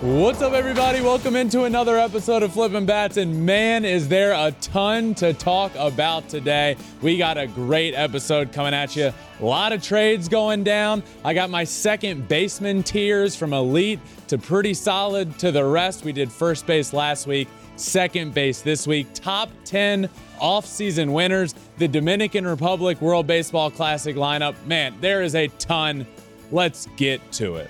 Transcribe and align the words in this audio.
What's 0.00 0.40
up, 0.42 0.52
everybody? 0.52 1.00
Welcome 1.00 1.34
into 1.34 1.64
another 1.64 1.98
episode 1.98 2.44
of 2.44 2.52
Flippin' 2.52 2.86
Bats. 2.86 3.16
And 3.16 3.44
man, 3.44 3.84
is 3.84 4.06
there 4.06 4.30
a 4.32 4.52
ton 4.60 5.12
to 5.16 5.34
talk 5.34 5.72
about 5.74 6.28
today. 6.28 6.76
We 7.02 7.18
got 7.18 7.36
a 7.36 7.48
great 7.48 7.94
episode 7.94 8.52
coming 8.52 8.74
at 8.74 8.94
you. 8.94 9.12
A 9.40 9.44
lot 9.44 9.72
of 9.72 9.82
trades 9.82 10.28
going 10.28 10.62
down. 10.62 11.02
I 11.24 11.34
got 11.34 11.50
my 11.50 11.64
second 11.64 12.28
baseman 12.28 12.84
tiers 12.84 13.34
from 13.34 13.52
elite 13.52 13.98
to 14.28 14.38
pretty 14.38 14.72
solid 14.72 15.36
to 15.40 15.50
the 15.50 15.64
rest. 15.64 16.04
We 16.04 16.12
did 16.12 16.30
first 16.30 16.64
base 16.64 16.92
last 16.92 17.26
week, 17.26 17.48
second 17.74 18.34
base 18.34 18.62
this 18.62 18.86
week. 18.86 19.08
Top 19.14 19.50
10 19.64 20.08
off-season 20.38 21.12
winners. 21.12 21.56
The 21.78 21.88
Dominican 21.88 22.46
Republic 22.46 23.00
World 23.00 23.26
Baseball 23.26 23.68
Classic 23.68 24.14
lineup. 24.14 24.54
Man, 24.64 24.94
there 25.00 25.22
is 25.22 25.34
a 25.34 25.48
ton. 25.48 26.06
Let's 26.52 26.86
get 26.96 27.32
to 27.32 27.56
it. 27.56 27.68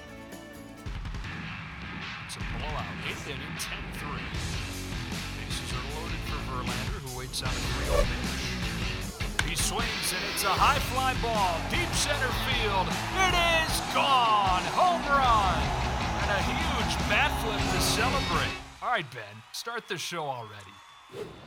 A 10.48 10.56
high 10.56 10.78
fly 10.88 11.12
ball. 11.20 11.60
Deep 11.68 11.92
center 11.92 12.32
field. 12.48 12.88
It 13.20 13.34
is 13.36 13.80
gone. 13.92 14.64
Home 14.72 15.04
run. 15.04 15.60
And 16.24 16.30
a 16.32 16.40
huge 16.40 16.96
bat 17.10 17.28
flip 17.42 17.60
to 17.60 17.80
celebrate. 17.82 18.56
All 18.80 18.88
right, 18.88 19.04
Ben, 19.12 19.42
start 19.52 19.88
the 19.88 19.98
show 19.98 20.22
already. 20.22 20.72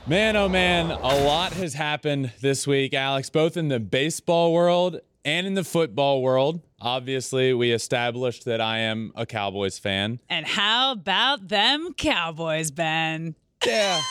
Man, 0.06 0.36
oh 0.36 0.48
man, 0.48 0.92
a 0.92 1.24
lot 1.26 1.54
has 1.54 1.74
happened 1.74 2.32
this 2.42 2.68
week, 2.68 2.94
Alex, 2.94 3.32
both 3.32 3.58
in 3.58 3.70
the 3.70 3.80
baseball 3.80 4.54
world 4.54 5.00
and 5.26 5.48
in 5.48 5.56
the 5.56 5.64
football 5.64 6.22
world. 6.22 6.62
Obviously, 6.80 7.54
we 7.54 7.72
established 7.72 8.46
that 8.46 8.62
I 8.62 8.80
am 8.80 9.12
a 9.16 9.26
Cowboys 9.26 9.80
fan. 9.80 10.20
And 10.30 10.46
how 10.46 10.92
about 10.92 11.48
them 11.48 11.94
Cowboys, 11.96 12.70
Ben? 12.70 13.36
Yeah. 13.66 14.02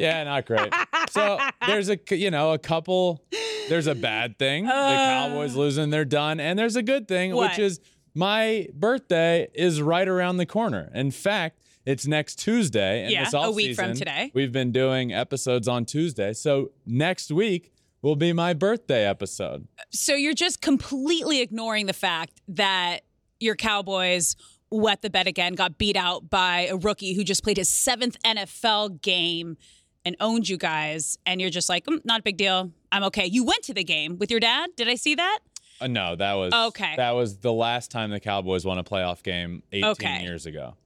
Yeah, 0.00 0.24
not 0.24 0.46
great. 0.46 0.72
So 1.10 1.38
there's 1.66 1.88
a 1.90 1.98
you 2.10 2.30
know 2.30 2.52
a 2.52 2.58
couple. 2.58 3.24
There's 3.68 3.86
a 3.86 3.94
bad 3.94 4.38
thing. 4.38 4.64
the 4.64 4.70
Cowboys 4.72 5.54
losing, 5.54 5.90
they're 5.90 6.04
done, 6.04 6.40
and 6.40 6.58
there's 6.58 6.76
a 6.76 6.82
good 6.82 7.06
thing, 7.06 7.32
Uh. 7.32 7.36
What? 7.36 7.50
which 7.50 7.58
is 7.58 7.80
my 8.14 8.66
birthday 8.74 9.48
is 9.54 9.80
right 9.80 10.08
around 10.08 10.38
the 10.38 10.46
corner. 10.46 10.90
In 10.94 11.10
fact, 11.10 11.60
it's 11.86 12.06
next 12.06 12.36
Tuesday. 12.40 13.02
And 13.02 13.12
Yeah, 13.12 13.24
this 13.24 13.34
a 13.34 13.50
week 13.50 13.76
from 13.76 13.94
today. 13.94 14.30
We've 14.34 14.52
been 14.52 14.72
doing 14.72 15.12
episodes 15.12 15.68
on 15.68 15.84
Tuesday, 15.84 16.32
so 16.32 16.72
next 16.84 17.30
week 17.30 17.72
will 18.02 18.16
be 18.16 18.32
my 18.32 18.54
birthday 18.54 19.06
episode. 19.06 19.68
So 19.90 20.14
you're 20.14 20.34
just 20.34 20.60
completely 20.60 21.40
ignoring 21.40 21.86
the 21.86 21.92
fact 21.92 22.40
that 22.48 23.00
your 23.38 23.54
Cowboys 23.54 24.36
wet 24.70 25.02
the 25.02 25.10
bed 25.10 25.26
again, 25.26 25.54
got 25.54 25.78
beat 25.78 25.96
out 25.96 26.30
by 26.30 26.66
a 26.70 26.76
rookie 26.76 27.14
who 27.14 27.24
just 27.24 27.42
played 27.42 27.56
his 27.56 27.68
seventh 27.68 28.16
NFL 28.24 29.02
game 29.02 29.56
and 30.04 30.16
owned 30.20 30.48
you 30.48 30.56
guys, 30.56 31.18
and 31.26 31.40
you're 31.40 31.50
just 31.50 31.68
like, 31.68 31.84
"Mm, 31.86 32.04
not 32.04 32.20
a 32.20 32.22
big 32.22 32.36
deal. 32.36 32.70
I'm 32.92 33.04
okay. 33.04 33.26
You 33.26 33.44
went 33.44 33.62
to 33.64 33.74
the 33.74 33.84
game 33.84 34.18
with 34.18 34.30
your 34.30 34.40
dad. 34.40 34.70
Did 34.76 34.88
I 34.88 34.94
see 34.94 35.14
that? 35.14 35.40
Uh, 35.80 35.86
no, 35.86 36.16
that 36.16 36.34
was 36.34 36.52
Okay. 36.52 36.94
That 36.96 37.12
was 37.12 37.38
the 37.38 37.52
last 37.52 37.90
time 37.90 38.10
the 38.10 38.20
Cowboys 38.20 38.64
won 38.64 38.78
a 38.78 38.84
playoff 38.84 39.22
game 39.22 39.62
18 39.72 39.84
Okay. 39.92 40.22
years 40.22 40.46
ago. 40.46 40.76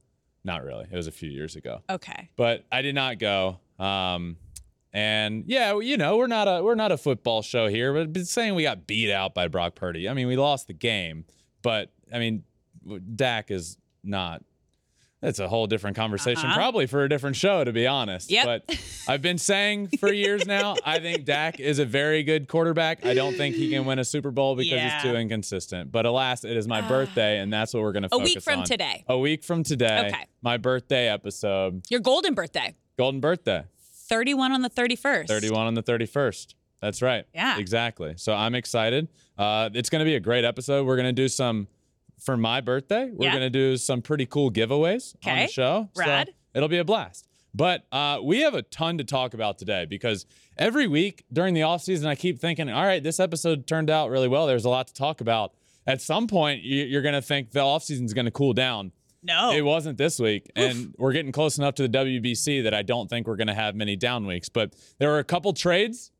Not 0.43 0.63
really. 0.63 0.85
It 0.89 0.95
was 0.95 1.07
a 1.07 1.11
few 1.11 1.29
years 1.29 1.55
ago. 1.55 1.81
Okay. 1.89 2.29
but 2.35 2.65
I 2.71 2.81
did 2.81 2.95
not 2.95 3.17
go. 3.19 3.59
Um, 3.79 4.37
and 4.93 5.43
yeah, 5.47 5.77
you 5.79 5.97
know, 5.97 6.15
we're 6.17 6.27
not 6.27 6.47
a 6.47 6.63
we're 6.63 6.75
not 6.75 6.91
a 6.93 6.97
football 6.97 7.41
show 7.41 7.67
here, 7.67 7.91
but 7.93 8.13
but 8.13 8.27
saying 8.27 8.55
we 8.55 8.63
got 8.63 8.87
beat 8.87 9.11
out 9.11 9.33
by 9.33 9.47
Brock 9.49 9.75
Purdy. 9.75 10.07
I 10.07 10.13
mean, 10.13 10.27
we 10.27 10.37
lost 10.37 10.67
the 10.67 10.73
game, 10.73 11.25
but 11.61 11.91
I 12.13 12.19
mean, 12.19 12.43
Dak 13.15 13.51
is 13.51 13.77
not. 14.03 14.43
That's 15.25 15.39
a 15.39 15.47
whole 15.47 15.65
different 15.65 15.95
conversation, 15.95 16.45
Uh-huh. 16.45 16.55
probably 16.55 16.85
for 16.85 17.03
a 17.03 17.09
different 17.09 17.35
show, 17.35 17.63
to 17.63 17.73
be 17.73 17.87
honest. 17.87 18.29
Yep. 18.29 18.45
But 18.67 18.79
I've 19.07 19.23
been 19.23 19.39
saying 19.39 19.87
for 19.99 20.13
years 20.13 20.45
now, 20.45 20.75
I 20.85 20.99
think 20.99 21.25
Dak 21.25 21.59
is 21.59 21.79
a 21.79 21.85
very 21.85 22.21
good 22.21 22.47
quarterback. 22.47 23.03
I 23.03 23.15
don't 23.15 23.35
think 23.35 23.55
he 23.55 23.71
can 23.71 23.85
win 23.85 23.97
a 23.97 24.05
Super 24.05 24.29
Bowl 24.29 24.55
because 24.55 24.71
Yeah. 24.73 25.01
he's 25.01 25.01
too 25.11 25.15
inconsistent. 25.17 25.91
But 25.91 26.05
alas, 26.05 26.43
it 26.43 26.55
is 26.55 26.67
my 26.67 26.81
birthday, 26.81 27.39
and 27.39 27.51
that's 27.51 27.73
what 27.73 27.81
we're 27.81 27.91
going 27.91 28.03
to 28.03 28.09
focus 28.09 28.21
on. 28.21 28.21
A 28.21 28.35
week 28.35 28.43
from 28.43 28.59
on. 28.59 28.65
today. 28.65 29.03
A 29.07 29.17
week 29.17 29.43
from 29.43 29.63
today. 29.63 30.07
Okay. 30.13 30.25
My 30.43 30.57
birthday 30.57 31.07
episode. 31.09 31.81
Your 31.89 32.01
golden 32.01 32.35
birthday, 32.35 32.75
Golden 32.95 33.19
birthday. 33.19 33.63
31 34.07 34.51
on 34.51 34.61
the 34.61 34.69
31st. 34.69 35.27
31 35.27 35.65
on 35.65 35.73
the 35.73 35.81
31st. 35.81 36.53
That's 36.81 37.01
right. 37.01 37.25
Yeah. 37.33 37.57
Exactly. 37.57 38.13
So 38.17 38.31
I'm 38.35 38.53
excited. 38.53 39.07
Uh, 39.39 39.71
it's 39.73 39.89
going 39.89 40.01
to 40.01 40.05
be 40.05 40.13
a 40.15 40.19
great 40.19 40.45
episode. 40.45 40.85
We're 40.85 40.97
going 40.97 41.07
to 41.07 41.11
do 41.13 41.27
some, 41.27 41.67
for 42.19 42.37
my 42.37 42.61
birthday, 42.61 43.09
we're 43.11 43.25
Yeah. 43.25 43.31
going 43.31 43.43
to 43.43 43.49
do 43.49 43.77
some 43.77 44.01
pretty 44.01 44.25
cool 44.25 44.51
giveaways 44.51 45.15
on 45.25 45.37
the 45.39 45.47
show. 45.47 45.89
So 45.93 46.01
Rad. 46.01 46.33
it'll 46.53 46.69
be 46.69 46.77
a 46.77 46.83
blast. 46.85 47.27
But 47.53 47.85
uh, 47.91 48.19
we 48.21 48.41
have 48.41 48.53
a 48.53 48.61
ton 48.63 48.97
to 48.97 49.03
talk 49.05 49.33
about 49.33 49.57
today 49.57 49.85
because 49.85 50.25
every 50.57 50.87
week 50.87 51.23
during 51.31 51.53
the 51.53 51.63
off 51.63 51.81
season, 51.83 52.07
I 52.07 52.15
keep 52.15 52.39
thinking, 52.39 52.69
all 52.69 52.83
right, 52.83 53.01
this 53.01 53.19
episode 53.19 53.65
turned 53.65 53.89
out 53.89 54.09
really 54.09 54.27
well. 54.27 54.45
There's 54.45 54.65
a 54.65 54.69
lot 54.69 54.87
to 54.87 54.93
talk 54.93 55.21
about. 55.21 55.53
At 55.87 56.01
some 56.01 56.27
point, 56.27 56.63
you- 56.63 56.83
you're 56.85 57.01
going 57.01 57.13
to 57.15 57.21
think 57.21 57.51
the 57.51 57.61
off 57.61 57.83
season 57.83 58.05
is 58.05 58.13
going 58.13 58.25
to 58.25 58.31
cool 58.31 58.53
down. 58.53 58.91
No. 59.23 59.51
It 59.53 59.61
wasn't 59.61 59.97
this 59.97 60.19
week, 60.19 60.51
and 60.55 60.93
we're 60.99 61.13
getting 61.13 61.31
close 61.31 61.57
enough 61.57 61.75
to 61.75 61.83
the 61.83 61.89
WBC 61.89 62.61
that 62.63 62.73
I 62.75 62.81
don't 62.83 63.09
think 63.09 63.25
we're 63.25 63.37
going 63.37 63.47
to 63.47 63.55
have 63.55 63.73
many 63.75 63.95
down 63.95 64.27
weeks. 64.27 64.49
But 64.49 64.75
there 64.99 65.09
were 65.09 65.17
a 65.19 65.23
couple 65.23 65.51
trades 65.53 66.11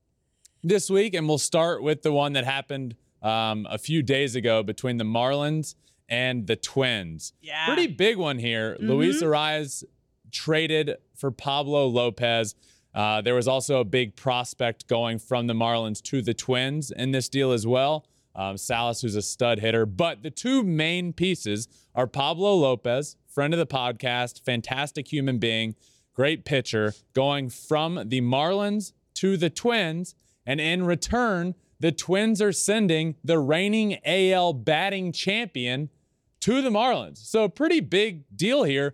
this 0.64 0.90
week, 0.90 1.14
and 1.14 1.28
we'll 1.28 1.38
start 1.38 1.84
with 1.84 2.02
the 2.02 2.12
one 2.12 2.34
that 2.34 2.46
happened 2.46 2.96
um, 3.22 3.68
a 3.70 3.78
few 3.78 4.02
days 4.02 4.36
ago 4.36 4.64
between 4.64 4.98
the 4.98 5.04
Marlins 5.04 5.76
and 6.10 6.48
the 6.48 6.56
Twins. 6.56 7.34
Yeah. 7.42 7.66
Pretty 7.66 7.88
big 7.88 8.18
one 8.18 8.40
here. 8.40 8.78
Luis 8.80 9.22
Arraez 9.24 9.84
traded 10.32 10.98
for 11.16 11.32
Pablo 11.32 11.88
Lopez. 11.88 12.56
Uh, 12.94 13.22
there 13.22 13.36
was 13.36 13.48
also 13.48 13.80
a 13.80 13.84
big 13.84 14.16
prospect 14.16 14.88
going 14.88 15.20
from 15.20 15.48
the 15.48 15.54
Marlins 15.54 16.02
to 16.04 16.22
the 16.22 16.34
Twins 16.34 16.92
in 16.92 17.12
this 17.12 17.28
deal 17.30 17.52
as 17.52 17.66
well. 17.68 18.06
Um, 18.36 18.58
Salas, 18.58 19.02
who's 19.02 19.16
a 19.16 19.22
stud 19.22 19.60
hitter. 19.60 19.86
But 19.86 20.24
the 20.24 20.32
two 20.32 20.64
main 20.64 21.14
pieces 21.14 21.68
are 21.94 22.08
Pablo 22.08 22.54
Lopez, 22.56 23.16
friend 23.28 23.54
of 23.54 23.58
the 23.58 23.68
podcast, 23.68 24.44
fantastic 24.44 25.12
human 25.12 25.40
being, 25.40 25.76
great 26.14 26.46
pitcher, 26.46 26.94
going 27.14 27.50
from 27.50 28.02
the 28.06 28.22
Marlins 28.22 28.92
to 29.16 29.38
the 29.38 29.50
Twins. 29.50 30.16
And 30.46 30.60
in 30.60 30.84
return, 30.86 31.56
the 31.80 31.92
Twins 31.92 32.42
are 32.42 32.52
sending 32.52 33.16
the 33.24 33.40
reigning 33.40 34.00
AL 34.06 34.54
batting 34.54 35.12
champion 35.12 35.90
to 36.46 36.62
the 36.62 36.70
Marlins. 36.70 37.18
So 37.18 37.50
pretty 37.50 37.80
big 37.80 38.24
deal 38.36 38.64
here. 38.64 38.94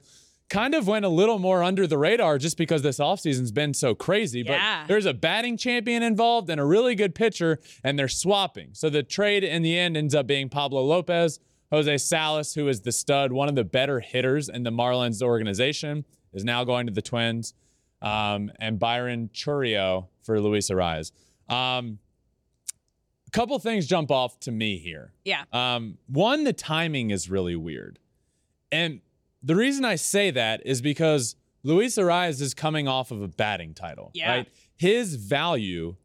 Kind 0.49 0.73
of 0.73 0.87
went 0.87 1.03
a 1.03 1.09
little 1.09 1.37
more 1.37 1.63
under 1.63 1.85
the 1.85 1.97
radar 1.97 2.37
just 2.37 2.57
because 2.57 2.81
this 2.81 2.97
offseason's 2.97 3.51
been 3.51 3.73
so 3.73 3.93
crazy. 3.93 4.41
Yeah. 4.45 4.83
But 4.83 4.87
there's 4.87 5.05
a 5.05 5.13
batting 5.13 5.57
champion 5.57 6.01
involved 6.01 6.49
and 6.49 6.61
a 6.61 6.65
really 6.65 6.95
good 6.95 7.13
pitcher, 7.13 7.59
and 7.83 7.99
they're 7.99 8.07
swapping. 8.07 8.69
So 8.71 8.89
the 8.89 9.03
trade 9.03 9.43
in 9.43 9.63
the 9.63 9.77
end 9.77 9.97
ends 9.97 10.15
up 10.15 10.27
being 10.27 10.47
Pablo 10.47 10.81
Lopez. 10.81 11.41
Jose 11.71 11.97
Salas, 11.97 12.53
who 12.53 12.69
is 12.69 12.81
the 12.81 12.91
stud, 12.93 13.33
one 13.33 13.49
of 13.49 13.55
the 13.55 13.65
better 13.65 13.99
hitters 13.99 14.47
in 14.47 14.63
the 14.63 14.71
Marlins 14.71 15.21
organization, 15.21 16.05
is 16.33 16.45
now 16.45 16.63
going 16.63 16.85
to 16.87 16.93
the 16.93 17.01
Twins. 17.01 17.53
Um, 18.01 18.49
and 18.61 18.79
Byron 18.79 19.29
Chourio 19.33 20.07
for 20.23 20.39
Luis 20.39 20.69
Arraez. 20.69 21.11
Um, 21.49 21.99
couple 23.31 23.57
things 23.59 23.87
jump 23.87 24.11
off 24.11 24.39
to 24.41 24.51
me 24.51 24.77
here. 24.77 25.13
yeah. 25.23 25.43
Um, 25.53 25.97
one, 26.07 26.43
the 26.43 26.53
timing 26.53 27.11
is 27.11 27.29
really 27.29 27.55
weird. 27.55 27.99
And 28.71 29.01
the 29.43 29.55
reason 29.55 29.85
I 29.85 29.95
say 29.95 30.31
that 30.31 30.61
is 30.65 30.81
because 30.81 31.35
Luis 31.63 31.97
Arraez 31.97 32.41
is 32.41 32.53
coming 32.53 32.87
off 32.87 33.11
of 33.11 33.21
a 33.21 33.27
batting 33.27 33.73
title. 33.73 34.11
Yeah. 34.13 34.29
Right? 34.31 34.47
His 34.75 35.15
value 35.15 35.95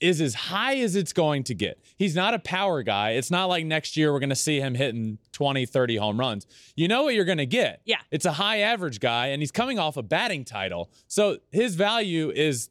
is 0.00 0.20
as 0.20 0.34
high 0.34 0.76
as 0.76 0.94
it's 0.94 1.12
going 1.12 1.42
to 1.44 1.54
get. 1.54 1.80
He's 1.96 2.14
not 2.14 2.32
a 2.32 2.38
power 2.38 2.82
guy. 2.82 3.10
It's 3.12 3.30
not 3.30 3.46
like 3.46 3.66
next 3.66 3.96
year 3.96 4.12
we're 4.12 4.20
going 4.20 4.30
to 4.30 4.36
see 4.36 4.60
him 4.60 4.74
hitting 4.74 5.18
20, 5.32 5.66
30 5.66 5.96
home 5.96 6.20
runs. 6.20 6.46
You 6.76 6.86
know 6.86 7.02
what 7.02 7.14
you're 7.14 7.24
going 7.24 7.38
to 7.38 7.46
get. 7.46 7.80
Yeah. 7.84 7.96
It's 8.10 8.24
a 8.24 8.32
high 8.32 8.60
average 8.60 9.00
guy, 9.00 9.28
and 9.28 9.42
he's 9.42 9.50
coming 9.50 9.78
off 9.78 9.96
a 9.96 10.02
batting 10.02 10.44
title. 10.44 10.90
So 11.08 11.38
his 11.50 11.74
value 11.74 12.30
is 12.30 12.70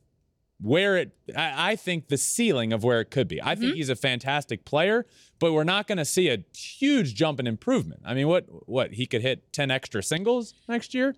where 0.59 0.97
it, 0.97 1.11
I, 1.35 1.71
I 1.71 1.75
think, 1.75 2.07
the 2.07 2.17
ceiling 2.17 2.73
of 2.73 2.83
where 2.83 2.99
it 2.99 3.11
could 3.11 3.27
be. 3.27 3.41
I 3.41 3.55
think 3.55 3.75
he's 3.75 3.89
a 3.89 3.95
fantastic 3.95 4.65
player, 4.65 5.05
but 5.39 5.53
we're 5.53 5.63
not 5.63 5.87
going 5.87 5.99
to 5.99 6.05
see 6.05 6.29
a 6.29 6.39
huge 6.55 7.15
jump 7.15 7.39
in 7.39 7.47
improvement. 7.47 8.01
I 8.05 8.13
mean, 8.13 8.27
what, 8.27 8.45
what, 8.67 8.93
he 8.93 9.05
could 9.05 9.21
hit 9.21 9.53
10 9.53 9.69
extra 9.69 10.01
singles 10.01 10.53
next 10.67 10.93
year? 10.93 11.15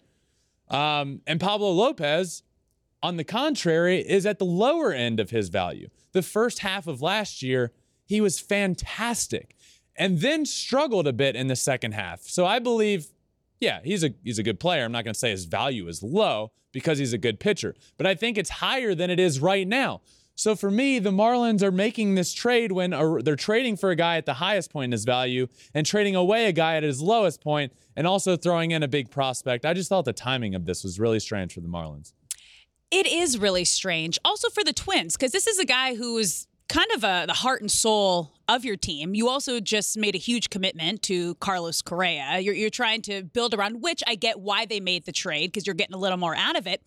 Um, 0.70 1.22
and 1.26 1.40
Pablo 1.40 1.72
Lopez, 1.72 2.44
on 3.02 3.18
the 3.18 3.24
contrary, 3.24 4.00
is 4.00 4.26
at 4.26 4.40
the 4.40 4.46
lower 4.46 4.92
end 4.92 5.20
of 5.20 5.30
his 5.30 5.50
value. 5.50 5.90
The 6.12 6.22
first 6.22 6.60
half 6.60 6.86
of 6.86 7.02
last 7.02 7.42
year, 7.42 7.72
he 8.06 8.20
was 8.22 8.40
fantastic 8.40 9.56
and 9.96 10.20
then 10.20 10.46
struggled 10.46 11.08
a 11.08 11.14
bit 11.14 11.36
in 11.36 11.48
the 11.48 11.56
second 11.56 11.92
half. 11.92 12.22
So 12.22 12.46
I 12.46 12.60
believe, 12.60 13.08
yeah, 13.60 13.80
he's 13.84 14.04
a 14.04 14.14
he's 14.24 14.40
a 14.40 14.44
good 14.44 14.60
player. 14.60 14.86
I'm 14.86 14.92
not 14.92 15.04
going 15.04 15.14
to 15.14 15.20
say 15.20 15.32
his 15.32 15.46
value 15.46 15.88
is 15.88 16.02
low 16.04 16.52
because 16.72 16.98
he's 16.98 17.14
a 17.14 17.18
good 17.18 17.40
pitcher, 17.40 17.76
but 17.98 18.06
I 18.06 18.16
think 18.16 18.38
it's 18.38 18.50
higher 18.50 18.96
than 18.96 19.10
it 19.10 19.20
is 19.20 19.40
right 19.40 19.68
now. 19.68 20.02
So 20.36 20.56
for 20.56 20.72
me, 20.72 21.00
the 21.00 21.12
Marlins 21.12 21.62
are 21.62 21.72
making 21.72 22.16
this 22.16 22.32
trade 22.32 22.72
when 22.72 22.94
uh, 22.94 23.18
they're 23.22 23.36
trading 23.36 23.76
for 23.76 23.90
a 23.90 23.96
guy 23.98 24.16
at 24.16 24.26
the 24.26 24.36
highest 24.36 24.72
point 24.72 24.86
in 24.86 24.92
his 24.94 25.04
value 25.04 25.48
and 25.74 25.86
trading 25.86 26.16
away 26.16 26.46
a 26.46 26.54
guy 26.54 26.78
at 26.78 26.84
his 26.84 27.02
lowest 27.02 27.42
point 27.42 27.74
and 27.98 28.08
also 28.08 28.38
throwing 28.38 28.72
in 28.72 28.82
a 28.82 28.88
big 28.88 29.12
prospect. 29.12 29.66
I 29.66 29.74
just 29.74 29.90
thought 29.90 30.06
the 30.06 30.14
timing 30.14 30.56
of 30.56 30.66
this 30.66 30.82
was 30.82 30.98
really 30.98 31.20
strange 31.20 31.54
for 31.54 31.60
the 31.60 31.68
Marlins. 31.68 32.14
It 32.90 33.06
is 33.06 33.38
really 33.38 33.66
strange. 33.66 34.18
Also 34.24 34.50
for 34.50 34.64
the 34.64 34.72
Twins, 34.72 35.18
because 35.18 35.34
this 35.34 35.46
is 35.46 35.60
a 35.60 35.66
guy 35.66 35.96
who 35.96 36.18
is 36.18 36.48
kind 36.70 36.90
of 36.96 37.04
a, 37.04 37.26
the 37.28 37.34
heart 37.34 37.60
and 37.60 37.70
soul 37.70 38.32
of 38.50 38.66
your 38.66 38.76
team. 38.76 39.14
You 39.14 39.30
also 39.30 39.60
just 39.62 39.98
made 39.98 40.16
a 40.16 40.18
huge 40.18 40.50
commitment 40.50 41.02
to 41.04 41.36
Carlos 41.36 41.82
Correa. 41.82 42.40
You're, 42.40 42.56
you're 42.56 42.70
trying 42.70 43.02
to 43.04 43.24
build 43.24 43.54
around, 43.54 43.82
which 43.82 44.04
I 44.08 44.16
get 44.16 44.40
why 44.42 44.66
they 44.66 44.80
made 44.80 45.06
the 45.06 45.12
trade 45.14 45.52
because 45.52 45.66
you're 45.68 45.76
getting 45.76 45.96
a 45.96 46.00
little 46.00 46.18
more 46.18 46.36
out 46.36 46.58
of 46.58 46.68
it. 46.68 46.82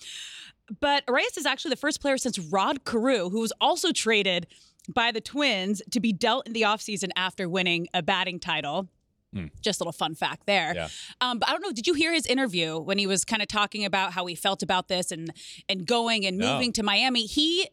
But 0.80 1.06
Arraez 1.06 1.38
is 1.38 1.46
actually 1.46 1.70
the 1.70 1.76
first 1.76 2.00
player 2.00 2.18
since 2.18 2.38
Rod 2.38 2.84
Carew, 2.84 3.30
who 3.30 3.40
was 3.40 3.52
also 3.60 3.92
traded 3.92 4.46
by 4.92 5.12
the 5.12 5.20
Twins 5.20 5.80
to 5.92 6.00
be 6.00 6.12
dealt 6.12 6.46
in 6.46 6.52
the 6.52 6.62
offseason 6.62 7.10
after 7.16 7.48
winning 7.48 7.86
a 7.94 8.02
batting 8.02 8.40
title. 8.40 8.88
Mm. 9.34 9.50
Just 9.62 9.80
a 9.80 9.84
little 9.84 9.92
fun 9.92 10.14
fact 10.14 10.46
there. 10.46 10.74
Yeah. 10.74 10.88
Um, 11.20 11.38
but 11.38 11.48
I 11.48 11.52
don't 11.52 11.62
know. 11.62 11.72
Did 11.72 11.86
you 11.86 11.94
hear 11.94 12.12
his 12.12 12.26
interview 12.26 12.78
when 12.78 12.98
he 12.98 13.06
was 13.06 13.24
kind 13.24 13.40
of 13.40 13.48
talking 13.48 13.84
about 13.84 14.12
how 14.12 14.26
he 14.26 14.34
felt 14.34 14.62
about 14.62 14.88
this 14.88 15.10
and 15.10 15.32
and 15.70 15.86
going 15.86 16.26
and 16.26 16.36
moving 16.36 16.68
No. 16.68 16.72
to 16.72 16.82
Miami? 16.82 17.24
He 17.26 17.68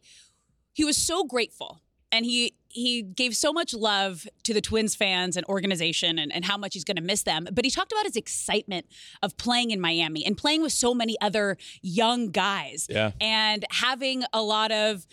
he 0.71 0.85
was 0.85 0.95
so 0.95 1.25
grateful 1.25 1.81
and 2.11 2.25
he 2.25 2.55
he 2.71 3.01
gave 3.01 3.35
so 3.35 3.51
much 3.51 3.73
love 3.73 4.27
to 4.43 4.53
the 4.53 4.61
twins 4.61 4.95
fans 4.95 5.35
and 5.35 5.45
organization 5.47 6.19
and, 6.19 6.31
and 6.31 6.45
how 6.45 6.55
much 6.57 6.73
he's 6.75 6.83
going 6.83 6.97
to 6.97 7.01
miss 7.03 7.23
them 7.23 7.47
but 7.51 7.65
he 7.65 7.71
talked 7.71 7.91
about 7.91 8.05
his 8.05 8.15
excitement 8.15 8.85
of 9.23 9.35
playing 9.37 9.71
in 9.71 9.81
miami 9.81 10.25
and 10.25 10.37
playing 10.37 10.61
with 10.61 10.71
so 10.71 10.93
many 10.93 11.15
other 11.21 11.57
young 11.81 12.29
guys 12.31 12.87
Yeah. 12.89 13.11
and 13.19 13.65
having 13.71 14.23
a 14.33 14.41
lot 14.41 14.71
of 14.71 15.05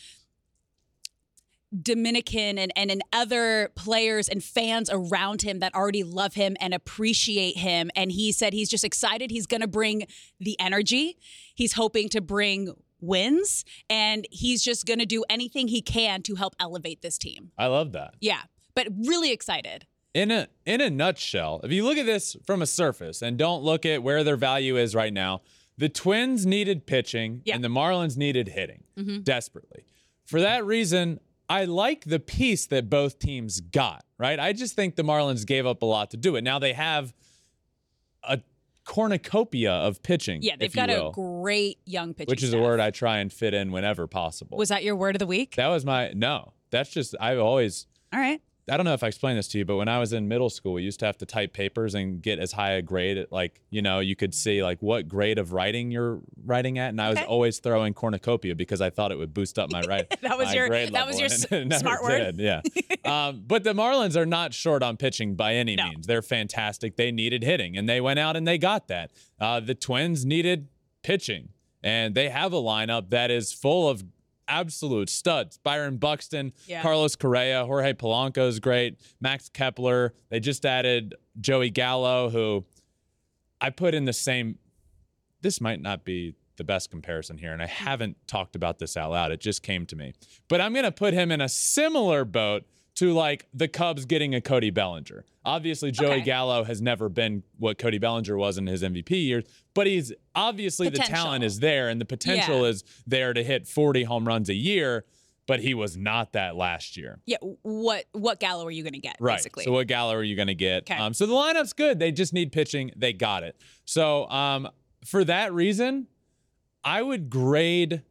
Dominican 1.83 2.59
and, 2.59 2.73
and 2.77 2.91
and 2.91 3.03
other 3.13 3.71
players 3.75 4.29
and 4.29 4.43
fans 4.43 4.89
around 4.91 5.43
him 5.43 5.59
that 5.59 5.75
already 5.75 6.05
love 6.05 6.35
him 6.35 6.57
and 6.61 6.73
appreciate 6.73 7.57
him. 7.59 7.91
And 7.97 8.13
he 8.13 8.31
said 8.33 8.53
he's 8.53 8.71
just 8.71 8.85
excited. 8.85 9.31
He's 9.31 9.47
going 9.47 9.61
to 9.61 9.67
bring 9.67 10.07
the 10.39 10.59
energy. 10.61 11.19
He's 11.55 11.73
hoping 11.75 12.09
to 12.11 12.21
bring 12.21 12.73
wins. 13.01 13.65
And 13.91 14.27
he's 14.31 14.63
just 14.63 14.87
going 14.87 14.99
to 14.99 15.07
do 15.07 15.25
anything 15.29 15.69
he 15.69 15.83
can 15.83 16.23
to 16.23 16.35
help 16.37 16.55
elevate 16.61 17.03
this 17.03 17.19
team. 17.19 17.51
I 17.59 17.67
love 17.67 17.93
that. 17.93 18.15
Yeah, 18.21 18.43
but 18.75 18.89
really 19.07 19.33
excited. 19.33 19.87
in 20.15 20.31
a 20.31 20.49
in 20.65 20.81
a 20.81 20.89
nutshell, 20.91 21.61
if 21.63 21.71
you 21.73 21.85
look 21.85 21.99
at 21.99 22.07
this 22.07 22.37
from 22.47 22.63
a 22.63 22.67
surface 22.67 23.21
and 23.23 23.37
don't 23.37 23.63
look 23.63 23.85
at 23.85 24.03
where 24.03 24.25
their 24.25 24.37
value 24.37 24.77
is 24.77 24.95
right 24.95 25.13
now, 25.13 25.43
the 25.79 25.89
Twins 25.91 26.47
needed 26.47 26.87
pitching 26.87 27.43
Yeah. 27.45 27.55
and 27.55 27.63
the 27.63 27.69
Marlins 27.69 28.17
needed 28.17 28.49
hitting 28.49 28.85
mm-hmm. 28.99 29.21
desperately. 29.21 29.85
For 30.25 30.41
that 30.41 30.65
reason, 30.65 31.21
I 31.49 31.67
like 31.67 32.05
the 32.07 32.19
piece 32.19 32.67
that 32.67 32.89
both 32.89 33.19
teams 33.19 33.61
got, 33.61 34.05
right? 34.19 34.41
I 34.41 34.53
just 34.55 34.75
think 34.75 34.97
the 34.97 35.05
Marlins 35.05 35.47
gave 35.47 35.67
up 35.67 35.83
a 35.83 35.87
lot 35.87 36.11
to 36.13 36.17
do 36.17 36.35
it. 36.37 36.43
Now 36.43 36.59
they 36.59 36.73
have 36.73 37.15
a 38.25 38.41
cornucopia 38.87 39.73
of 39.73 40.03
pitching, 40.03 40.41
Yeah, 40.43 40.57
they've 40.59 40.73
got 40.73 40.89
a 40.89 41.11
great 41.13 41.79
young 41.85 42.15
pitching 42.15 42.31
which 42.31 42.43
is 42.43 42.55
a 42.55 42.59
word 42.59 42.81
I 42.81 42.91
try 42.91 43.19
and 43.19 43.31
fit 43.31 43.53
in 43.53 43.73
whenever 43.73 44.07
possible. 44.07 44.57
Was 44.57 44.71
that 44.71 44.83
your 44.83 44.97
word 44.97 45.15
of 45.15 45.19
the 45.19 45.27
week? 45.27 45.57
that 45.57 45.69
was 45.69 45.85
my 45.85 46.13
no. 46.15 46.55
That's 46.71 46.91
just 46.91 47.15
I've 47.21 47.39
always 47.39 47.87
All 48.13 48.21
right. 48.21 48.41
I 48.69 48.77
don't 48.77 48.85
know 48.85 48.95
if 48.95 49.05
I 49.05 49.07
explained 49.07 49.39
this 49.39 49.47
to 49.49 49.59
you, 49.59 49.65
but 49.65 49.77
when 49.77 49.87
I 49.89 50.01
was 50.01 50.13
in 50.13 50.27
middle 50.27 50.51
school, 50.51 50.73
we 50.73 50.83
used 50.83 50.99
to 50.99 51.07
have 51.07 51.17
to 51.19 51.27
type 51.27 51.53
papers 51.53 51.95
and 51.95 52.21
get 52.21 52.41
as 52.41 52.51
high 52.51 52.73
a 52.73 52.83
grade. 52.83 53.25
Like, 53.31 53.61
you 53.71 53.81
know, 53.81 54.01
you 54.01 54.17
could 54.17 54.35
see 54.35 54.61
like 54.63 54.83
what 54.83 55.07
grade 55.07 55.39
of 55.39 55.53
writing 55.53 55.93
you're 55.93 56.19
writing 56.45 56.77
at, 56.79 56.89
and 56.89 57.01
I 57.01 57.11
was 57.11 57.19
Okay. 57.19 57.27
always 57.27 57.61
throwing 57.61 57.95
cornucopia 57.95 58.57
because 58.57 58.81
I 58.81 58.91
thought 58.91 59.13
it 59.13 59.19
would 59.19 59.33
boost 59.33 59.57
up 59.59 59.71
my 59.71 59.83
writing. 59.83 60.09
That 60.23 60.37
was 60.37 60.49
my 60.49 60.55
your- 60.55 60.69
grade 60.69 60.93
that 60.95 61.07
was 61.07 61.19
your 61.21 61.27
s- 61.27 61.47
smart 61.81 62.03
word. 62.03 62.37
did, 62.37 62.41
Yeah. 62.41 62.61
um, 63.29 63.45
but 63.47 63.63
the 63.63 63.73
Marlins 63.73 64.17
are 64.17 64.27
not 64.27 64.53
short 64.53 64.83
on 64.83 64.97
pitching 64.97 65.37
by 65.37 65.55
any 65.55 65.77
No. 65.77 65.89
means. 65.91 66.07
They're 66.09 66.21
fantastic. 66.23 66.97
They 66.97 67.13
needed 67.13 67.45
hitting, 67.45 67.77
and 67.77 67.89
they 67.89 68.01
went 68.01 68.19
out 68.19 68.35
and 68.37 68.49
they 68.49 68.59
got 68.59 68.89
that. 68.89 69.13
Uh, 69.41 69.61
the 69.61 69.77
Twins 69.77 70.25
needed 70.27 70.67
pitching, 71.05 71.51
and 71.85 72.17
they 72.17 72.31
have 72.31 72.53
a 72.53 72.57
lineup 72.61 73.11
that 73.11 73.31
is 73.31 73.53
full 73.53 73.89
of 73.89 74.03
absolute 74.49 75.09
studs. 75.09 75.59
Byron 75.59 75.97
Buxton, 75.97 76.53
Yeah. 76.67 76.83
Carlos 76.83 77.17
Correa, 77.17 77.65
Jorge 77.65 77.93
Polanco 77.93 78.49
is 78.49 78.61
great, 78.61 79.01
Max 79.21 79.49
Kepler. 79.49 80.15
They 80.31 80.41
just 80.41 80.65
added 80.65 81.15
Joey 81.41 81.71
Gallo, 81.71 82.31
who 82.31 82.65
I 83.61 83.71
put 83.71 83.95
in 83.95 84.05
the 84.05 84.13
same. 84.13 84.59
This 85.43 85.61
might 85.61 85.81
not 85.81 86.05
be 86.05 86.35
the 86.57 86.65
best 86.65 86.91
comparison 86.91 87.39
here, 87.39 87.53
and 87.53 87.63
I 87.63 87.67
hmm. 87.67 87.85
haven't 87.85 88.17
talked 88.27 88.57
about 88.57 88.79
this 88.79 88.97
out 88.97 89.11
loud. 89.11 89.33
It 89.33 89.41
just 89.41 89.63
came 89.63 89.87
to 89.87 89.97
me. 89.97 90.15
But 90.49 90.61
I'm 90.61 90.73
going 90.73 90.85
to 90.85 90.93
put 90.93 91.15
him 91.15 91.31
in 91.31 91.41
a 91.41 91.49
similar 91.49 92.25
boat 92.25 92.65
to 92.97 93.13
like 93.13 93.47
the 93.55 93.69
Cubs 93.69 94.05
getting 94.05 94.35
a 94.35 94.41
Cody 94.41 94.71
Bellinger. 94.71 95.25
Obviously, 95.45 95.91
Joey 95.93 96.07
Okay. 96.17 96.21
Gallo 96.23 96.65
has 96.65 96.83
never 96.83 97.09
been 97.09 97.43
what 97.59 97.79
Cody 97.79 97.99
Bellinger 97.99 98.37
was 98.37 98.59
in 98.59 98.67
his 98.67 98.83
MVP 98.83 99.11
years, 99.27 99.45
but 99.75 99.87
he's 99.87 100.13
obviously 100.35 100.89
the 100.89 100.99
talent 100.99 101.45
is 101.45 101.61
there 101.61 101.89
and 101.89 102.01
the 102.01 102.05
potential 102.05 102.63
Yeah. 102.63 102.71
is 102.71 102.85
there 103.07 103.33
to 103.33 103.45
hit 103.45 103.69
40 103.69 104.05
home 104.05 104.27
runs 104.27 104.49
a 104.49 104.55
year, 104.55 105.05
but 105.47 105.61
he 105.61 105.73
was 105.75 105.97
not 105.97 106.33
that 106.33 106.57
last 106.57 106.97
year. 106.97 107.21
Yeah. 107.27 107.37
What 107.63 108.07
what 108.13 108.41
Gallo 108.41 108.65
are 108.67 108.71
you 108.73 108.83
going 108.83 108.95
to 108.95 108.99
get? 108.99 109.17
Right. 109.21 109.37
Basically. 109.37 109.65
So 109.65 109.73
what 109.73 109.87
Gallo 109.87 110.15
are 110.15 110.25
you 110.25 110.35
going 110.35 110.49
to 110.49 110.55
get? 110.55 110.91
Okay. 110.91 110.97
Um, 111.01 111.15
so 111.15 111.27
the 111.27 111.35
lineup's 111.35 111.73
good. 111.75 111.99
They 112.01 112.11
just 112.13 112.33
need 112.33 112.51
pitching. 112.51 112.91
They 112.97 113.13
got 113.13 113.43
it. 113.45 113.57
So 113.85 114.29
um, 114.31 114.69
for 115.05 115.23
that 115.25 115.53
reason, 115.53 116.09
I 116.83 117.03
would 117.03 117.31
grade 117.31 118.03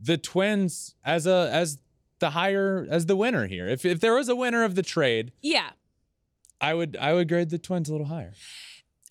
the 0.00 0.16
Twins 0.16 0.96
as 1.04 1.26
a 1.26 1.50
as 1.52 1.78
the 2.20 2.30
higher 2.30 2.86
as 2.90 3.06
the 3.06 3.16
winner 3.16 3.46
here. 3.46 3.66
If 3.66 3.84
if 3.84 4.00
there 4.00 4.14
was 4.14 4.28
a 4.28 4.36
winner 4.36 4.64
of 4.64 4.74
the 4.74 4.82
trade, 4.82 5.32
yeah. 5.42 5.70
I 6.60 6.74
would 6.74 6.96
I 7.00 7.14
would 7.14 7.28
grade 7.28 7.50
the 7.50 7.58
Twins 7.58 7.88
a 7.88 7.92
little 7.92 8.06
higher. 8.08 8.32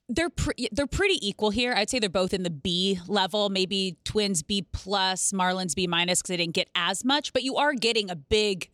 they're 0.08 0.30
pre- 0.30 0.70
they're 0.72 0.88
pretty 0.88 1.18
equal 1.28 1.50
here. 1.50 1.74
I'd 1.74 1.90
say 1.90 2.00
they're 2.00 2.10
both 2.10 2.34
in 2.34 2.44
the 2.44 2.50
B 2.50 3.00
level. 3.08 3.50
Maybe 3.50 3.98
Twins 4.06 4.44
B 4.44 4.62
plus, 4.72 5.32
Marlins 5.32 5.75
B 5.75 5.88
minus 5.88 6.20
because 6.22 6.30
they 6.30 6.38
didn't 6.38 6.56
get 6.56 6.70
as 6.75 7.04
much. 7.04 7.34
But 7.34 7.44
you 7.44 7.58
are 7.58 7.74
getting 7.74 8.10
a 8.10 8.16
big, 8.16 8.70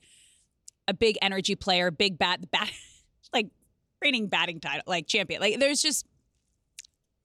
a 0.88 0.94
big 0.94 1.18
energy 1.22 1.56
player, 1.56 1.90
big 1.92 2.18
bat, 2.18 2.40
bat 2.52 2.70
like 3.34 3.48
reigning 4.02 4.28
batting 4.28 4.60
title, 4.60 4.84
like 4.88 5.08
champion. 5.08 5.42
Like 5.42 5.60
there's 5.60 5.82
just, 5.82 6.06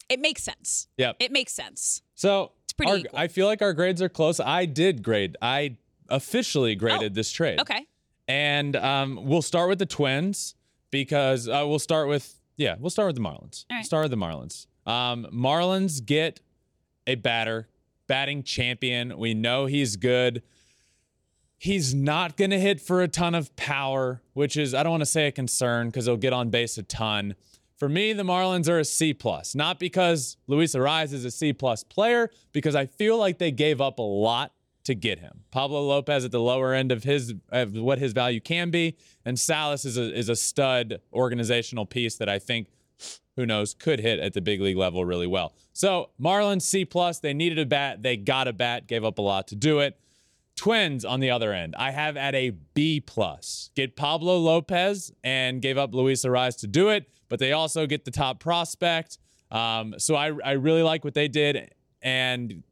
it 0.09 0.21
makes 0.21 0.43
sense. 0.43 0.89
Yep. 0.99 1.17
It 1.21 1.33
makes 1.33 1.53
sense. 1.53 2.03
So 2.15 2.53
it's 2.65 2.73
pretty 2.73 3.09
our-. 3.09 3.21
I 3.21 3.29
feel 3.29 3.47
like 3.47 3.61
our 3.63 3.73
grades 3.73 4.01
are 4.03 4.09
close. 4.09 4.39
I 4.41 4.67
did 4.67 5.03
grade. 5.03 5.37
I 5.43 5.77
officially 6.11 6.75
graded 6.75 7.13
Oh, 7.13 7.15
this 7.15 7.31
trade. 7.31 7.61
Okay. 7.61 7.87
And 8.29 8.77
um, 8.77 9.19
we'll 9.25 9.43
start 9.43 9.69
with 9.69 9.79
the 9.79 9.87
Twins 9.87 10.55
because 10.91 11.49
uh, 11.49 11.65
we'll 11.67 11.79
start 11.79 12.09
with 12.09 12.37
yeah, 12.57 12.77
we'll 12.79 12.91
start 12.91 13.07
with 13.09 13.17
the 13.17 13.23
Marlins. 13.23 13.65
All 13.71 13.77
right. 13.79 13.85
Start 13.87 14.05
with 14.05 14.11
the 14.11 14.17
Marlins. 14.19 14.67
Um, 14.87 15.27
Marlins 15.33 16.05
get 16.05 16.41
a 17.07 17.15
batter, 17.15 17.69
batting 18.07 18.43
champion. 18.43 19.17
We 19.19 19.33
know 19.35 19.67
he's 19.67 19.97
good. 19.97 20.43
He's 21.57 21.95
not 21.95 22.37
going 22.37 22.51
to 22.51 22.59
hit 22.59 22.81
for 22.81 23.03
a 23.03 23.09
ton 23.09 23.35
of 23.35 23.55
power, 23.57 24.23
which 24.33 24.57
is 24.57 24.75
I 24.75 24.83
don't 24.83 24.93
want 24.93 25.03
to 25.03 25.07
say 25.07 25.27
a 25.27 25.33
concern 25.33 25.89
because 25.89 26.07
he'll 26.07 26.17
get 26.17 26.33
on 26.33 26.51
base 26.51 26.79
a 26.79 26.83
ton. 26.83 27.35
For 27.77 27.89
me, 27.89 28.13
the 28.13 28.23
Marlins 28.23 28.69
are 28.69 28.79
a 28.79 28.85
C 28.85 29.15
plus, 29.15 29.55
not 29.55 29.79
because 29.79 30.37
Luis 30.47 30.75
Arraez 30.75 31.13
is 31.15 31.25
a 31.25 31.31
C 31.31 31.53
plus 31.53 31.83
player, 31.83 32.31
because 32.53 32.75
I 32.75 32.87
feel 32.87 33.17
like 33.17 33.39
they 33.39 33.51
gave 33.51 33.81
up 33.81 33.99
a 33.99 34.03
lot 34.03 34.53
to 34.91 34.95
get 34.95 35.21
him. 35.21 35.45
Pablo 35.53 35.83
Lopez 35.83 36.25
at 36.25 36.33
the 36.33 36.41
lower 36.41 36.75
end 36.75 36.91
of 36.91 37.05
his 37.05 37.35
of 37.51 37.75
what 37.75 37.99
his 37.99 38.13
value 38.13 38.41
can 38.41 38.71
be, 38.71 38.97
and 39.25 39.39
Salas 39.39 39.85
is 39.85 39.97
a 39.97 40.13
is 40.13 40.29
a 40.29 40.37
stud 40.37 41.01
organizational 41.13 41.87
piece 41.87 42.17
that 42.17 42.29
I 42.29 42.39
think 42.39 42.67
who 43.37 43.47
knows 43.47 43.73
could 43.73 44.01
hit 44.01 44.19
at 44.19 44.35
the 44.35 44.41
big 44.41 44.61
league 44.61 44.77
level 44.77 45.05
really 45.05 45.29
well. 45.29 45.55
So 45.73 46.11
Marlins 46.21 46.63
C 46.63 46.85
plus, 46.85 47.21
they 47.21 47.33
needed 47.33 47.59
a 47.59 47.67
bat, 47.67 48.03
they 48.03 48.17
got 48.17 48.49
a 48.49 48.53
bat, 48.53 48.89
gave 48.89 49.05
up 49.05 49.19
a 49.19 49.23
lot 49.23 49.47
to 49.49 49.57
do 49.57 49.79
it. 49.79 49.99
Twins 50.57 51.05
on 51.05 51.21
the 51.21 51.31
other 51.31 51.53
end, 51.53 51.75
I 51.79 51.93
have 51.93 52.17
at 52.17 52.35
a 52.35 52.51
B 52.51 53.01
plus. 53.01 53.71
Get 53.75 53.97
Pablo 53.97 54.37
Lopez 54.39 55.13
and 55.25 55.63
gave 55.63 55.79
up 55.79 55.95
Luis 55.95 56.25
Arraez 56.25 56.59
to 56.59 56.67
do 56.67 56.91
it, 56.91 57.09
but 57.29 57.39
they 57.39 57.53
also 57.53 57.87
get 57.87 58.05
the 58.05 58.11
top 58.11 58.41
prospect. 58.41 59.19
Um, 59.51 59.95
so 59.99 60.17
I 60.17 60.33
I 60.45 60.53
really 60.53 60.83
like 60.83 61.05
what 61.05 61.15
they 61.15 61.29
did, 61.29 61.73
and 62.03 62.65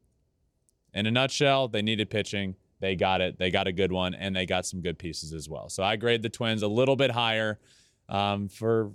in 0.93 1.05
a 1.05 1.11
nutshell, 1.11 1.67
they 1.67 1.81
needed 1.81 2.09
pitching. 2.09 2.55
They 2.79 2.95
got 2.95 3.21
it. 3.21 3.37
They 3.37 3.51
got 3.51 3.67
a 3.67 3.71
good 3.71 3.91
one, 3.91 4.13
and 4.13 4.35
they 4.35 4.45
got 4.45 4.65
some 4.65 4.81
good 4.81 4.97
pieces 4.97 5.33
as 5.33 5.49
well. 5.49 5.69
So 5.69 5.83
I 5.83 5.97
grade 5.97 6.21
the 6.21 6.29
Twins 6.29 6.63
a 6.63 6.67
little 6.67 6.95
bit 6.95 7.11
higher 7.11 7.59
um, 8.07 8.47
for 8.47 8.91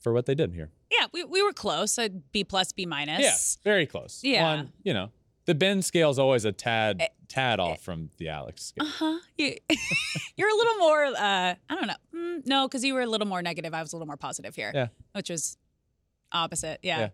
for 0.00 0.12
what 0.12 0.26
they 0.26 0.34
did 0.34 0.52
here. 0.52 0.70
Yeah, 0.90 1.06
we, 1.12 1.24
we 1.24 1.42
were 1.42 1.52
close. 1.52 1.98
A 1.98 2.08
B 2.08 2.44
plus, 2.44 2.72
B 2.72 2.86
minus. 2.86 3.20
Yeah, 3.20 3.36
very 3.64 3.86
close. 3.86 4.20
Yeah. 4.22 4.42
One, 4.56 4.72
you 4.84 4.94
know, 4.94 5.10
the 5.44 5.54
Ben 5.54 5.82
scale 5.82 6.10
is 6.10 6.18
always 6.18 6.44
a 6.44 6.52
tad 6.52 7.02
Eh, 7.02 7.08
tad 7.28 7.60
off 7.60 7.80
from 7.82 8.10
the 8.18 8.28
Alex 8.28 8.66
scale. 8.66 8.86
Uh 8.86 8.90
huh? 8.90 9.18
You, 9.36 9.56
you're 10.36 10.48
a 10.48 10.56
little 10.56 10.76
more. 10.76 11.04
Uh, 11.04 11.14
I 11.18 11.74
don't 11.74 11.86
know. 11.88 11.94
Mm, 12.14 12.46
no, 12.46 12.68
because 12.68 12.84
you 12.84 12.94
were 12.94 13.02
a 13.02 13.06
little 13.06 13.26
more 13.26 13.42
negative. 13.42 13.74
I 13.74 13.82
was 13.82 13.92
a 13.92 13.96
little 13.96 14.06
more 14.06 14.16
positive 14.16 14.54
here. 14.54 14.72
Yeah. 14.74 14.88
Which 15.12 15.28
was 15.30 15.58
opposite. 16.32 16.80
Yeah. 16.82 17.10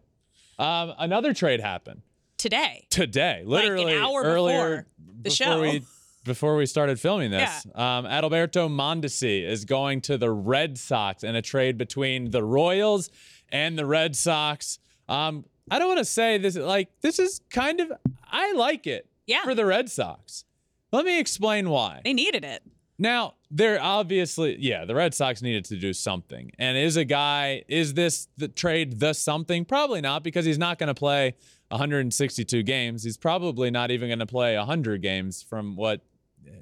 Yeah. 0.58 0.82
Um, 0.82 0.94
another 0.98 1.34
trade 1.34 1.60
happened 1.60 2.02
Today. 2.42 2.86
today, 2.90 3.44
Like 3.46 3.62
an 3.64 3.70
literally 3.70 3.96
hour 3.96 4.20
earlier 4.24 4.56
before 4.58 4.86
the 5.06 5.12
before 5.22 5.30
show. 5.46 5.60
we 5.60 5.82
before 6.24 6.56
we 6.56 6.66
started 6.66 6.98
filming 6.98 7.30
this. 7.30 7.66
Um, 7.72 8.04
Adalberto 8.04 8.68
Mondesi 8.68 9.44
is 9.46 9.64
going 9.64 10.00
to 10.02 10.18
the 10.18 10.28
Red 10.32 10.76
Sox 10.76 11.22
in 11.22 11.36
a 11.36 11.42
trade 11.42 11.78
between 11.78 12.32
the 12.32 12.42
Royals 12.42 13.10
and 13.52 13.78
the 13.78 13.86
Red 13.86 14.16
Sox. 14.16 14.80
Um, 15.08 15.44
I 15.70 15.78
don't 15.78 15.86
want 15.86 15.98
to 15.98 16.04
say 16.04 16.36
this 16.38 16.56
like 16.56 16.88
this 17.00 17.20
is 17.20 17.40
kind 17.48 17.78
of 17.78 17.92
I 18.26 18.52
like 18.54 18.88
it 18.88 19.06
Yeah. 19.28 19.44
for 19.44 19.54
the 19.54 19.64
Red 19.64 19.88
Sox. 19.88 20.44
Let 20.90 21.04
me 21.04 21.20
explain 21.20 21.70
why. 21.70 22.00
They 22.04 22.12
needed 22.12 22.44
it. 22.44 22.64
Now, 22.98 23.34
they're 23.50 23.82
obviously, 23.82 24.56
yeah, 24.60 24.84
the 24.84 24.94
Red 24.94 25.14
Sox 25.14 25.42
needed 25.42 25.64
to 25.66 25.76
do 25.76 25.92
something. 25.92 26.52
And 26.58 26.76
is 26.76 26.96
a 26.96 27.04
guy, 27.04 27.64
is 27.66 27.94
this 27.94 28.28
the 28.36 28.48
trade 28.48 29.00
the 29.00 29.12
something? 29.12 29.64
Probably 29.64 30.00
not, 30.00 30.22
because 30.22 30.44
he's 30.44 30.58
not 30.58 30.78
going 30.78 30.88
to 30.88 30.94
play 30.94 31.34
162 31.72 32.62
games. 32.62 33.02
He's 33.02 33.16
probably 33.16 33.70
not 33.70 33.90
even 33.90 34.08
going 34.08 34.18
to 34.20 34.26
play 34.26 34.56
100 34.56 35.02
games 35.02 35.42
from 35.42 35.74
what, 35.74 36.02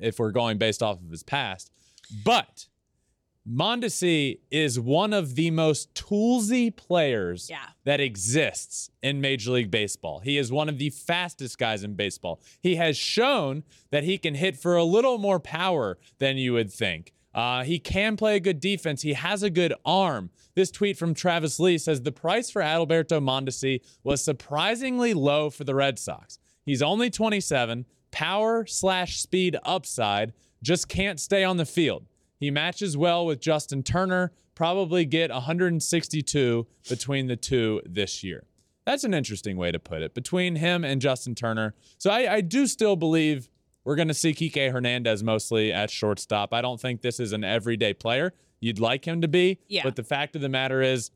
if 0.00 0.18
we're 0.18 0.30
going 0.30 0.56
based 0.58 0.82
off 0.82 1.00
of 1.02 1.10
his 1.10 1.22
past. 1.22 1.70
But 2.24 2.66
Mondesi 3.48 4.38
is 4.50 4.78
one 4.78 5.12
of 5.12 5.34
the 5.34 5.50
most 5.50 5.94
toolsy 5.94 6.74
players 6.74 7.48
Yeah. 7.50 7.58
that 7.84 8.00
exists 8.00 8.90
in 9.02 9.20
Major 9.20 9.52
League 9.52 9.70
Baseball. 9.70 10.20
He 10.20 10.36
is 10.38 10.52
one 10.52 10.68
of 10.68 10.78
the 10.78 10.90
fastest 10.90 11.58
guys 11.58 11.82
in 11.82 11.94
baseball. 11.94 12.40
He 12.60 12.76
has 12.76 12.96
shown 12.96 13.64
that 13.90 14.04
he 14.04 14.18
can 14.18 14.34
hit 14.34 14.56
for 14.56 14.76
a 14.76 14.84
little 14.84 15.18
more 15.18 15.40
power 15.40 15.98
than 16.18 16.36
you 16.36 16.52
would 16.52 16.70
think. 16.72 17.12
Uh, 17.34 17.62
he 17.62 17.78
can 17.78 18.16
play 18.16 18.36
a 18.36 18.40
good 18.40 18.60
defense. 18.60 19.02
He 19.02 19.12
has 19.12 19.42
a 19.42 19.50
good 19.50 19.72
arm. 19.84 20.30
This 20.54 20.70
tweet 20.70 20.96
from 20.96 21.14
Travis 21.14 21.60
Lee 21.60 21.78
says 21.78 22.02
the 22.02 22.12
price 22.12 22.50
for 22.50 22.60
Adalberto 22.60 23.22
Mondesi 23.22 23.80
was 24.02 24.22
surprisingly 24.22 25.14
low 25.14 25.50
for 25.50 25.64
the 25.64 25.74
Red 25.74 25.98
Sox. 25.98 26.38
He's 26.64 26.82
only 26.82 27.08
27, 27.08 27.86
power 28.10 28.66
slash 28.66 29.20
speed 29.20 29.56
upside, 29.64 30.32
just 30.62 30.88
can't 30.88 31.20
stay 31.20 31.44
on 31.44 31.56
the 31.56 31.64
field. 31.64 32.06
He 32.38 32.50
matches 32.50 32.96
well 32.96 33.26
with 33.26 33.40
Justin 33.40 33.82
Turner, 33.82 34.32
probably 34.54 35.04
get 35.04 35.30
162 35.30 36.66
between 36.88 37.26
the 37.28 37.36
two 37.36 37.80
this 37.86 38.24
year. 38.24 38.44
That's 38.84 39.04
an 39.04 39.14
interesting 39.14 39.56
way 39.56 39.70
to 39.70 39.78
put 39.78 40.02
it 40.02 40.14
between 40.14 40.56
him 40.56 40.84
and 40.84 41.00
Justin 41.00 41.34
Turner. 41.34 41.74
So 41.98 42.10
I, 42.10 42.34
I 42.34 42.40
do 42.40 42.66
still 42.66 42.96
believe 42.96 43.48
we're 43.84 43.96
going 43.96 44.08
to 44.08 44.14
see 44.14 44.32
Kike 44.32 44.70
Hernandez 44.72 45.22
mostly 45.22 45.72
at 45.72 45.90
shortstop. 45.90 46.52
I 46.52 46.60
don't 46.60 46.80
think 46.80 47.02
this 47.02 47.18
is 47.20 47.32
an 47.32 47.44
everyday 47.44 47.94
player. 47.94 48.34
You'd 48.60 48.78
like 48.78 49.06
him 49.06 49.20
to 49.22 49.28
be, 49.28 49.58
Yeah. 49.68 49.82
but 49.84 49.96
the 49.96 50.04
fact 50.04 50.36
of 50.36 50.42
the 50.42 50.48
matter 50.48 50.82
is, 50.82 51.10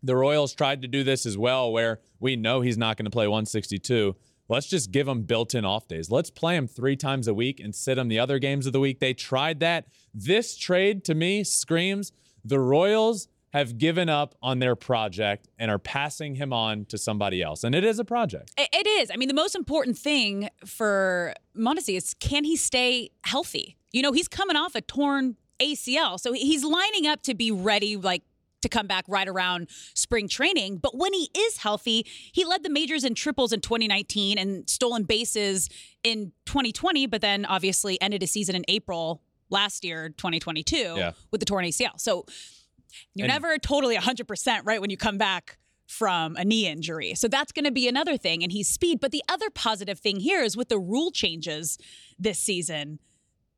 the 0.00 0.14
Royals 0.14 0.54
tried 0.54 0.82
to 0.82 0.88
do 0.88 1.02
this 1.02 1.26
as 1.26 1.36
well, 1.36 1.72
where 1.72 1.98
we 2.20 2.36
know 2.36 2.60
he's 2.60 2.78
not 2.78 2.96
going 2.96 3.04
to 3.06 3.10
play 3.10 3.26
162. 3.26 4.14
Let's 4.48 4.68
just 4.68 4.92
give 4.92 5.08
him 5.08 5.22
built 5.22 5.54
in 5.56 5.64
off 5.64 5.88
days. 5.88 6.08
Let's 6.08 6.30
play 6.30 6.54
him 6.56 6.68
three 6.68 6.94
times 6.96 7.26
a 7.26 7.34
week 7.34 7.58
and 7.58 7.74
sit 7.74 7.98
him 7.98 8.06
the 8.06 8.20
other 8.20 8.38
games 8.38 8.66
of 8.66 8.72
the 8.72 8.78
week. 8.80 9.00
They 9.00 9.12
tried 9.12 9.58
that. 9.60 9.88
This 10.14 10.56
trade 10.56 11.04
to 11.06 11.14
me 11.16 11.42
screams 11.42 12.12
the 12.44 12.60
Royals 12.60 13.26
have 13.52 13.78
given 13.78 14.08
up 14.08 14.34
on 14.42 14.58
their 14.58 14.76
project 14.76 15.48
and 15.58 15.70
are 15.70 15.78
passing 15.78 16.34
him 16.34 16.52
on 16.52 16.84
to 16.86 16.98
somebody 16.98 17.42
else. 17.42 17.64
And 17.64 17.74
it 17.74 17.84
is 17.84 17.98
a 17.98 18.04
project. 18.04 18.52
It, 18.58 18.86
is. 18.86 19.10
I 19.12 19.16
mean, 19.16 19.28
the 19.28 19.34
most 19.34 19.54
important 19.54 19.96
thing 19.96 20.48
for 20.66 21.34
Mondesi 21.56 21.96
is 21.96 22.14
can 22.20 22.44
he 22.44 22.56
stay 22.56 23.10
healthy? 23.24 23.76
You 23.92 24.02
know, 24.02 24.12
he's 24.12 24.28
coming 24.28 24.56
off 24.56 24.74
a 24.74 24.80
torn 24.82 25.36
ACL, 25.60 26.20
so 26.20 26.32
he's 26.32 26.62
lining 26.64 27.06
up 27.06 27.22
to 27.22 27.34
be 27.34 27.50
ready, 27.50 27.96
like 27.96 28.22
to 28.60 28.68
come 28.68 28.86
back 28.86 29.04
right 29.08 29.28
around 29.28 29.68
spring 29.94 30.28
training. 30.28 30.78
But 30.78 30.96
when 30.96 31.12
he 31.14 31.30
is 31.36 31.58
healthy, 31.58 32.04
he 32.32 32.44
led 32.44 32.62
the 32.64 32.70
majors 32.70 33.04
in 33.04 33.14
triples 33.14 33.52
in 33.52 33.60
2019 33.60 34.36
and 34.36 34.68
stolen 34.68 35.04
bases 35.04 35.68
in 36.02 36.32
2020, 36.46 37.06
but 37.06 37.20
then 37.20 37.44
obviously 37.44 38.00
ended 38.02 38.20
his 38.20 38.30
season 38.32 38.56
in 38.56 38.64
April 38.68 39.22
last 39.48 39.84
year, 39.84 40.08
2022, 40.10 40.76
Yeah. 40.76 41.12
with 41.30 41.40
the 41.40 41.46
torn 41.46 41.64
ACL. 41.64 41.98
So 41.98 42.26
you're 43.14 43.26
And- 43.26 43.32
never 43.32 43.58
totally 43.58 43.96
100% 43.96 44.60
right 44.64 44.80
when 44.80 44.90
you 44.90 44.96
come 44.96 45.18
back 45.18 45.58
from 45.86 46.36
a 46.36 46.44
knee 46.44 46.66
injury. 46.66 47.14
So 47.14 47.28
that's 47.28 47.50
going 47.50 47.64
to 47.64 47.70
be 47.70 47.88
another 47.88 48.18
thing. 48.18 48.42
And 48.42 48.52
he's 48.52 48.68
speed. 48.68 49.00
But 49.00 49.10
the 49.10 49.22
other 49.28 49.48
positive 49.48 49.98
thing 49.98 50.20
here 50.20 50.42
is 50.42 50.56
with 50.56 50.68
the 50.68 50.78
rule 50.78 51.10
changes 51.10 51.78
this 52.18 52.38
season, 52.38 52.98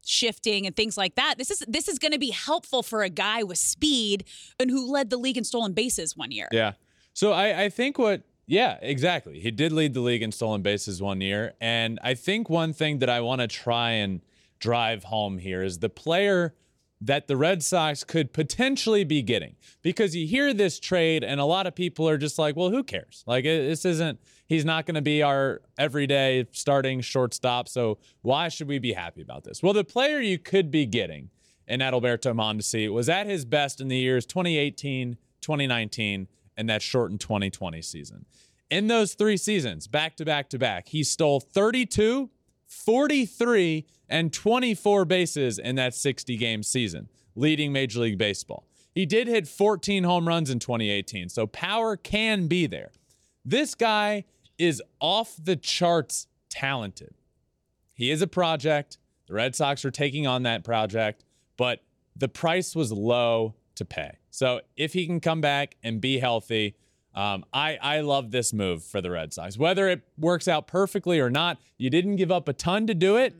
shifting 0.06 0.64
and 0.64 0.76
things 0.76 0.96
like 0.96 1.16
that. 1.16 1.34
This 1.38 1.50
is 1.50 1.64
this 1.66 1.88
is 1.88 1.98
going 1.98 2.12
to 2.12 2.18
be 2.20 2.30
helpful 2.30 2.82
for 2.84 3.02
a 3.02 3.08
guy 3.10 3.42
with 3.42 3.58
speed 3.58 4.24
and 4.60 4.70
who 4.70 4.90
led 4.90 5.10
the 5.10 5.16
league 5.16 5.36
in 5.36 5.44
stolen 5.44 5.72
bases 5.72 6.16
one 6.16 6.30
year. 6.30 6.48
Yeah. 6.52 6.74
So 7.12 7.32
I, 7.32 7.64
I 7.64 7.68
think 7.68 7.98
what, 7.98 8.22
yeah, 8.46 8.78
exactly. 8.80 9.40
He 9.40 9.50
did 9.50 9.72
lead 9.72 9.94
the 9.94 10.00
league 10.00 10.22
in 10.22 10.30
stolen 10.30 10.62
bases 10.62 11.02
one 11.02 11.20
year. 11.20 11.54
And 11.60 11.98
I 12.02 12.14
think 12.14 12.48
one 12.48 12.72
thing 12.72 13.00
that 13.00 13.10
I 13.10 13.20
want 13.20 13.40
to 13.40 13.48
try 13.48 13.90
and 13.90 14.20
drive 14.60 15.04
home 15.04 15.38
here 15.38 15.62
is 15.64 15.80
the 15.80 15.88
player 15.88 16.54
that 17.00 17.26
the 17.28 17.36
Red 17.36 17.62
Sox 17.62 18.04
could 18.04 18.32
potentially 18.32 19.04
be 19.04 19.22
getting. 19.22 19.56
Because 19.82 20.14
you 20.14 20.26
hear 20.26 20.52
this 20.52 20.78
trade, 20.78 21.24
and 21.24 21.40
a 21.40 21.44
lot 21.44 21.66
of 21.66 21.74
people 21.74 22.08
are 22.08 22.18
just 22.18 22.38
like, 22.38 22.56
well, 22.56 22.70
who 22.70 22.82
cares? 22.82 23.24
Like, 23.26 23.44
this 23.44 23.84
isn't, 23.84 24.20
he's 24.46 24.64
not 24.64 24.84
going 24.84 24.96
to 24.96 25.02
be 25.02 25.22
our 25.22 25.62
everyday 25.78 26.46
starting 26.52 27.00
shortstop. 27.00 27.68
So 27.68 27.98
why 28.22 28.48
should 28.48 28.68
we 28.68 28.78
be 28.78 28.92
happy 28.92 29.22
about 29.22 29.44
this? 29.44 29.62
Well, 29.62 29.72
the 29.72 29.84
player 29.84 30.20
you 30.20 30.38
could 30.38 30.70
be 30.70 30.84
getting 30.84 31.30
in 31.66 31.80
Adalberto 31.80 32.34
Mondesi 32.34 32.92
was 32.92 33.08
at 33.08 33.26
his 33.26 33.44
best 33.44 33.80
in 33.80 33.88
the 33.88 33.96
years 33.96 34.26
2018, 34.26 35.16
2019, 35.40 36.28
and 36.56 36.68
that 36.68 36.82
shortened 36.82 37.20
2020 37.20 37.80
season. 37.80 38.26
In 38.70 38.88
those 38.88 39.14
three 39.14 39.36
seasons, 39.36 39.88
back 39.88 40.16
to 40.16 40.24
back 40.24 40.50
to 40.50 40.58
back, 40.58 40.88
he 40.88 41.02
stole 41.02 41.40
32, 41.40 42.30
43, 42.70 43.84
and 44.08 44.32
24 44.32 45.04
bases 45.04 45.58
in 45.58 45.74
that 45.74 45.94
60 45.94 46.36
game 46.36 46.62
season, 46.62 47.08
leading 47.34 47.72
Major 47.72 48.00
League 48.00 48.16
Baseball. 48.16 48.64
He 48.94 49.06
did 49.06 49.26
hit 49.26 49.48
14 49.48 50.04
home 50.04 50.26
runs 50.26 50.50
in 50.50 50.60
2018, 50.60 51.28
so 51.28 51.46
power 51.48 51.96
can 51.96 52.46
be 52.46 52.66
there. 52.66 52.92
This 53.44 53.74
guy 53.74 54.24
is 54.56 54.80
off 55.00 55.36
the 55.42 55.56
charts 55.56 56.28
talented. 56.48 57.14
He 57.94 58.10
is 58.10 58.22
a 58.22 58.26
project. 58.26 58.98
The 59.26 59.34
Red 59.34 59.56
Sox 59.56 59.84
are 59.84 59.90
taking 59.90 60.26
on 60.26 60.44
that 60.44 60.64
project, 60.64 61.24
but 61.56 61.82
the 62.16 62.28
price 62.28 62.76
was 62.76 62.92
low 62.92 63.54
to 63.74 63.84
pay. 63.84 64.18
So 64.30 64.60
if 64.76 64.92
he 64.92 65.06
can 65.06 65.20
come 65.20 65.40
back 65.40 65.76
and 65.82 66.00
be 66.00 66.18
healthy, 66.18 66.76
um, 67.14 67.44
I, 67.52 67.78
I 67.82 68.00
love 68.00 68.30
this 68.30 68.52
move 68.52 68.84
for 68.84 69.00
the 69.00 69.10
Red 69.10 69.32
Sox. 69.32 69.58
Whether 69.58 69.88
it 69.88 70.02
works 70.18 70.46
out 70.48 70.66
perfectly 70.66 71.20
or 71.20 71.30
not, 71.30 71.58
you 71.78 71.90
didn't 71.90 72.16
give 72.16 72.30
up 72.30 72.48
a 72.48 72.52
ton 72.52 72.86
to 72.86 72.94
do 72.94 73.16
it, 73.16 73.34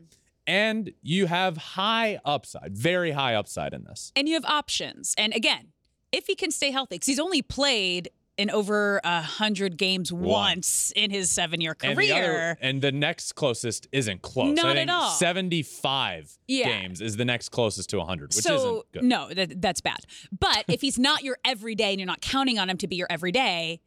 and 0.45 0.91
you 1.01 1.27
have 1.27 1.57
high 1.57 2.19
upside, 2.25 2.75
very 2.75 3.11
high 3.11 3.35
upside 3.35 3.73
in 3.73 3.83
this. 3.83 4.11
And 4.15 4.27
you 4.27 4.33
have 4.33 4.45
options. 4.45 5.15
And 5.17 5.33
again, 5.33 5.67
if 6.11 6.27
he 6.27 6.35
can 6.35 6.51
stay 6.51 6.71
healthy, 6.71 6.95
because 6.95 7.07
he's 7.07 7.19
only 7.19 7.41
played 7.41 8.09
in 8.37 8.49
over 8.49 8.99
a 9.03 9.21
hundred 9.21 9.77
games 9.77 10.11
once 10.11 10.91
in 10.95 11.11
his 11.11 11.29
seven-year 11.31 11.75
And 11.83 11.91
the, 11.91 11.95
career. 12.07 12.15
other- 12.15 12.57
and 12.61 12.81
the 12.81 12.91
next 12.91 13.33
closest 13.33 13.87
isn't 13.91 14.21
close. 14.21 14.55
Not 14.55 14.77
at 14.77 14.89
all. 14.89 15.11
75 15.11 16.37
Yeah. 16.47 16.67
games 16.69 17.01
is 17.01 17.17
the 17.17 17.25
next 17.25 17.49
closest 17.49 17.89
to 17.91 17.97
100, 17.97 18.33
which 18.33 18.43
so 18.43 18.55
isn't 18.55 18.91
good. 18.93 19.03
no, 19.03 19.29
that, 19.33 19.61
that's 19.61 19.81
bad. 19.81 19.99
But 20.37 20.65
if 20.67 20.81
he's 20.81 20.97
not 20.97 21.23
your 21.23 21.37
everyday 21.45 21.91
and 21.91 21.99
you're 21.99 22.07
not 22.07 22.21
counting 22.21 22.57
on 22.57 22.69
him 22.69 22.77
to 22.77 22.87
be 22.87 22.95
your 22.95 23.07
everyday, 23.09 23.81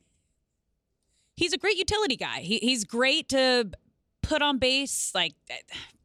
he's 1.36 1.52
a 1.52 1.58
great 1.58 1.76
utility 1.78 2.16
guy. 2.16 2.40
He, 2.40 2.58
he's 2.58 2.84
great 2.84 3.28
to 3.30 3.70
put 4.22 4.40
on 4.42 4.58
base, 4.58 5.10
like 5.14 5.32
eh, 5.50 5.54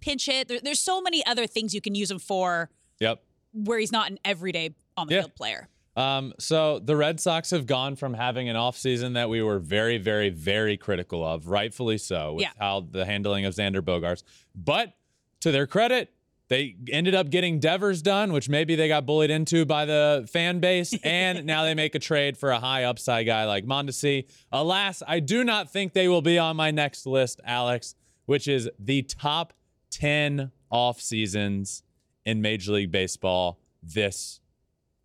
pinch 0.02 0.26
hit. 0.26 0.48
There, 0.48 0.60
there's 0.62 0.80
so 0.80 1.02
many 1.02 1.26
other 1.26 1.46
things 1.46 1.74
you 1.74 1.82
can 1.82 1.94
use 1.96 2.10
him 2.10 2.20
for 2.20 2.70
Yep. 3.00 3.22
where 3.54 3.80
he's 3.80 3.92
not 3.92 4.10
an 4.10 4.18
everyday 4.26 4.72
on 4.98 5.08
the 5.08 5.16
Yeah. 5.16 5.22
field 5.22 5.36
player. 5.36 5.68
Um, 6.00 6.34
so 6.40 6.80
the 6.80 6.96
Red 6.96 7.20
Sox 7.20 7.50
have 7.52 7.66
gone 7.66 7.96
from 7.98 8.14
having 8.14 8.48
an 8.48 8.56
offseason 8.56 9.16
that 9.16 9.30
we 9.30 9.42
were 9.44 9.60
very, 9.60 9.98
very, 9.98 10.30
very 10.30 10.78
critical 10.78 11.26
of, 11.26 11.48
rightfully 11.48 11.98
so, 11.98 12.34
with 12.36 12.44
Yeah. 12.44 12.52
how 12.58 12.88
the 12.90 13.06
handling 13.06 13.46
of 13.46 13.54
Xander 13.54 13.82
Bogaerts. 13.82 14.24
But 14.56 14.94
to 15.42 15.52
their 15.52 15.68
credit, 15.68 16.14
they 16.48 16.78
ended 16.90 17.16
up 17.16 17.30
getting 17.30 17.60
Devers 17.60 18.02
done, 18.02 18.32
which 18.32 18.48
maybe 18.48 18.76
they 18.76 18.88
got 18.88 19.06
bullied 19.06 19.30
into 19.30 19.66
by 19.66 19.84
the 19.86 20.28
fan 20.32 20.60
base, 20.60 20.94
and 21.04 21.46
now 21.46 21.64
they 21.66 21.74
make 21.76 21.96
a 21.96 22.00
trade 22.00 22.38
for 22.38 22.50
a 22.52 22.60
high 22.60 22.86
upside 22.86 23.26
guy 23.26 23.46
like 23.46 23.66
Mondesi. 23.66 24.26
Alas, 24.54 25.04
I 25.06 25.20
do 25.20 25.44
not 25.44 25.70
think 25.70 25.92
they 25.94 26.08
will 26.08 26.22
be 26.22 26.40
on 26.40 26.56
my 26.56 26.72
next 26.72 27.06
list, 27.06 27.42
Alex, 27.44 27.96
which 28.26 28.48
is 28.48 28.70
the 28.80 29.02
top 29.04 29.54
10 29.92 30.52
off 30.72 31.02
seasons 31.02 31.84
in 32.26 32.42
Major 32.42 32.72
League 32.72 32.92
Baseball 32.92 33.60
this 33.84 34.40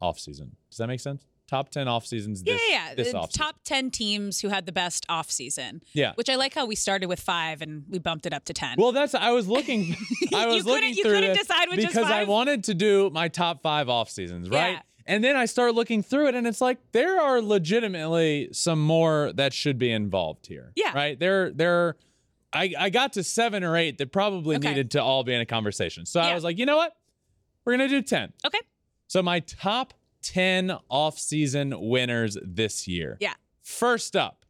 offseason. 0.01 0.51
Does 0.75 0.79
that 0.79 0.89
make 0.89 1.01
sense? 1.01 1.25
top 1.47 1.69
10 1.69 1.89
off 1.89 2.07
seasons 2.07 2.43
Yeah, 2.45 2.55
this, 2.55 2.63
yeah, 2.71 2.89
yeah. 2.89 2.95
this 2.95 3.13
off 3.15 3.31
top 3.31 3.57
10 3.65 3.91
teams 3.91 4.41
who 4.41 4.49
had 4.49 4.65
the 4.65 4.73
best 4.73 5.05
off 5.11 5.31
season. 5.31 5.83
Yeah. 5.93 6.13
Which 6.15 6.31
I 6.31 6.37
like 6.37 6.55
how 6.55 6.65
we 6.65 6.75
started 6.75 7.07
with 7.07 7.21
five 7.21 7.61
and 7.61 7.85
we 7.91 7.99
bumped 7.99 8.25
it 8.25 8.33
up 8.33 8.47
to 8.47 8.55
10. 8.55 8.77
Well, 8.79 8.93
that's 8.93 9.15
I 9.15 9.31
was 9.31 9.47
looking. 9.47 9.95
I 10.35 10.47
You 10.47 10.55
was 10.55 10.63
couldn't- 10.63 10.67
looking 10.67 10.95
you 10.95 11.03
through 11.03 11.13
couldn't 11.13 11.35
this 11.35 11.47
decide 11.47 11.69
which 11.69 11.81
is 11.81 11.87
because 11.89 12.07
I 12.07 12.21
five? 12.21 12.29
wanted 12.29 12.65
to 12.65 12.75
do 12.75 13.11
my 13.11 13.29
top 13.29 13.61
five 13.63 13.91
off 13.91 14.09
seasons, 14.09 14.49
right? 14.49 14.73
Yeah. 14.73 14.81
And 15.07 15.23
then 15.23 15.37
I 15.37 15.45
start 15.45 15.75
looking 15.75 16.03
through 16.03 16.29
it, 16.29 16.35
and 16.35 16.47
it's 16.47 16.63
like 16.63 16.79
there 16.93 17.21
are 17.21 17.43
legitimately 17.43 18.49
some 18.53 18.81
more 18.81 19.31
that 19.35 19.53
should 19.53 19.79
be 19.79 19.93
involved 19.93 20.47
here. 20.47 20.73
Yeah. 20.77 20.95
Right. 20.95 21.21
There, 21.21 21.51
there. 21.53 21.97
I 22.55 22.73
I 22.79 22.89
got 22.89 23.13
to 23.15 23.23
seven 23.23 23.65
or 23.65 23.77
eight 23.77 23.99
that 23.99 24.13
probably 24.13 24.57
Okay. 24.57 24.69
needed 24.69 24.93
to 24.93 25.03
all 25.03 25.25
be 25.25 25.35
in 25.35 25.43
a 25.43 25.47
conversation. 25.47 26.07
So 26.07 26.21
I 26.21 26.35
was 26.35 26.43
like, 26.43 26.57
you 26.59 26.65
know 26.65 26.79
what? 26.79 26.97
We're 27.67 27.75
gonna 27.75 27.89
do 27.89 28.01
ten. 28.01 28.33
okay. 28.47 28.61
So 29.09 29.23
my 29.23 29.41
top 29.41 29.93
10 30.25 30.77
off-season 30.89 31.75
winners 31.79 32.37
this 32.43 32.89
year. 32.89 33.17
Yeah. 33.21 33.35
First 33.63 34.17
up, 34.17 34.45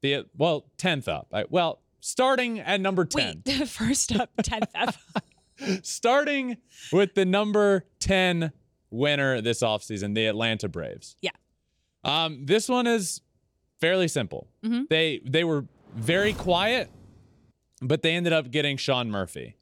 the 0.00 0.24
well, 0.36 0.66
10th 0.78 1.08
up. 1.08 1.28
I, 1.32 1.44
well, 1.50 1.82
starting 2.00 2.60
at 2.60 2.80
number 2.80 3.04
10. 3.04 3.42
Wait, 3.44 3.68
first 3.68 4.14
up, 4.18 4.30
10th 4.38 4.68
up. 4.74 4.94
starting 5.82 6.58
with 6.92 7.14
the 7.14 7.24
number 7.24 7.84
10 8.00 8.52
winner 8.90 9.40
this 9.40 9.60
offseason, 9.62 10.14
the 10.14 10.26
Atlanta 10.26 10.68
Braves. 10.68 11.16
Yeah. 11.20 11.30
Um, 12.04 12.46
this 12.46 12.68
one 12.68 12.86
is 12.86 13.20
fairly 13.80 14.08
simple. 14.08 14.48
Mhm. 14.62 14.88
They 14.88 15.20
they 15.24 15.42
were 15.42 15.66
very 15.94 16.32
quiet, 16.32 16.90
but 17.80 18.02
they 18.02 18.14
ended 18.14 18.32
up 18.32 18.50
getting 18.50 18.76
Sean 18.76 19.10
Murphy. 19.10 19.56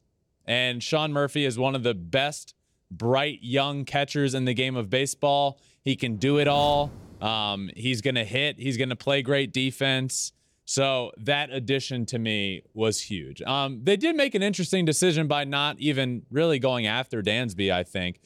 And 0.44 0.82
Sean 0.82 1.12
Murphy 1.12 1.44
is 1.44 1.58
one 1.58 1.74
of 1.74 1.84
the 1.84 1.94
best 1.94 2.54
bright 2.98 3.38
young 3.42 3.84
catchers 3.84 4.34
in 4.34 4.44
the 4.44 4.54
game 4.54 4.76
of 4.76 4.90
baseball. 4.90 5.58
He 5.82 5.96
can 5.96 6.16
do 6.16 6.38
it 6.38 6.48
all. 6.48 6.90
Um, 7.20 7.70
he's 7.76 8.00
going 8.00 8.16
to 8.16 8.24
hit, 8.24 8.58
he's 8.58 8.76
going 8.76 8.88
to 8.88 8.96
play 8.96 9.22
great 9.22 9.52
defense. 9.52 10.32
So 10.64 11.12
that 11.18 11.50
addition 11.50 12.06
to 12.06 12.18
me 12.18 12.62
was 12.72 13.00
huge. 13.00 13.42
Um, 13.42 13.80
they 13.82 13.96
did 13.96 14.16
make 14.16 14.34
an 14.34 14.42
interesting 14.42 14.84
decision 14.84 15.26
by 15.26 15.44
not 15.44 15.78
even 15.78 16.22
really 16.30 16.58
going 16.58 16.86
after 16.86 17.22
Dansby, 17.22 17.72
I 17.72 17.82
think, 17.82 18.20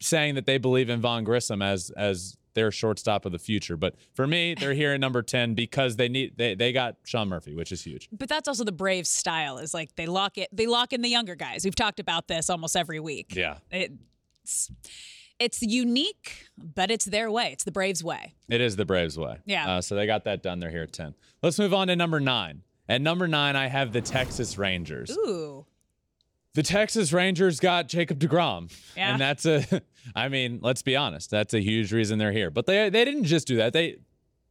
saying 0.00 0.34
that 0.34 0.46
they 0.46 0.58
believe 0.58 0.88
in 0.88 1.00
Vaughn 1.00 1.24
Grissom 1.24 1.62
as 1.62 1.90
as 1.90 2.36
their 2.54 2.70
shortstop 2.70 3.24
of 3.26 3.32
the 3.32 3.38
future. 3.38 3.76
But 3.76 3.94
for 4.14 4.26
me, 4.26 4.54
they're 4.54 4.74
here 4.74 4.92
at 4.92 5.00
number 5.00 5.22
10 5.22 5.54
because 5.54 5.96
they 5.96 6.08
need 6.08 6.36
they, 6.36 6.54
they 6.54 6.72
got 6.72 6.96
Sean 7.04 7.28
Murphy, 7.28 7.54
which 7.54 7.72
is 7.72 7.82
huge. 7.82 8.08
but 8.12 8.28
that's 8.28 8.48
also 8.48 8.64
the 8.64 8.72
Braves 8.72 9.08
style 9.10 9.58
is 9.58 9.74
like 9.74 9.94
they 9.96 10.06
lock 10.06 10.38
it 10.38 10.48
they 10.52 10.66
lock 10.66 10.92
in 10.92 11.02
the 11.02 11.08
younger 11.08 11.34
guys. 11.34 11.64
We've 11.64 11.74
talked 11.74 12.00
about 12.00 12.28
this 12.28 12.48
almost 12.50 12.76
every 12.76 13.00
week. 13.00 13.34
Yeah. 13.34 13.58
It's 13.70 14.70
it's 15.40 15.62
unique, 15.62 16.46
but 16.56 16.90
it's 16.90 17.04
their 17.06 17.30
way. 17.30 17.50
It's 17.52 17.64
the 17.64 17.72
Braves 17.72 18.04
way. 18.04 18.34
It 18.48 18.60
is 18.60 18.76
the 18.76 18.84
Braves 18.84 19.18
way. 19.18 19.38
Yeah. 19.44 19.68
Uh, 19.76 19.80
so 19.80 19.96
they 19.96 20.06
got 20.06 20.24
that 20.24 20.42
done. 20.42 20.60
They're 20.60 20.70
here 20.70 20.84
at 20.84 20.92
10. 20.92 21.14
Let's 21.42 21.58
move 21.58 21.74
on 21.74 21.88
to 21.88 21.96
number 21.96 22.20
nine. 22.20 22.62
At 22.88 23.00
number 23.00 23.26
nine, 23.26 23.56
I 23.56 23.66
have 23.66 23.92
the 23.92 24.00
Texas 24.00 24.58
Rangers. 24.58 25.10
Ooh. 25.10 25.66
The 26.54 26.62
Texas 26.62 27.12
Rangers 27.12 27.58
got 27.58 27.88
Jacob 27.88 28.18
DeGrom. 28.20 28.72
Yeah. 28.96 29.12
And 29.12 29.20
that's 29.20 29.44
a, 29.44 29.64
I 30.14 30.28
mean, 30.28 30.60
let's 30.62 30.82
be 30.82 30.96
honest, 30.96 31.30
that's 31.30 31.52
a 31.52 31.60
huge 31.60 31.92
reason 31.92 32.18
they're 32.18 32.32
here. 32.32 32.50
But 32.50 32.66
they, 32.66 32.88
they 32.90 33.04
didn't 33.04 33.24
just 33.24 33.46
do 33.46 33.56
that. 33.56 33.72
They, 33.72 33.96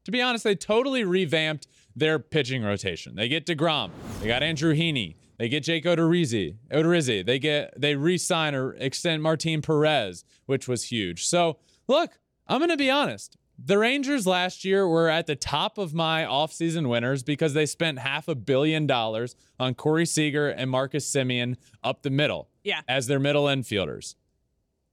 to 0.03 0.11
be 0.11 0.21
honest, 0.21 0.43
they 0.43 0.55
totally 0.55 1.05
revamped 1.05 1.67
their 1.95 2.19
pitching 2.19 2.63
rotation. 2.63 3.15
They 3.15 3.29
get 3.29 3.45
DeGrom. 3.45 3.91
They 4.19 4.27
got 4.27 4.43
Andrew 4.43 4.75
Heaney. 4.75 5.15
They 5.37 5.47
get 5.47 5.63
Jake 5.63 5.85
Odorizzi. 5.85 6.57
Odorizzi. 6.71 7.25
They 7.25 7.39
get, 7.39 7.73
they 7.79 7.95
re-sign 7.95 8.53
or 8.53 8.73
extend 8.73 9.23
Martin 9.23 9.61
Perez, 9.61 10.25
which 10.45 10.67
was 10.67 10.85
huge. 10.85 11.25
So 11.25 11.57
look, 11.87 12.19
I'm 12.47 12.59
going 12.59 12.69
to 12.69 12.77
be 12.77 12.91
honest. 12.91 13.37
The 13.65 13.77
Rangers 13.77 14.27
last 14.27 14.65
year 14.65 14.85
were 14.87 15.07
at 15.09 15.25
the 15.25 15.37
top 15.37 15.77
of 15.77 15.93
my 15.93 16.23
offseason 16.23 16.89
winners 16.89 17.23
because 17.23 17.53
they 17.53 17.65
spent 17.65 17.99
half 17.99 18.27
a 18.27 18.35
billion 18.35 18.87
dollars 18.87 19.35
on 19.57 19.73
Corey 19.73 20.05
Seager 20.05 20.49
and 20.49 20.69
Marcus 20.69 21.09
Semien 21.09 21.55
up 21.83 22.01
the 22.01 22.09
middle 22.09 22.49
Yeah. 22.63 22.81
as 22.89 23.07
their 23.07 23.19
middle 23.19 23.45
infielders. 23.45 24.15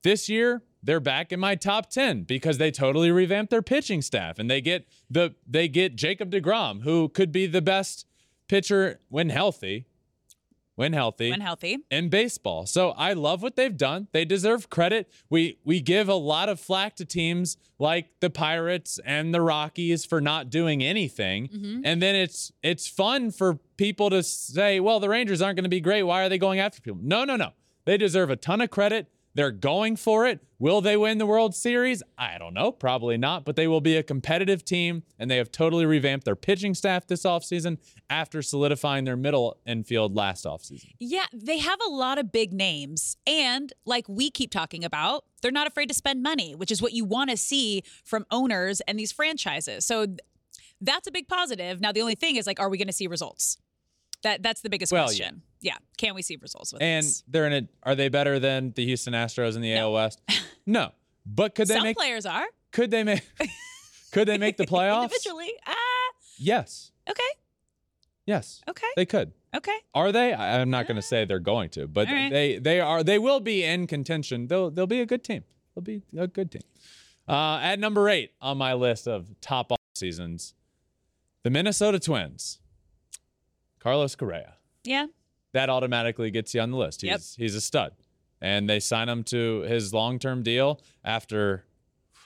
This 0.05 0.29
year, 0.29 0.62
they're 0.83 1.01
back 1.01 1.33
in 1.33 1.40
my 1.40 1.57
top 1.57 1.90
10 1.90 2.23
because 2.23 2.59
they 2.59 2.71
totally 2.71 3.11
revamped 3.11 3.51
their 3.51 3.61
pitching 3.61 4.03
staff 4.03 4.38
and 4.38 4.49
they 4.49 4.61
get 4.61 4.87
the 5.11 5.35
they 5.47 5.66
get 5.68 5.97
Jacob 5.97 6.31
DeGrom, 6.31 6.83
who 6.83 7.09
could 7.09 7.33
be 7.33 7.47
the 7.47 7.61
best 7.61 8.07
pitcher 8.49 9.01
when 9.09 9.31
healthy. 9.31 9.87
When 10.81 10.95
healthy 10.95 11.29
When 11.31 11.43
healthy. 11.43 11.77
in 11.90 12.09
baseball. 12.09 12.64
So 12.64 12.93
I 12.93 13.12
love 13.12 13.43
what 13.43 13.55
they've 13.55 13.77
done. 13.77 14.09
They 14.12 14.25
deserve 14.25 14.71
credit. 14.71 15.12
We 15.29 15.59
we 15.62 15.83
give 15.83 16.09
a 16.09 16.14
lot 16.14 16.49
of 16.49 16.59
flack 16.59 16.97
to 16.97 17.05
teams 17.05 17.59
like 17.79 18.09
the 18.21 18.31
Pirates 18.31 18.99
and 19.05 19.35
the 19.35 19.43
Rockies 19.43 20.07
for 20.07 20.23
not 20.23 20.49
doing 20.49 20.83
anything. 20.83 21.49
Mm-hmm. 21.49 21.81
And 21.85 22.01
then 22.01 22.14
it's 22.14 22.51
it's 22.62 22.88
fun 22.88 23.31
for 23.31 23.59
people 23.77 24.09
to 24.09 24.23
say, 24.23 24.81
"Well, 24.81 25.01
the 25.01 25.11
Rangers 25.11 25.43
aren't 25.43 25.57
going 25.57 25.64
to 25.64 25.69
be 25.69 25.83
great. 25.83 26.05
Why 26.05 26.25
are 26.25 26.31
they 26.31 26.38
going 26.38 26.61
after 26.61 26.81
people?" 26.81 27.01
No, 27.03 27.25
no, 27.25 27.37
no. 27.37 27.51
They 27.85 27.99
deserve 27.99 28.31
a 28.31 28.37
ton 28.37 28.62
of 28.62 28.71
credit. 28.71 29.07
They're 29.35 29.53
going 29.53 29.97
for 29.97 30.27
it. 30.27 30.40
Will 30.59 30.81
they 30.81 30.97
win 30.97 31.19
the 31.19 31.27
World 31.27 31.55
Series? 31.55 32.03
I 32.19 32.37
don't 32.37 32.53
know. 32.53 32.73
Probably 32.73 33.16
not, 33.16 33.45
but 33.45 33.57
they 33.57 33.66
will 33.69 33.81
be 33.81 33.97
a 33.97 34.03
competitive 34.03 34.64
team, 34.64 35.05
and 35.19 35.31
they 35.31 35.37
have 35.37 35.53
totally 35.53 35.87
revamped 35.87 36.25
their 36.25 36.37
pitching 36.37 36.75
staff 36.75 37.07
this 37.07 37.23
offseason 37.23 37.79
after 38.11 38.43
solidifying 38.43 39.05
their 39.05 39.16
middle 39.16 39.57
infield 39.64 40.16
last 40.16 40.45
offseason. 40.45 40.93
Yeah, 40.99 41.27
they 41.33 41.59
have 41.59 41.79
a 41.87 41.90
lot 41.90 42.19
of 42.19 42.33
big 42.33 42.53
names. 42.53 43.16
And 43.27 43.73
like 43.85 44.09
we 44.09 44.31
keep 44.31 44.51
talking 44.51 44.85
about, 44.85 45.25
they're 45.43 45.53
not 45.53 45.66
afraid 45.66 45.87
to 45.87 45.95
spend 45.95 46.23
money, 46.23 46.55
which 46.55 46.71
is 46.71 46.83
what 46.83 46.93
you 46.93 47.05
want 47.05 47.31
to 47.31 47.37
see 47.37 47.83
from 48.05 48.27
owners 48.31 48.81
and 48.83 48.99
these 48.99 49.12
franchises. 49.12 49.87
So 49.87 50.07
that's 50.81 51.07
a 51.07 51.12
big 51.12 51.29
positive. 51.29 51.81
Now, 51.81 51.93
the 51.93 52.01
only 52.01 52.14
thing 52.14 52.37
is 52.37 52.47
like, 52.47 52.59
are 52.59 52.69
we 52.69 52.79
going 52.79 52.88
to 52.88 52.93
see 52.93 53.07
results? 53.07 53.59
That 54.23 54.43
That's 54.43 54.61
the 54.61 54.71
biggest 54.71 54.93
Well, 54.93 55.05
question. 55.07 55.43
Yeah. 55.61 55.77
Can 55.97 56.15
we 56.15 56.23
see 56.23 56.37
results 56.37 56.73
with 56.73 56.81
this? 56.81 56.87
And 56.87 57.05
this? 57.05 57.25
they're 57.29 57.47
in 57.47 57.53
a. 57.53 57.69
Are 57.89 57.95
they 57.95 58.09
better 58.09 58.39
than 58.39 58.73
the 58.75 58.85
Houston 58.87 59.13
Astros 59.15 59.57
in 59.57 59.63
the 59.63 59.75
AL 59.77 59.93
West? 59.93 60.21
No. 60.67 60.93
But 61.27 61.55
could 61.55 61.67
they 61.69 61.75
Some 61.75 61.83
make? 61.83 61.97
players 61.97 62.27
are 62.27 62.45
Could 62.71 62.91
they 62.93 63.03
make? 63.03 63.23
could 64.13 64.29
they 64.29 64.39
make 64.39 64.57
the 64.57 64.67
playoffs? 64.67 65.05
individually. 65.05 65.51
Ah, 65.67 65.75
Yes. 66.39 66.93
okay. 67.09 67.23
Yes. 68.27 68.61
Okay. 68.69 68.87
They 68.95 69.07
could. 69.07 69.33
Okay. 69.57 69.77
Are 69.95 70.13
they? 70.13 70.33
I- 70.33 70.61
I'm 70.61 70.71
not 70.71 70.87
going 70.87 70.97
to 70.97 71.03
say 71.03 71.25
they're 71.25 71.39
going 71.41 71.71
to, 71.71 71.89
but 71.89 72.07
right. 72.07 72.31
they 72.31 72.59
they 72.59 72.81
are. 72.81 73.03
They 73.03 73.19
will 73.19 73.41
be 73.41 73.65
in 73.65 73.87
contention. 73.89 74.47
They'll 74.47 74.71
they'll 74.71 74.87
be 74.87 75.01
a 75.01 75.07
good 75.07 75.25
team. 75.25 75.43
They'll 75.75 75.83
be 75.83 76.03
a 76.17 76.29
good 76.29 76.53
team. 76.53 76.63
Uh, 77.29 77.59
at 77.61 77.81
number 77.81 78.09
eight 78.09 78.33
on 78.41 78.57
my 78.59 78.75
list 78.75 79.09
of 79.09 79.29
top 79.41 79.73
off 79.73 79.79
seasons, 79.97 80.55
the 81.43 81.51
Minnesota 81.51 81.99
Twins. 81.99 82.60
Carlos 83.81 84.14
Correa. 84.14 84.55
Yeah. 84.85 85.07
that 85.53 85.69
automatically 85.69 86.31
gets 86.31 86.55
you 86.55 86.61
on 86.61 86.71
the 86.71 86.77
list. 86.77 87.03
He's 87.03 87.11
Yep. 87.11 87.21
he's 87.37 87.55
a 87.57 87.61
stud. 87.61 87.93
And 88.40 88.71
they 88.71 88.81
sign 88.81 89.09
him 89.09 89.23
to 89.25 89.61
his 89.62 89.93
long-term 89.93 90.43
deal 90.43 90.81
after 91.05 91.64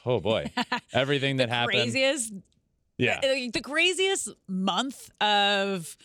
oh 0.07 0.21
boy, 0.21 0.51
everything 0.93 1.39
that 1.39 1.49
happened. 1.49 1.79
Craziest 1.79 2.33
Yeah. 2.99 3.19
uh, 3.19 3.51
the 3.53 3.61
craziest 3.63 4.29
month 4.47 5.11
of 5.21 5.97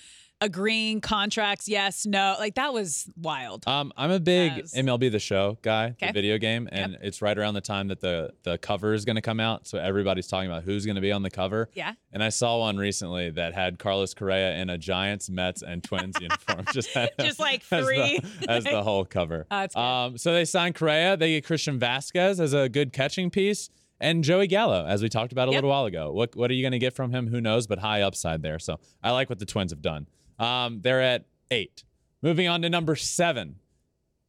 agreeing 0.41 1.01
contracts 1.01 1.67
yes 1.67 2.05
no 2.05 2.35
like 2.39 2.55
that 2.55 2.73
was 2.73 3.09
wild 3.17 3.67
Um, 3.67 3.91
I'm 3.97 4.09
a 4.11 4.19
big 4.19 4.53
Yes. 4.55 4.73
MLB 4.75 5.11
The 5.11 5.19
Show 5.19 5.57
guy, 5.61 5.95
the 5.99 6.11
video 6.13 6.37
game, 6.37 6.69
and 6.71 6.97
it's 7.01 7.21
right 7.21 7.37
around 7.37 7.55
the 7.55 7.61
time 7.61 7.89
that 7.89 7.99
the 7.99 8.31
the 8.43 8.57
cover 8.57 8.93
is 8.93 9.03
going 9.05 9.15
to 9.17 9.21
come 9.21 9.39
out. 9.39 9.67
So 9.67 9.77
everybody's 9.77 10.27
talking 10.27 10.49
about 10.49 10.63
who's 10.63 10.85
going 10.85 10.95
to 10.95 11.01
be 11.01 11.11
on 11.11 11.23
the 11.23 11.29
cover. 11.29 11.69
Yeah. 11.73 11.93
And 12.13 12.23
I 12.23 12.29
saw 12.29 12.59
one 12.59 12.77
recently 12.77 13.29
that 13.31 13.53
had 13.53 13.79
Carlos 13.79 14.13
Correa 14.13 14.55
in 14.55 14.69
a 14.69 14.77
Giants, 14.77 15.29
Mets, 15.29 15.61
and 15.61 15.83
Twins 15.83 16.15
uniform, 16.21 16.65
just 16.73 16.89
had 16.93 17.11
Just 17.19 17.39
like 17.39 17.61
as 17.71 17.85
the- 17.85 17.85
three. 17.85 18.19
as 18.47 18.63
the, 18.63 18.81
whole 18.81 19.03
cover. 19.05 19.45
Oh, 19.51 19.59
that's 19.59 19.75
good. 19.75 19.81
um, 19.81 20.17
so 20.17 20.33
they 20.33 20.45
signed 20.45 20.75
Correa. 20.75 21.17
They 21.17 21.31
get 21.31 21.45
Christian 21.45 21.77
Vasquez 21.79 22.39
as 22.39 22.53
a 22.53 22.69
good 22.69 22.93
catching 22.93 23.29
piece. 23.29 23.69
And 24.01 24.23
Joey 24.23 24.47
Gallo, 24.47 24.85
as 24.85 25.01
we 25.03 25.09
talked 25.09 25.33
about 25.33 25.49
a 25.49 25.51
Yep. 25.51 25.57
little 25.57 25.69
while 25.71 25.85
ago. 25.85 26.13
What 26.13 26.33
what 26.35 26.49
are 26.49 26.53
you 26.53 26.63
going 26.63 26.71
to 26.71 26.79
get 26.79 26.93
from 26.95 27.11
him? 27.11 27.27
Who 27.27 27.41
knows? 27.41 27.67
But 27.67 27.79
high 27.79 28.01
upside 28.01 28.41
there. 28.41 28.57
So 28.59 28.79
I 29.03 29.11
like 29.11 29.29
what 29.29 29.39
the 29.39 29.45
Twins 29.45 29.71
have 29.73 29.81
done. 29.81 30.07
Um, 30.39 30.81
they're 30.81 31.01
at 31.01 31.25
eight. 31.51 31.83
Moving 32.21 32.47
on 32.47 32.61
to 32.63 32.69
number 32.69 32.95
seven, 32.95 33.57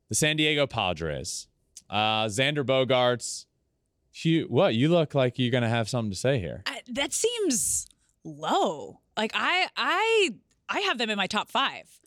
the 0.09 0.15
San 0.15 0.37
Diego 0.37 0.67
Padres. 0.67 1.47
Uh, 1.89 2.27
Xander 2.27 2.65
Bogaerts. 2.65 3.47
You, 4.23 4.47
what? 4.49 4.75
You 4.75 4.89
look 4.89 5.15
like 5.15 5.39
you're 5.39 5.51
going 5.51 5.63
to 5.63 5.69
have 5.69 5.89
something 5.89 6.11
to 6.11 6.17
say 6.17 6.39
here. 6.39 6.63
I, 6.67 6.81
that 6.89 7.13
seems 7.13 7.87
low 8.23 9.01
like 9.17 9.33
i 9.35 9.67
i 9.79 10.31
i 10.69 10.81
have 10.81 10.99
them 10.99 11.09
in 11.09 11.17
my 11.17 11.27
top 11.27 11.51
five 11.51 12.01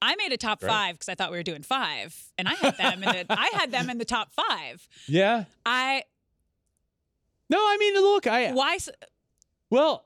I 0.00 0.14
made 0.16 0.32
a 0.32 0.36
top 0.36 0.60
Great. 0.60 0.68
five 0.68 0.94
because 0.94 1.08
I 1.08 1.14
thought 1.14 1.30
we 1.30 1.38
were 1.38 1.42
doing 1.42 1.62
five, 1.62 2.14
and 2.36 2.46
I 2.46 2.52
had 2.52 2.76
them 2.76 3.02
in 3.02 3.08
the 3.08 3.26
I 3.30 3.50
had 3.54 3.72
them 3.72 3.88
in 3.88 3.96
the 3.98 4.04
top 4.04 4.30
five. 4.30 4.86
Yeah. 5.08 5.44
I 5.64 6.04
No, 7.48 7.58
I 7.58 7.76
mean, 7.78 7.94
look, 7.94 8.26
I 8.26 8.52
why 8.52 8.78
well, 9.70 10.05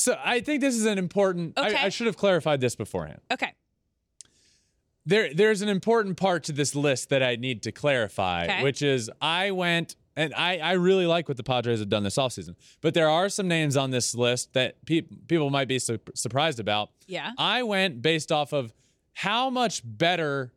so 0.00 0.18
I 0.24 0.40
think 0.40 0.60
this 0.60 0.74
is 0.74 0.86
an 0.86 0.98
important. 0.98 1.58
I, 1.58 1.68
Okay. 1.68 1.76
I 1.76 1.88
should 1.88 2.06
have 2.06 2.16
clarified 2.16 2.60
this 2.60 2.74
beforehand. 2.76 3.20
okay 3.32 3.52
There, 5.06 5.32
there's 5.34 5.62
an 5.62 5.68
important 5.68 6.16
part 6.16 6.44
to 6.44 6.52
this 6.52 6.74
list 6.74 7.08
that 7.08 7.22
I 7.22 7.36
need 7.36 7.62
to 7.62 7.72
clarify, 7.72 8.44
Okay. 8.44 8.62
which 8.62 8.82
is 8.82 9.10
I 9.20 9.50
went 9.50 9.96
And 10.16 10.34
I, 10.34 10.58
I 10.58 10.72
really 10.72 11.06
like 11.06 11.28
what 11.28 11.36
the 11.36 11.44
Padres 11.44 11.78
have 11.78 11.88
done 11.88 12.02
this 12.02 12.16
offseason. 12.16 12.56
But 12.82 12.92
there 12.94 13.08
are 13.08 13.28
some 13.30 13.46
names 13.48 13.76
on 13.76 13.90
this 13.90 14.14
list 14.14 14.52
that 14.54 14.84
pe- 14.84 15.02
people 15.28 15.48
might 15.50 15.68
be 15.68 15.78
su- 15.78 16.00
surprised 16.14 16.58
about. 16.60 16.90
Yeah. 17.06 17.30
I 17.38 17.62
went 17.62 18.02
based 18.02 18.30
off 18.32 18.52
of 18.52 18.72
how 19.14 19.48
much 19.50 19.82
better 19.84 20.52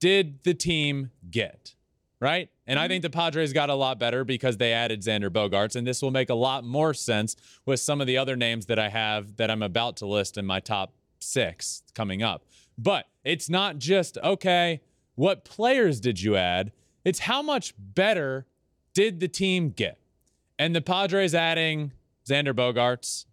did 0.00 0.42
the 0.44 0.54
team 0.54 1.10
get, 1.30 1.75
right? 2.20 2.48
And 2.66 2.78
I 2.78 2.88
think 2.88 3.02
the 3.02 3.10
Padres 3.10 3.52
got 3.52 3.70
a 3.70 3.74
lot 3.74 3.98
better 3.98 4.24
because 4.24 4.56
they 4.56 4.72
added 4.72 5.00
Xander 5.02 5.30
Bogaerts, 5.30 5.76
and 5.76 5.86
this 5.86 6.02
will 6.02 6.10
make 6.10 6.30
a 6.30 6.34
lot 6.34 6.64
more 6.64 6.94
sense 6.94 7.36
with 7.64 7.80
some 7.80 8.00
of 8.00 8.06
the 8.06 8.16
other 8.18 8.36
names 8.36 8.66
that 8.66 8.78
I 8.78 8.88
have 8.88 9.36
that 9.36 9.50
I'm 9.50 9.62
about 9.62 9.96
to 9.98 10.06
list 10.06 10.36
in 10.38 10.46
my 10.46 10.60
top 10.60 10.92
six 11.20 11.82
coming 11.94 12.22
up. 12.22 12.44
But 12.78 13.06
it's 13.24 13.48
not 13.48 13.78
just, 13.78 14.18
okay, 14.18 14.80
what 15.14 15.44
players 15.44 16.00
did 16.00 16.20
you 16.20 16.36
add? 16.36 16.72
It's 17.04 17.20
how 17.20 17.40
much 17.42 17.74
better 17.78 18.46
did 18.94 19.20
the 19.20 19.28
team 19.28 19.70
get? 19.70 19.98
And 20.58 20.74
the 20.74 20.80
Padres 20.80 21.34
adding 21.34 21.92
Xander 22.28 22.52
Bogaerts 22.54 23.26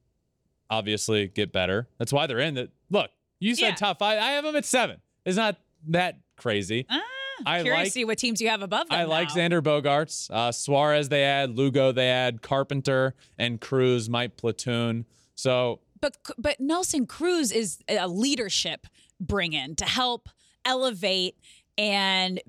obviously 0.69 1.27
get 1.27 1.51
better. 1.51 1.87
That's 1.97 2.11
why 2.13 2.27
they're 2.27 2.39
in 2.39 2.53
the 2.55 2.69
look. 2.89 3.11
You 3.39 3.55
said 3.55 3.69
Yeah. 3.69 3.75
top 3.75 3.99
five. 3.99 4.19
I 4.19 4.31
have 4.31 4.43
them 4.43 4.55
at 4.55 4.65
seven. 4.65 5.01
It's 5.25 5.37
not 5.37 5.57
that 5.87 6.17
crazy. 6.37 6.85
Ah, 6.89 7.01
I 7.47 7.61
curious 7.61 7.79
like- 7.79 7.85
to 7.87 7.91
see 7.91 8.05
what 8.05 8.17
teams 8.17 8.41
you 8.41 8.49
have 8.49 8.61
above 8.61 8.89
them. 8.89 8.97
I 8.99 9.03
like. 9.05 9.29
Xander 9.29 9.61
Bogaerts. 9.61 10.29
Uh, 10.31 10.51
Suarez 10.51 11.09
they 11.09 11.23
add, 11.23 11.55
Lugo 11.57 11.91
they 11.91 12.09
add, 12.09 12.41
Carpenter 12.41 13.15
and 13.37 13.59
Cruz 13.61 14.09
might 14.09 14.37
platoon. 14.37 15.05
So 15.35 15.79
but 16.01 16.17
but 16.37 16.59
Nelson 16.59 17.05
Cruz 17.05 17.51
is 17.51 17.79
a 17.87 18.07
leadership 18.07 18.87
bring 19.19 19.53
in 19.53 19.75
to 19.75 19.85
help 19.85 20.29
elevate 20.65 21.35
and 21.77 22.41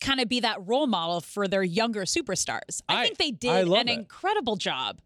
kind 0.00 0.20
of 0.20 0.28
be 0.28 0.40
that 0.40 0.58
role 0.66 0.86
model 0.86 1.20
for 1.20 1.48
their 1.48 1.62
younger 1.62 2.02
superstars. 2.02 2.82
I, 2.88 3.02
I- 3.02 3.04
think 3.06 3.18
they 3.18 3.30
did 3.30 3.68
an 3.68 3.88
it. 3.88 3.92
incredible 3.92 4.56
job. 4.56 5.00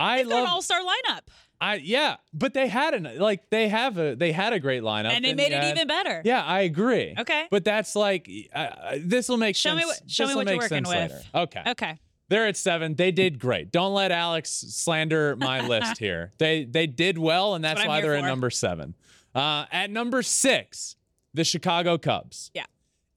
I 0.00 0.18
They're 0.18 0.24
an 0.24 0.30
love. 0.44 0.48
all-star 0.48 0.80
lineup, 0.80 1.22
I 1.60 1.76
yeah, 1.76 2.16
but 2.32 2.54
they 2.54 2.68
had 2.68 2.94
an 2.94 3.18
like 3.18 3.50
they 3.50 3.68
have 3.68 3.98
a 3.98 4.14
they 4.14 4.30
had 4.32 4.52
a 4.52 4.60
great 4.60 4.82
lineup 4.82 5.10
and 5.10 5.24
they 5.24 5.34
made 5.34 5.52
it 5.52 5.64
even 5.64 5.88
better. 5.88 6.22
Yeah, 6.24 6.44
I 6.44 6.60
agree. 6.60 7.14
Okay. 7.18 7.46
but 7.50 7.64
that's 7.64 7.96
like 7.96 8.30
uh, 8.54 8.96
this 9.00 9.28
will 9.28 9.38
make 9.38 9.56
Show 9.56 9.74
me 9.74 9.84
what- 9.84 10.00
show 10.06 10.26
me 10.28 10.34
what 10.36 10.46
you're 10.48 10.58
working 10.58 10.84
with. 10.84 10.88
later. 10.88 11.20
Okay. 11.34 11.62
Okay. 11.68 11.98
They're 12.28 12.46
at 12.46 12.56
seven. 12.58 12.94
They 12.94 13.10
did 13.10 13.38
great. 13.38 13.72
Don't 13.72 13.94
let 13.94 14.12
Alex 14.12 14.50
slander 14.50 15.34
my 15.36 15.66
list 15.66 15.98
here. 15.98 16.32
They 16.38 16.64
they 16.64 16.86
did 16.86 17.18
well, 17.18 17.54
and 17.54 17.64
that's 17.64 17.78
what 17.78 17.84
I'm 17.84 17.88
why 17.88 18.00
they're 18.02 18.16
at 18.16 18.24
number 18.24 18.50
seven. 18.50 18.94
Uh, 19.34 19.64
at 19.72 19.90
number 19.90 20.22
six, 20.22 20.94
the 21.34 21.42
Chicago 21.44 21.96
Cubs. 21.98 22.50
Yeah. 22.54 22.66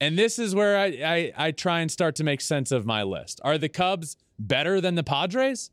And 0.00 0.18
this 0.18 0.38
is 0.40 0.52
where 0.54 0.78
I, 0.78 0.86
I 0.86 1.32
I 1.46 1.50
try 1.52 1.80
and 1.80 1.90
start 1.92 2.16
to 2.16 2.24
make 2.24 2.40
sense 2.40 2.72
of 2.72 2.86
my 2.86 3.02
list. 3.04 3.40
Are 3.44 3.56
the 3.58 3.68
Cubs 3.68 4.16
better 4.38 4.80
than 4.80 4.94
the 4.96 5.04
Padres? 5.04 5.70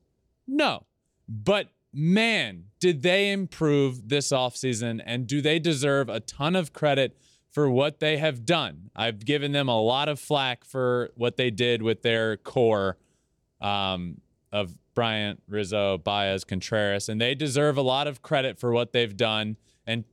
No. 0.48 0.84
But 1.28 1.70
man, 1.94 2.66
did 2.80 3.02
they 3.02 3.32
improve 3.32 4.10
this 4.10 4.30
offseason 4.30 5.02
and 5.06 5.28
do 5.28 5.42
they 5.42 5.60
deserve 5.60 6.10
a 6.10 6.20
ton 6.20 6.56
of 6.56 6.74
credit 6.74 7.18
for 7.52 7.70
what 7.70 8.00
they 8.00 8.18
have 8.18 8.46
done? 8.46 8.92
I've 8.96 9.26
given 9.26 9.52
them 9.52 9.68
a 9.68 9.80
lot 9.80 10.10
of 10.10 10.20
flack 10.20 10.64
for 10.66 11.10
what 11.16 11.38
they 11.38 11.50
did 11.50 11.82
with 11.82 12.02
their 12.02 12.38
core 12.38 12.98
um, 13.62 14.22
of 14.52 14.76
Bryant, 14.94 15.42
Rizzo, 15.48 15.98
Baez, 15.98 16.44
Contreras, 16.44 17.10
and 17.10 17.20
they 17.20 17.36
deserve 17.36 17.78
a 17.78 17.82
lot 17.82 18.08
of 18.08 18.22
credit 18.22 18.60
for 18.60 18.72
what 18.72 18.92
they've 18.92 19.16
done 19.16 19.58
and 19.88 20.04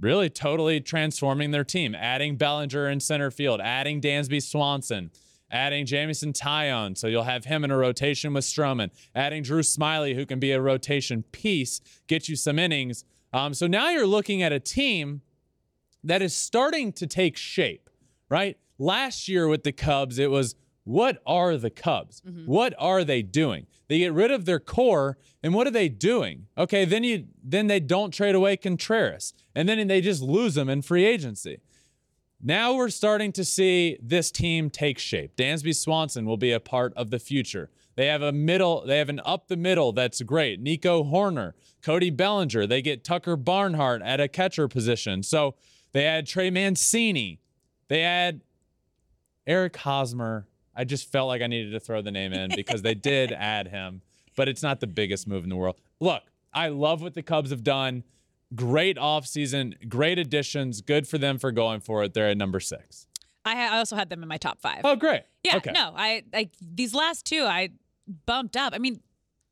really 0.00 0.28
totally 0.28 0.80
transforming 0.80 1.50
their 1.50 1.64
team, 1.64 1.94
adding 1.94 2.36
Bellinger 2.36 2.88
in 2.88 3.00
center 3.00 3.30
field, 3.30 3.60
adding 3.60 4.00
Dansby 4.00 4.42
Swanson, 4.42 5.10
adding 5.50 5.86
Jameson 5.86 6.32
Taillon, 6.32 6.96
so 6.96 7.06
you'll 7.06 7.22
have 7.24 7.44
him 7.44 7.64
in 7.64 7.70
a 7.70 7.76
rotation 7.76 8.32
with 8.32 8.44
Stroman, 8.44 8.90
adding 9.14 9.42
Drew 9.42 9.62
Smyly, 9.62 10.14
who 10.14 10.26
can 10.26 10.38
be 10.38 10.52
a 10.52 10.60
rotation 10.60 11.22
piece, 11.32 11.80
get 12.06 12.28
you 12.28 12.36
some 12.36 12.58
innings. 12.58 13.04
Um, 13.32 13.54
so 13.54 13.66
now 13.66 13.90
you're 13.90 14.06
looking 14.06 14.42
at 14.42 14.52
a 14.52 14.60
team 14.60 15.22
that 16.02 16.22
is 16.22 16.34
starting 16.34 16.92
to 16.94 17.06
take 17.06 17.36
shape, 17.36 17.90
right? 18.28 18.56
Last 18.78 19.28
year 19.28 19.48
with 19.48 19.62
the 19.62 19.72
Cubs, 19.72 20.18
it 20.18 20.30
was 20.30 20.54
what 20.84 21.20
are 21.26 21.56
the 21.56 21.70
Cubs? 21.70 22.22
What 22.46 22.72
are 22.78 23.02
they 23.02 23.20
doing? 23.20 23.66
They 23.88 23.98
get 23.98 24.12
rid 24.12 24.30
of 24.30 24.44
their 24.44 24.60
core, 24.60 25.18
and 25.42 25.52
what 25.52 25.66
are 25.66 25.72
they 25.72 25.88
doing? 25.88 26.46
Okay, 26.56 26.84
then 26.84 27.02
you 27.02 27.26
then 27.42 27.66
they 27.66 27.80
don't 27.80 28.12
trade 28.12 28.34
away 28.36 28.56
Contreras, 28.56 29.34
and 29.54 29.68
then 29.68 29.86
they 29.88 30.00
just 30.00 30.22
lose 30.22 30.54
them 30.54 30.68
in 30.68 30.82
free 30.82 31.04
agency. 31.04 31.58
Now 32.42 32.74
we're 32.74 32.90
starting 32.90 33.32
to 33.32 33.44
see 33.44 33.98
this 34.02 34.30
team 34.30 34.70
take 34.70 34.98
shape. 34.98 35.36
Dansby 35.36 35.74
Swanson 35.74 36.26
will 36.26 36.36
be 36.36 36.52
a 36.52 36.60
part 36.60 36.92
of 36.94 37.10
the 37.10 37.18
future. 37.18 37.70
They 37.96 38.06
have 38.06 38.20
a 38.20 38.32
middle, 38.32 38.84
they 38.86 38.98
have 38.98 39.08
an 39.08 39.20
up 39.24 39.48
the 39.48 39.56
middle 39.56 39.92
that's 39.92 40.20
great. 40.22 40.60
Nico 40.60 41.02
Hoerner, 41.02 41.54
Cody 41.82 42.10
Bellinger. 42.10 42.66
They 42.66 42.82
get 42.82 43.04
Tucker 43.04 43.36
Barnhart 43.36 44.02
at 44.02 44.20
a 44.20 44.28
catcher 44.28 44.68
position. 44.68 45.22
So 45.22 45.54
they 45.92 46.04
add 46.04 46.26
Trey 46.26 46.50
Mancini. 46.50 47.40
They 47.88 48.02
add 48.02 48.42
Eric 49.46 49.76
Hosmer. 49.76 50.46
I 50.74 50.84
just 50.84 51.10
felt 51.10 51.28
like 51.28 51.40
I 51.40 51.46
needed 51.46 51.72
to 51.72 51.80
throw 51.80 52.02
the 52.02 52.10
name 52.10 52.34
in 52.34 52.50
because 52.54 52.82
they 52.82 52.94
did 52.94 53.32
add 53.36 53.68
him, 53.68 54.02
but 54.36 54.46
it's 54.46 54.62
not 54.62 54.80
the 54.80 54.86
biggest 54.86 55.26
move 55.26 55.44
in 55.44 55.48
the 55.48 55.56
world. 55.56 55.76
Look, 56.00 56.22
I 56.52 56.68
love 56.68 57.00
what 57.00 57.14
the 57.14 57.22
Cubs 57.22 57.50
have 57.50 57.64
done. 57.64 58.04
Great 58.54 58.96
offseason, 58.96 59.88
great 59.88 60.18
additions. 60.18 60.80
Good 60.80 61.08
for 61.08 61.18
them 61.18 61.38
for 61.38 61.50
going 61.50 61.80
for 61.80 62.04
it. 62.04 62.14
They're 62.14 62.28
at 62.28 62.36
number 62.36 62.60
six. 62.60 63.06
I, 63.44 63.78
also 63.78 63.94
had 63.96 64.08
them 64.10 64.22
in 64.22 64.28
my 64.28 64.38
top 64.38 64.60
five. 64.60 64.80
Oh, 64.84 64.96
great. 64.96 65.22
yeah, 65.44 65.56
Okay. 65.56 65.70
no, 65.72 65.92
I 65.96 66.24
like 66.32 66.50
these 66.60 66.94
last 66.94 67.24
two. 67.26 67.42
I 67.44 67.70
bumped 68.26 68.56
up. 68.56 68.72
I 68.74 68.78
mean, 68.78 69.00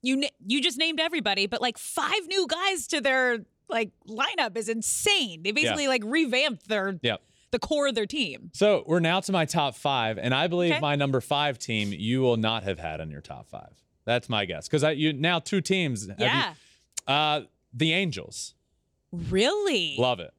you 0.02 0.24
you 0.46 0.60
just 0.60 0.78
named 0.78 1.00
everybody, 1.00 1.46
but 1.46 1.60
like 1.60 1.78
five 1.78 2.26
new 2.26 2.46
guys 2.48 2.86
to 2.88 3.00
their 3.00 3.38
like 3.68 3.90
lineup 4.08 4.56
is 4.56 4.68
insane. 4.68 5.42
They 5.42 5.52
basically 5.52 5.88
like 5.88 6.02
revamped 6.04 6.68
their 6.68 6.98
Yep. 7.02 7.22
the 7.52 7.58
core 7.58 7.86
of 7.88 7.94
their 7.94 8.04
team. 8.06 8.50
So 8.52 8.84
we're 8.86 9.00
now 9.00 9.20
to 9.20 9.32
my 9.32 9.44
top 9.44 9.74
five, 9.76 10.18
and 10.18 10.34
I 10.34 10.46
believe 10.48 10.72
Okay. 10.72 10.80
my 10.80 10.94
number 10.96 11.20
five 11.20 11.58
team 11.58 11.92
you 11.92 12.20
will 12.20 12.36
not 12.36 12.64
have 12.64 12.78
had 12.78 13.00
in 13.00 13.10
your 13.10 13.20
top 13.22 13.48
five. 13.48 13.72
That's 14.04 14.28
my 14.28 14.44
guess 14.44 14.66
because 14.68 14.84
I 14.84 14.90
you 14.90 15.12
now 15.12 15.38
two 15.38 15.60
teams. 15.60 16.06
have 16.08 16.18
you- 16.18 16.26
Yeah, 16.26 16.54
uh, 17.06 17.40
the 17.72 17.92
Angels. 17.92 18.54
Really. 19.14 19.96
Love 19.98 20.20
it. 20.20 20.32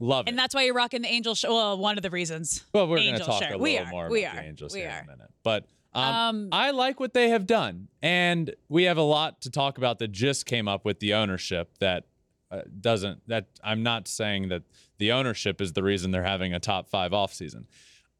Love 0.00 0.26
it. 0.26 0.30
and 0.30 0.38
that's 0.38 0.54
why 0.54 0.64
you're 0.64 0.74
rocking 0.74 1.02
the 1.02 1.08
Angel 1.08 1.34
show. 1.34 1.54
Well, 1.54 1.78
one 1.78 1.96
of 1.96 2.02
the 2.02 2.10
reasons. 2.10 2.64
Well, 2.74 2.88
we're 2.88 2.96
going 2.98 3.14
to 3.14 3.20
talk 3.24 3.42
shirt. 3.42 3.52
a 3.52 3.58
We 3.58 3.72
little 3.78 3.86
are. 3.86 3.90
more 3.90 4.08
We 4.10 4.24
about 4.24 4.36
are. 4.38 4.42
the 4.42 4.48
Angels 4.48 4.74
We 4.74 4.80
here 4.80 4.88
in 4.90 5.08
a 5.08 5.16
minute. 5.16 5.30
But 5.44 5.66
um, 5.92 6.02
Um, 6.04 6.48
I 6.50 6.72
like 6.72 6.98
what 6.98 7.14
they 7.14 7.28
have 7.30 7.46
done, 7.46 7.88
and 8.02 8.52
we 8.68 8.84
have 8.84 8.98
a 8.98 9.02
lot 9.02 9.40
to 9.42 9.50
talk 9.50 9.78
about 9.78 10.00
that 10.00 10.10
just 10.10 10.46
came 10.46 10.66
up 10.66 10.84
with 10.84 10.98
the 10.98 11.14
ownership. 11.14 11.70
That 11.78 12.06
uh, 12.50 12.62
doesn't. 12.80 13.20
That 13.28 13.46
I'm 13.62 13.82
not 13.84 14.08
saying 14.08 14.48
that 14.48 14.62
the 14.98 15.12
ownership 15.12 15.60
is 15.60 15.72
the 15.74 15.82
reason 15.84 16.10
they're 16.10 16.24
having 16.24 16.52
a 16.52 16.58
top 16.60 16.88
five 16.88 17.12
offseason. 17.12 17.66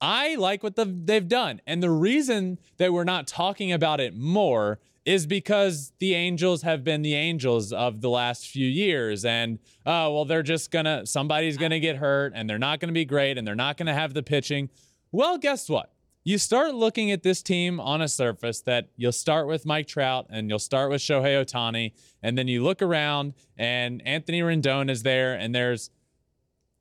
I 0.01 0.35
like 0.37 0.63
what 0.63 0.77
the, 0.77 0.85
they've 0.85 1.27
done, 1.27 1.61
and 1.67 1.83
the 1.83 1.91
reason 1.91 2.59
that 2.77 2.93
we're 2.93 3.05
not 3.05 3.27
talking 3.27 3.73
about 3.73 4.01
it 4.01 4.15
more 4.15 4.79
is 5.05 5.27
because 5.27 5.93
the 5.99 6.15
Angels 6.15 6.63
have 6.63 6.83
been 6.83 7.03
the 7.03 7.15
Angels 7.15 7.73
of 7.73 8.01
the 8.01 8.09
last 8.09 8.49
few 8.49 8.67
years. 8.67 9.25
And, 9.25 9.59
oh, 9.85 10.15
well, 10.15 10.25
they're 10.25 10.43
just 10.43 10.71
going 10.71 10.87
to, 10.87 11.07
somebody's 11.07 11.59
going 11.59 11.73
to 11.73 11.81
get 11.81 11.97
hurt 11.97 12.33
and 12.35 12.49
they're 12.49 12.59
not 12.59 12.81
going 12.81 12.89
to 12.89 12.95
be 12.95 13.05
great 13.05 13.37
and 13.37 13.47
they're 13.47 13.55
not 13.55 13.77
going 13.77 13.87
to 13.87 13.95
have 13.95 14.15
the 14.15 14.23
pitching. 14.23 14.71
Well, 15.13 15.37
guess 15.37 15.69
what? 15.69 15.91
You 16.27 16.39
start 16.39 16.75
looking 16.75 17.11
at 17.11 17.23
this 17.23 17.43
team 17.43 17.79
on 17.79 18.01
a 18.01 18.09
surface 18.09 18.63
that 18.63 18.89
you'll 18.97 19.13
start 19.13 19.47
with 19.47 19.67
Mike 19.67 19.87
Trout 19.87 20.27
and 20.31 20.49
you'll 20.49 20.59
start 20.59 20.91
with 20.91 21.03
Shohei 21.03 21.45
Ohtani. 21.45 21.93
And 22.23 22.39
then 22.39 22.49
you 22.49 22.65
look 22.65 22.81
around 22.81 23.35
and 23.59 24.01
Anthony 24.07 24.41
Rendon 24.41 24.91
is 24.91 25.03
there 25.03 25.35
and 25.35 25.55
there's 25.55 25.91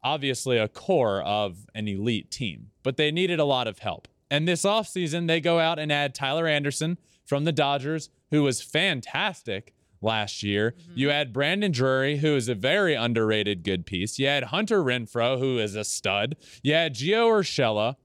obviously 0.01 0.57
a 0.57 0.69
core 0.69 1.21
of 1.23 1.65
an 1.75 1.89
elite 1.89 2.31
team, 2.31 2.67
but 2.83 2.95
they 2.95 3.11
needed 3.11 3.39
a 3.39 3.45
lot 3.45 3.67
of 3.67 3.79
help. 3.79 4.07
And 4.31 4.47
this 4.47 4.63
offseason, 4.63 5.27
they 5.27 5.41
go 5.41 5.59
out 5.59 5.77
and 5.77 5.91
add 5.91 6.15
Tyler 6.15 6.47
Anderson 6.47 6.97
from 7.25 7.43
the 7.45 7.51
Dodgers, 7.51 8.09
who 8.31 8.43
was 8.43 8.61
fantastic 8.61 9.73
last 10.01 10.43
year. 10.43 10.75
You 10.95 11.09
had 11.09 11.31
Brandon 11.31 11.71
Drury, 11.71 12.17
who 12.17 12.35
is 12.35 12.49
a 12.49 12.55
very 12.55 12.93
underrated 12.93 13.63
good 13.63 13.85
piece. 13.85 14.19
You 14.19 14.27
had 14.27 14.45
Hunter 14.45 14.83
Renfroe, 14.83 15.39
who 15.39 15.57
is 15.59 15.75
a 15.75 15.83
stud. 15.85 16.35
You 16.61 16.73
add 16.73 16.95
Gio 16.95 17.29
Urshela. 17.29 17.95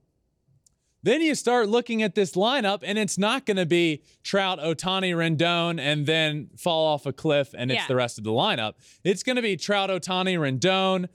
Then 1.01 1.21
you 1.21 1.33
start 1.33 1.69
looking 1.69 2.03
at 2.03 2.13
this 2.15 2.31
lineup, 2.33 2.79
and 2.83 2.97
it's 2.97 3.17
not 3.17 3.45
going 3.45 3.55
to 3.57 3.65
be 3.65 4.03
Trout, 4.23 4.59
Ohtani, 4.59 5.13
Rendon, 5.15 5.79
and 5.79 6.05
then 6.05 6.49
fall 6.57 6.87
off 6.87 7.05
a 7.05 7.13
cliff, 7.13 7.53
and 7.57 7.71
it's 7.71 7.81
Yeah. 7.81 7.87
the 7.87 7.95
rest 7.95 8.17
of 8.17 8.25
the 8.25 8.31
lineup. 8.31 8.73
It's 9.05 9.23
going 9.23 9.37
to 9.37 9.41
be 9.41 9.55
Trout, 9.55 9.89
Ohtani, 9.89 10.37
Rendon, 10.37 11.07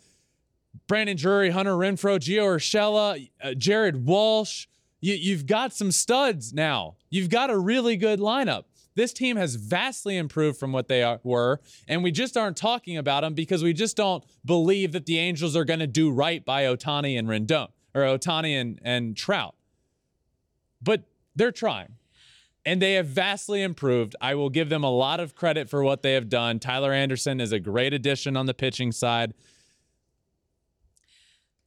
Brandon 0.87 1.17
Drury, 1.17 1.51
Hunter 1.51 1.75
Renfroe, 1.75 2.19
Gio 2.19 2.57
Urshela, 2.57 3.29
uh, 3.43 3.55
Jared 3.55 4.07
Walsh. 4.07 4.67
You, 5.05 5.17
you've 5.17 5.45
got 5.45 5.75
some 5.75 5.93
studs 5.93 6.55
now. 6.55 6.97
You've 7.11 7.29
got 7.29 7.51
a 7.51 7.59
really 7.59 7.99
good 7.99 8.21
lineup. 8.21 8.65
This 8.95 9.13
team 9.13 9.37
has 9.37 9.57
vastly 9.57 10.17
improved 10.17 10.59
from 10.59 10.73
what 10.73 10.89
they 10.89 11.03
are, 11.03 11.21
were, 11.23 11.61
and 11.87 12.03
we 12.03 12.11
just 12.11 12.39
aren't 12.39 12.57
talking 12.57 12.97
about 12.97 13.21
them 13.21 13.35
because 13.35 13.63
we 13.63 13.75
just 13.75 13.99
don't 13.99 14.25
believe 14.47 14.93
that 14.93 15.05
the 15.05 15.19
Angels 15.19 15.57
are 15.57 15.67
going 15.67 15.81
to 15.81 15.87
do 15.87 16.11
right 16.11 16.43
by 16.43 16.63
Ohtani 16.63 17.19
and 17.19 17.29
Rendon 17.29 17.69
or 17.95 18.01
Ohtani 18.01 18.59
and, 18.59 18.81
and 18.83 19.15
Trout. 19.15 19.55
But 20.81 21.03
they're 21.37 21.53
trying. 21.53 21.97
And 22.65 22.81
they 22.81 22.95
have 22.95 23.09
vastly 23.09 23.61
improved. 23.61 24.17
I 24.23 24.35
will 24.35 24.49
give 24.49 24.71
them 24.71 24.85
a 24.85 24.91
lot 24.91 25.21
of 25.21 25.35
credit 25.35 25.69
for 25.69 25.85
what 25.85 26.03
they 26.03 26.15
have 26.15 26.31
done. 26.31 26.59
Tyler 26.59 26.95
Anderson 26.95 27.43
is 27.43 27.53
a 27.53 27.61
great 27.61 27.93
addition 27.93 28.39
on 28.39 28.47
the 28.47 28.55
pitching 28.55 28.91
side. 28.91 29.35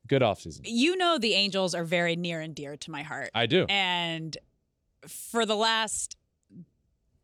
Good 0.08 0.22
offseason. 0.22 0.62
You 0.64 0.96
know 0.96 1.18
the 1.18 1.34
Angels 1.34 1.74
are 1.76 1.84
very 1.84 2.16
near 2.16 2.40
and 2.42 2.56
dear 2.56 2.78
to 2.78 2.92
my 2.92 3.04
heart. 3.04 3.30
I 3.36 3.46
do. 3.46 3.66
And 3.70 4.38
for 5.08 5.46
the 5.46 5.56
last 5.56 6.16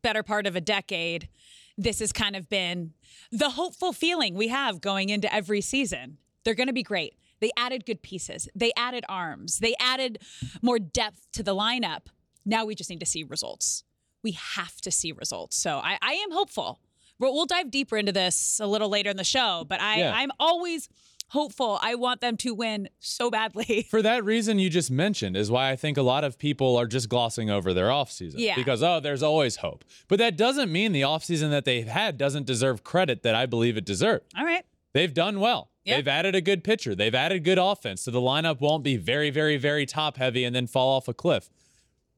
better 0.02 0.22
part 0.22 0.46
of 0.46 0.54
a 0.56 0.60
decade, 0.60 1.28
this 1.76 1.98
has 2.00 2.12
kind 2.12 2.36
of 2.36 2.48
been 2.48 2.92
the 3.32 3.50
hopeful 3.50 3.92
feeling 3.92 4.34
we 4.34 4.48
have 4.48 4.80
going 4.80 5.08
into 5.08 5.32
every 5.34 5.60
season. 5.60 6.18
They're 6.44 6.54
going 6.54 6.66
to 6.68 6.72
be 6.74 6.82
great. 6.82 7.14
They 7.40 7.50
added 7.56 7.84
good 7.84 8.02
pieces. 8.02 8.48
They 8.54 8.72
added 8.76 9.04
arms. 9.08 9.58
They 9.58 9.74
added 9.80 10.18
more 10.62 10.78
depth 10.78 11.26
to 11.32 11.42
the 11.42 11.54
lineup. 11.54 12.06
Now 12.44 12.64
we 12.64 12.74
just 12.74 12.90
need 12.90 13.00
to 13.00 13.06
see 13.06 13.24
results. 13.24 13.84
We 14.22 14.32
have 14.32 14.80
to 14.82 14.90
see 14.90 15.12
results. 15.12 15.56
So 15.56 15.78
I, 15.78 15.98
I 16.00 16.12
am 16.14 16.30
hopeful. 16.32 16.80
We'll, 17.18 17.34
we'll 17.34 17.46
dive 17.46 17.70
deeper 17.70 17.96
into 17.96 18.12
this 18.12 18.60
a 18.60 18.66
little 18.66 18.88
later 18.88 19.10
in 19.10 19.16
the 19.16 19.24
show, 19.24 19.64
but 19.68 19.80
I, 19.80 19.98
Yeah. 19.98 20.12
I'm 20.14 20.30
always 20.38 20.88
hopeful. 21.28 21.78
I 21.82 21.94
want 21.94 22.20
them 22.20 22.36
to 22.38 22.54
win 22.54 22.88
so 23.00 23.30
badly. 23.30 23.86
For 23.90 24.02
that 24.02 24.24
reason 24.24 24.58
you 24.58 24.70
just 24.70 24.90
mentioned 24.90 25.36
is 25.36 25.50
why 25.50 25.70
I 25.70 25.76
think 25.76 25.96
a 25.96 26.02
lot 26.02 26.24
of 26.24 26.38
people 26.38 26.76
are 26.76 26.86
just 26.86 27.08
glossing 27.08 27.50
over 27.50 27.72
their 27.74 27.88
offseason. 27.88 28.34
Yeah. 28.38 28.54
Because, 28.54 28.82
oh, 28.82 29.00
there's 29.00 29.22
always 29.22 29.56
hope. 29.56 29.84
But 30.08 30.18
that 30.18 30.36
doesn't 30.36 30.70
mean 30.70 30.92
the 30.92 31.02
offseason 31.02 31.50
that 31.50 31.64
they've 31.64 31.86
had 31.86 32.18
doesn't 32.18 32.46
deserve 32.46 32.84
credit 32.84 33.22
that 33.22 33.34
I 33.34 33.46
believe 33.46 33.76
it 33.76 33.84
deserved. 33.84 34.24
All 34.36 34.44
right. 34.44 34.64
They've 34.92 35.12
done 35.12 35.40
well. 35.40 35.70
Yep. 35.84 35.96
They've 35.96 36.08
added 36.08 36.34
a 36.34 36.40
good 36.40 36.64
pitcher. 36.64 36.94
They've 36.94 37.14
added 37.14 37.44
good 37.44 37.58
offense. 37.58 38.02
So 38.02 38.10
the 38.10 38.20
lineup 38.20 38.60
won't 38.60 38.84
be 38.84 38.96
very, 38.96 39.30
very, 39.30 39.56
very 39.56 39.86
top 39.86 40.16
heavy 40.16 40.44
and 40.44 40.54
then 40.54 40.66
fall 40.66 40.96
off 40.96 41.08
a 41.08 41.14
cliff. 41.14 41.50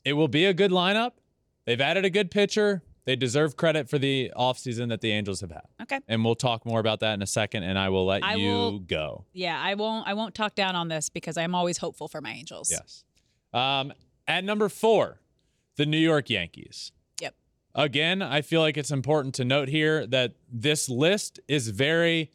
It 0.04 0.12
will 0.12 0.28
be 0.28 0.44
a 0.44 0.54
good 0.54 0.70
lineup. 0.70 1.12
They've 1.64 1.80
added 1.80 2.04
a 2.04 2.10
good 2.10 2.30
pitcher. 2.30 2.82
They 3.06 3.16
deserve 3.16 3.56
credit 3.56 3.88
for 3.88 3.98
the 3.98 4.32
offseason 4.36 4.88
that 4.88 5.00
the 5.00 5.12
Angels 5.12 5.40
have 5.40 5.52
had. 5.52 5.62
Okay. 5.80 6.00
And 6.08 6.24
we'll 6.24 6.34
talk 6.34 6.66
more 6.66 6.80
about 6.80 7.00
that 7.00 7.14
in 7.14 7.22
a 7.22 7.26
second, 7.26 7.62
and 7.62 7.78
I 7.78 7.88
will 7.88 8.04
let 8.04 8.22
I 8.24 8.34
you 8.34 8.48
will- 8.48 8.78
go. 8.80 9.24
Yeah, 9.32 9.58
I 9.58 9.74
won't 9.74 10.06
I 10.06 10.14
won't 10.14 10.34
talk 10.34 10.54
down 10.56 10.74
on 10.76 10.88
this 10.88 11.08
because 11.08 11.36
I'm 11.36 11.54
always 11.54 11.78
hopeful 11.78 12.08
for 12.08 12.20
my 12.20 12.32
Angels. 12.32 12.70
Yes. 12.70 13.04
Um, 13.54 13.92
at 14.28 14.42
number 14.44 14.68
four, 14.68 15.20
the 15.76 15.86
New 15.86 15.98
York 15.98 16.28
Yankees. 16.28 16.90
Yep. 17.20 17.34
Again, 17.76 18.22
I 18.22 18.42
feel 18.42 18.60
like 18.60 18.76
it's 18.76 18.90
important 18.90 19.36
to 19.36 19.44
note 19.44 19.68
here 19.68 20.04
that 20.08 20.34
this 20.52 20.88
list 20.88 21.38
is 21.48 21.68
very. 21.68 22.30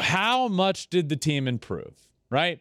How 0.00 0.48
much 0.48 0.88
did 0.90 1.08
the 1.08 1.16
team 1.16 1.46
improve, 1.46 2.08
right? 2.30 2.60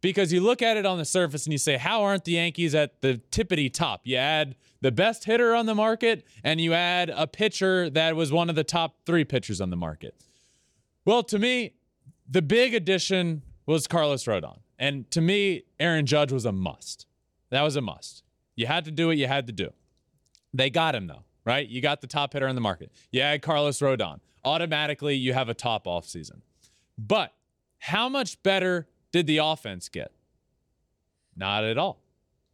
Because 0.00 0.32
you 0.32 0.40
look 0.40 0.60
at 0.60 0.76
it 0.76 0.84
on 0.84 0.98
the 0.98 1.04
surface 1.04 1.46
and 1.46 1.52
you 1.52 1.58
say, 1.58 1.76
how 1.78 2.02
aren't 2.02 2.24
the 2.24 2.32
Yankees 2.32 2.74
at 2.74 3.00
the 3.00 3.20
tippity 3.30 3.72
top? 3.72 4.02
You 4.04 4.16
add 4.16 4.56
the 4.84 4.92
best 4.92 5.24
hitter 5.24 5.54
on 5.54 5.64
the 5.64 5.74
market 5.74 6.26
and 6.44 6.60
you 6.60 6.74
add 6.74 7.08
a 7.08 7.26
pitcher 7.26 7.88
that 7.88 8.14
was 8.14 8.30
one 8.30 8.50
of 8.50 8.54
the 8.54 8.62
top 8.62 8.96
three 9.06 9.24
pitchers 9.24 9.58
on 9.58 9.70
the 9.70 9.78
market. 9.78 10.14
Well, 11.06 11.22
to 11.22 11.38
me, 11.38 11.72
the 12.28 12.42
big 12.42 12.74
addition 12.74 13.40
was 13.64 13.86
Carlos 13.86 14.24
Rodon. 14.24 14.58
And 14.78 15.10
to 15.12 15.22
me, 15.22 15.62
Aaron 15.80 16.04
Judge 16.04 16.30
was 16.30 16.44
a 16.44 16.52
must. 16.52 17.06
That 17.48 17.62
was 17.62 17.76
a 17.76 17.80
must. 17.80 18.24
You 18.56 18.66
had 18.66 18.84
to 18.84 18.90
do 18.90 19.06
what 19.06 19.16
you 19.16 19.26
had 19.26 19.46
to 19.46 19.54
do. 19.54 19.70
They 20.52 20.68
got 20.68 20.94
him, 20.94 21.06
though, 21.06 21.24
right? 21.46 21.66
You 21.66 21.80
got 21.80 22.02
the 22.02 22.06
top 22.06 22.34
hitter 22.34 22.46
on 22.46 22.54
the 22.54 22.60
market. 22.60 22.92
You 23.10 23.22
add 23.22 23.40
Carlos 23.40 23.78
Rodon. 23.78 24.20
Automatically, 24.44 25.14
you 25.14 25.32
have 25.32 25.48
a 25.48 25.54
top 25.54 25.86
offseason. 25.86 26.42
But 26.98 27.32
how 27.78 28.10
much 28.10 28.42
better 28.42 28.86
did 29.12 29.26
the 29.26 29.38
offense 29.38 29.88
get? 29.88 30.12
Not 31.34 31.64
at 31.64 31.78
all. 31.78 32.02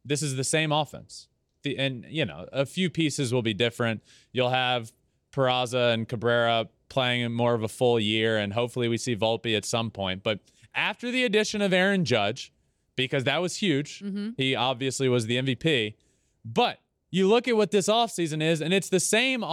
This 0.05 0.21
is 0.21 0.37
the 0.37 0.45
same 0.45 0.71
offense. 0.71 1.27
The, 1.63 1.77
and, 1.77 2.05
you 2.09 2.25
know, 2.25 2.47
a 2.51 2.65
few 2.65 2.89
pieces 2.89 3.33
will 3.33 3.41
be 3.41 3.53
different. 3.53 4.03
You'll 4.31 4.49
have 4.49 4.91
Peraza 5.31 5.93
and 5.93 6.07
Cabrera 6.07 6.67
playing 6.89 7.31
more 7.31 7.53
of 7.53 7.63
a 7.63 7.67
full 7.67 7.99
year, 7.99 8.37
and 8.37 8.53
hopefully 8.53 8.87
we 8.87 8.97
see 8.97 9.15
Volpe 9.15 9.55
at 9.55 9.65
some 9.65 9.91
point. 9.91 10.23
But 10.23 10.39
after 10.75 11.11
the 11.11 11.23
addition 11.23 11.61
of 11.61 11.73
Aaron 11.73 12.05
Judge, 12.05 12.51
because 12.95 13.23
that 13.23 13.41
was 13.41 13.57
huge, 13.57 14.01
mm-hmm. 14.01 14.31
he 14.37 14.55
obviously 14.55 15.07
was 15.07 15.25
the 15.25 15.37
MVP. 15.37 15.95
But 16.43 16.79
you 17.09 17.27
look 17.27 17.47
at 17.47 17.55
what 17.55 17.71
this 17.71 17.87
offseason 17.87 18.41
is, 18.41 18.61
and 18.61 18.73
it's 18.73 18.89
the 18.89 18.99
same. 18.99 19.43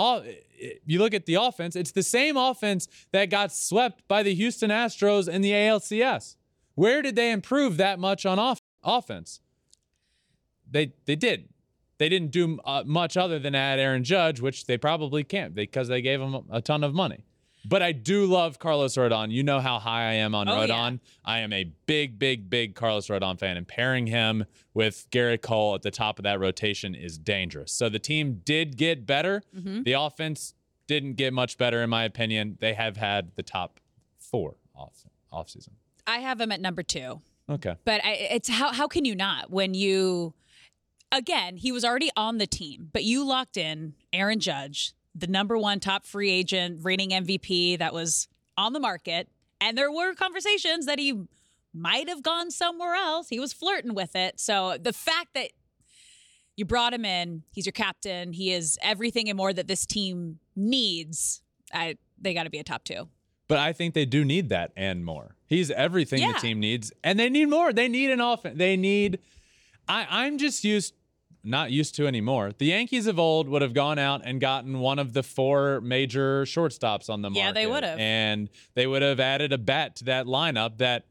You 0.84 0.98
look 0.98 1.14
at 1.14 1.26
the 1.26 1.34
offense, 1.34 1.76
it's 1.76 1.92
the 1.92 2.02
same 2.02 2.36
offense 2.36 2.88
that 3.12 3.30
got 3.30 3.52
swept 3.52 4.06
by 4.08 4.22
the 4.22 4.34
Houston 4.34 4.70
Astros 4.70 5.28
in 5.28 5.42
the 5.42 5.52
ALCS. 5.52 6.36
Where 6.74 7.02
did 7.02 7.16
they 7.16 7.32
improve 7.32 7.76
that 7.76 7.98
much 7.98 8.24
on 8.24 8.38
off- 8.38 8.60
offense? 8.84 9.40
They 10.70 10.92
they 11.06 11.16
did. 11.16 11.48
They 11.98 12.08
didn't 12.08 12.30
do 12.30 12.58
uh, 12.64 12.84
much 12.86 13.16
other 13.16 13.38
than 13.38 13.54
add 13.54 13.78
Aaron 13.78 14.04
Judge, 14.04 14.40
which 14.40 14.66
they 14.66 14.78
probably 14.78 15.24
can't 15.24 15.54
because 15.54 15.88
they 15.88 16.00
gave 16.00 16.20
him 16.20 16.36
a 16.50 16.60
ton 16.62 16.84
of 16.84 16.94
money. 16.94 17.24
But 17.64 17.82
I 17.82 17.90
do 17.92 18.24
love 18.24 18.58
Carlos 18.60 18.94
Rodon. 18.94 19.30
You 19.32 19.42
know 19.42 19.58
how 19.60 19.78
high 19.80 20.10
I 20.10 20.12
am 20.14 20.34
on 20.34 20.48
Oh, 20.48 20.52
Rodon. 20.52 20.92
yeah. 20.92 20.98
I 21.24 21.38
am 21.40 21.52
a 21.52 21.64
big, 21.86 22.18
big, 22.18 22.48
big 22.48 22.74
Carlos 22.76 23.08
Rodon 23.08 23.38
fan, 23.38 23.56
and 23.56 23.66
pairing 23.66 24.06
him 24.06 24.44
with 24.74 25.08
Gerrit 25.10 25.42
Cole 25.42 25.74
at 25.74 25.82
the 25.82 25.90
top 25.90 26.18
of 26.18 26.22
that 26.22 26.38
rotation 26.38 26.94
is 26.94 27.18
dangerous. 27.18 27.72
So 27.72 27.88
the 27.88 27.98
team 27.98 28.42
did 28.44 28.76
get 28.76 29.04
better. 29.06 29.42
Mm-hmm. 29.54 29.82
The 29.82 29.94
offense 29.94 30.54
didn't 30.86 31.14
get 31.14 31.32
much 31.34 31.58
better, 31.58 31.82
in 31.82 31.90
my 31.90 32.04
opinion. 32.04 32.56
They 32.60 32.74
have 32.74 32.96
had 32.96 33.32
the 33.34 33.42
top 33.42 33.80
four 34.18 34.54
off 34.74 35.04
offseason. 35.32 35.70
I 36.06 36.18
have 36.18 36.40
him 36.40 36.52
at 36.52 36.60
number 36.60 36.82
two. 36.84 37.20
Okay. 37.50 37.74
But 37.84 38.02
I, 38.04 38.12
it's 38.12 38.48
how 38.48 38.72
how 38.72 38.86
can 38.86 39.04
you 39.04 39.14
not 39.16 39.50
when 39.50 39.74
you 39.74 40.32
again 41.12 41.56
he 41.56 41.72
was 41.72 41.84
already 41.84 42.10
on 42.16 42.38
the 42.38 42.46
team, 42.46 42.88
but 42.92 43.04
you 43.04 43.24
locked 43.26 43.56
in 43.56 43.94
Aaron 44.12 44.40
Judge, 44.40 44.92
the 45.14 45.26
number 45.26 45.56
one 45.58 45.80
top 45.80 46.06
free 46.06 46.30
agent, 46.30 46.80
reigning 46.82 47.10
MVP 47.10 47.78
that 47.78 47.92
was 47.92 48.28
on 48.56 48.72
the 48.72 48.80
market, 48.80 49.28
and 49.60 49.76
there 49.76 49.90
were 49.90 50.14
conversations 50.14 50.86
that 50.86 50.98
he 50.98 51.14
might 51.74 52.08
have 52.08 52.22
gone 52.22 52.50
somewhere 52.50 52.94
else. 52.94 53.28
He 53.28 53.38
was 53.38 53.52
flirting 53.52 53.94
with 53.94 54.16
it. 54.16 54.40
So 54.40 54.76
the 54.80 54.92
fact 54.92 55.28
that 55.34 55.50
you 56.56 56.64
brought 56.64 56.92
him 56.92 57.04
in, 57.04 57.42
he's 57.52 57.66
your 57.66 57.72
captain, 57.72 58.32
he 58.32 58.52
is 58.52 58.78
everything 58.82 59.28
and 59.28 59.36
more 59.36 59.52
that 59.52 59.68
this 59.68 59.86
team 59.86 60.38
needs. 60.56 61.42
I 61.72 61.96
they 62.20 62.34
got 62.34 62.44
to 62.44 62.50
be 62.50 62.58
a 62.58 62.64
top 62.64 62.84
two. 62.84 63.08
But 63.46 63.58
I 63.58 63.72
think 63.72 63.94
they 63.94 64.04
do 64.04 64.24
need 64.24 64.48
that 64.50 64.72
and 64.76 65.04
more. 65.04 65.36
He's 65.46 65.70
everything 65.70 66.20
Yeah. 66.20 66.32
the 66.32 66.38
team 66.40 66.60
needs, 66.60 66.92
and 67.02 67.18
they 67.18 67.30
need 67.30 67.46
more. 67.46 67.72
They 67.72 67.88
need 67.88 68.10
an 68.10 68.20
offense. 68.20 68.58
They 68.58 68.76
need. 68.76 69.20
I, 69.88 70.06
I'm 70.10 70.36
just 70.36 70.64
used, 70.64 70.92
not 71.48 71.70
used 71.70 71.94
to 71.96 72.06
anymore. 72.06 72.52
The 72.56 72.66
Yankees 72.66 73.06
of 73.06 73.18
old 73.18 73.48
would 73.48 73.62
have 73.62 73.74
gone 73.74 73.98
out 73.98 74.22
and 74.24 74.40
gotten 74.40 74.78
one 74.80 74.98
of 74.98 75.12
the 75.12 75.22
four 75.22 75.80
major 75.80 76.42
shortstops 76.44 77.08
on 77.08 77.22
the 77.22 77.30
market. 77.30 77.40
Yeah, 77.46 77.52
they 77.52 77.66
would 77.66 77.84
have. 77.84 77.98
and 77.98 78.48
they 78.74 78.86
would 78.86 79.02
have 79.02 79.18
added 79.20 79.52
a 79.52 79.58
bat 79.58 79.96
to 79.96 80.04
that 80.04 80.26
lineup 80.26 80.78
that 80.78 81.06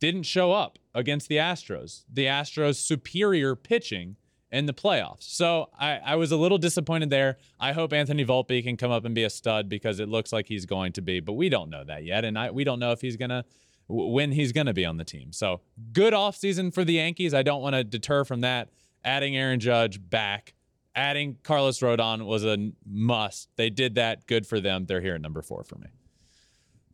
didn't 0.00 0.24
show 0.24 0.52
up 0.52 0.78
against 0.94 1.28
the 1.28 1.36
Astros. 1.36 2.04
The 2.12 2.26
Astros' 2.26 2.76
superior 2.76 3.54
pitching 3.54 4.16
in 4.50 4.66
the 4.66 4.74
playoffs. 4.74 5.22
So 5.22 5.70
I, 5.78 5.98
I 6.04 6.16
was 6.16 6.30
a 6.32 6.36
little 6.36 6.58
disappointed 6.58 7.08
there. 7.10 7.38
I 7.58 7.72
hope 7.72 7.92
Anthony 7.92 8.24
Volpe 8.24 8.62
can 8.62 8.76
come 8.76 8.90
up 8.90 9.04
and 9.04 9.14
be 9.14 9.24
a 9.24 9.30
stud 9.30 9.68
because 9.68 9.98
it 10.00 10.08
looks 10.08 10.32
like 10.32 10.46
he's 10.46 10.66
going 10.66 10.92
to 10.94 11.00
be, 11.00 11.20
but 11.20 11.32
we 11.34 11.48
don't 11.48 11.70
know 11.70 11.84
that 11.84 12.04
yet, 12.04 12.24
and 12.24 12.38
I, 12.38 12.50
we 12.50 12.64
don't 12.64 12.78
know 12.78 12.92
if 12.92 13.00
he's 13.00 13.16
gonna 13.16 13.44
when 13.88 14.32
he's 14.32 14.52
gonna 14.52 14.72
be 14.74 14.84
on 14.84 14.96
the 14.96 15.04
team. 15.04 15.32
So 15.32 15.60
good 15.92 16.12
offseason 16.12 16.72
for 16.74 16.84
the 16.84 16.94
Yankees. 16.94 17.32
I 17.32 17.42
don't 17.42 17.62
want 17.62 17.74
to 17.76 17.82
deter 17.84 18.24
from 18.24 18.42
that. 18.42 18.68
Adding 19.04 19.36
Aaron 19.36 19.60
Judge 19.60 20.00
back, 20.10 20.54
adding 20.94 21.38
Carlos 21.42 21.80
Rodon 21.80 22.26
was 22.26 22.44
a 22.44 22.72
must. 22.86 23.48
They 23.56 23.70
did 23.70 23.96
that. 23.96 24.26
Good 24.26 24.46
for 24.46 24.60
them. 24.60 24.86
They're 24.86 25.00
here 25.00 25.14
at 25.14 25.20
number 25.20 25.42
four 25.42 25.64
for 25.64 25.76
me. 25.76 25.88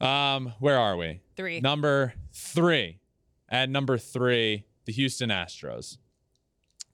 Um, 0.01 0.55
where 0.59 0.79
are 0.79 0.97
we? 0.97 1.21
Three. 1.37 1.61
Number 1.61 2.15
three. 2.33 3.01
At 3.49 3.69
number 3.71 3.99
three, 3.99 4.65
the 4.85 4.93
Houston 4.93 5.31
Astros. 5.31 5.99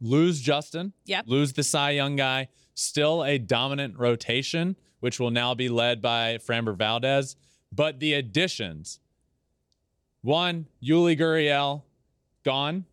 Lose 0.00 0.40
Justin. 0.40 0.92
Yep. 1.06 1.24
Lose 1.26 1.52
the 1.52 1.62
Cy 1.62 1.90
Young 1.90 2.16
guy. 2.16 2.48
Still 2.74 3.24
a 3.24 3.38
dominant 3.38 3.98
rotation, 3.98 4.76
which 5.00 5.20
will 5.20 5.30
now 5.30 5.54
be 5.54 5.68
led 5.68 6.00
by 6.02 6.38
Framber 6.38 6.76
Valdez. 6.76 7.36
But 7.72 8.00
the 8.00 8.14
additions 8.14 9.00
one, 10.22 10.66
Yuli 10.82 11.18
Gurriel, 11.18 11.82
gone 12.44 12.86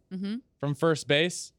from 0.59 0.75
first 0.75 1.07
base. 1.07 1.53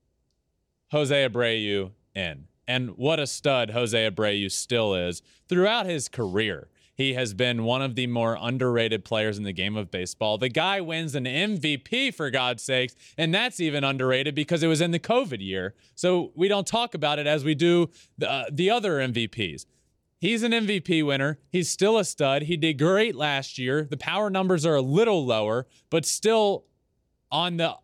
Jose 0.93 1.29
Abreu 1.29 1.91
in. 2.15 2.45
And 2.69 2.91
what 2.97 3.19
a 3.19 3.27
stud 3.27 3.71
Jose 3.71 4.11
Abreu 4.11 4.51
still 4.51 4.95
is. 4.95 5.23
Throughout 5.49 5.87
his 5.87 6.09
career, 6.09 6.69
he 6.95 7.15
has 7.15 7.35
been 7.35 7.65
one 7.65 7.83
of 7.83 7.95
the 7.95 8.07
more 8.07 8.37
underrated 8.41 9.05
players 9.05 9.39
in 9.39 9.45
the 9.45 9.53
game 9.53 9.77
of 9.77 9.91
baseball. 9.91 10.37
The 10.39 10.51
guy 10.51 10.81
wins 10.81 11.15
an 11.15 11.25
MVP, 11.25 12.15
for 12.15 12.31
God's 12.31 12.63
sakes, 12.63 12.95
and 13.17 13.35
that's 13.35 13.59
even 13.59 13.83
underrated 13.83 14.35
because 14.35 14.63
it 14.63 14.69
was 14.69 14.81
in 14.81 14.91
the 14.91 14.99
COVID 14.99 15.45
year. 15.45 15.75
So 15.95 16.31
we 16.37 16.47
don't 16.47 16.67
talk 16.67 16.95
about 16.95 17.19
it 17.19 17.27
as 17.27 17.43
we 17.43 17.55
do 17.55 17.91
the, 18.19 18.31
uh, 18.31 18.45
the 18.53 18.71
other 18.71 18.99
MVPs. 18.99 19.65
He's 20.21 20.43
an 20.43 20.53
MVP 20.53 21.05
winner. 21.05 21.41
He's 21.51 21.69
still 21.69 21.99
a 21.99 22.05
stud. 22.05 22.43
He 22.43 22.57
did 22.57 22.79
great 22.79 23.17
last 23.17 23.59
year. 23.59 23.89
The 23.91 23.97
power 23.97 24.31
numbers 24.31 24.65
are 24.65 24.77
a 24.77 24.83
little 24.83 25.25
lower, 25.27 25.67
but 25.91 26.05
still 26.05 26.67
on 27.31 27.57
the 27.57 27.77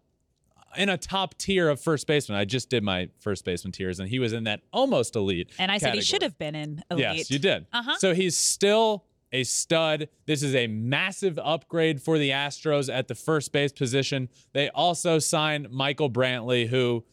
in 0.76 0.88
a 0.88 0.98
top 0.98 1.37
tier 1.38 1.68
of 1.68 1.81
first 1.81 2.07
baseman. 2.07 2.38
I 2.38 2.44
just 2.44 2.70
did 2.70 2.83
my 2.83 3.09
first 3.20 3.44
baseman 3.44 3.72
tiers, 3.72 4.00
and 4.00 4.09
he 4.09 4.18
was 4.18 4.33
in 4.33 4.44
that 4.44 4.61
almost 4.72 5.16
elite. 5.16 5.50
And 5.59 5.70
I 5.70 5.78
said 5.78 5.94
he 5.94 6.00
should 6.00 6.22
have 6.22 6.38
been 6.38 6.54
in 6.54 6.83
elite. 6.90 7.02
Yes, 7.02 7.31
you 7.31 7.38
did. 7.38 7.66
Uh-huh. 7.72 7.96
So 7.98 8.14
he's 8.14 8.37
still 8.37 9.04
a 9.33 9.44
stud. 9.44 10.09
This 10.26 10.42
is 10.42 10.54
a 10.54 10.66
massive 10.66 11.38
upgrade 11.38 12.00
for 12.02 12.18
the 12.18 12.31
Astros 12.31 12.92
at 12.92 13.09
the 13.09 13.14
first 13.14 13.52
base 13.52 13.72
position. 13.72 14.28
They 14.52 14.70
also 14.70 15.18
signed 15.18 15.70
Michael 15.70 16.11
Brantley, 16.11 16.68
who 16.68 17.04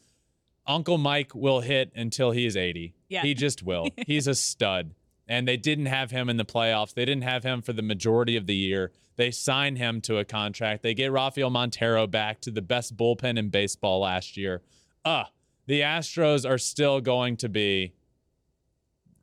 Uncle 0.68 0.98
Mike 0.98 1.36
will 1.36 1.62
hit 1.62 1.92
until 1.96 2.32
he 2.32 2.46
is 2.46 2.58
80. 2.58 2.94
Yeah. 3.10 3.22
He 3.22 3.34
just 3.34 3.64
will. 3.64 3.90
He's 4.08 4.28
a 4.28 4.36
stud. 4.36 4.94
And 5.28 5.48
they 5.48 5.58
didn't 5.58 5.88
have 5.88 6.12
him 6.12 6.30
in 6.30 6.38
the 6.38 6.46
playoffs. 6.46 6.94
They 6.94 7.06
didn't 7.06 7.24
have 7.24 7.44
him 7.44 7.62
for 7.62 7.74
the 7.74 7.82
majority 7.82 8.36
of 8.36 8.46
the 8.46 8.56
year. 8.56 8.92
They 9.16 9.32
sign 9.32 9.76
him 9.76 10.02
to 10.02 10.18
a 10.18 10.26
contract. 10.26 10.84
They 10.84 10.94
get 10.94 11.12
Rafael 11.12 11.50
Montero 11.50 12.06
back 12.06 12.42
to 12.42 12.52
the 12.52 12.62
best 12.62 12.96
bullpen 12.96 13.38
in 13.40 13.50
baseball 13.50 14.02
last 14.02 14.38
year. 14.38 14.62
Uh, 15.04 15.26
the 15.66 15.82
Astros 15.82 16.48
are 16.48 16.58
still 16.58 17.02
going 17.02 17.38
to 17.38 17.50
be 17.50 17.94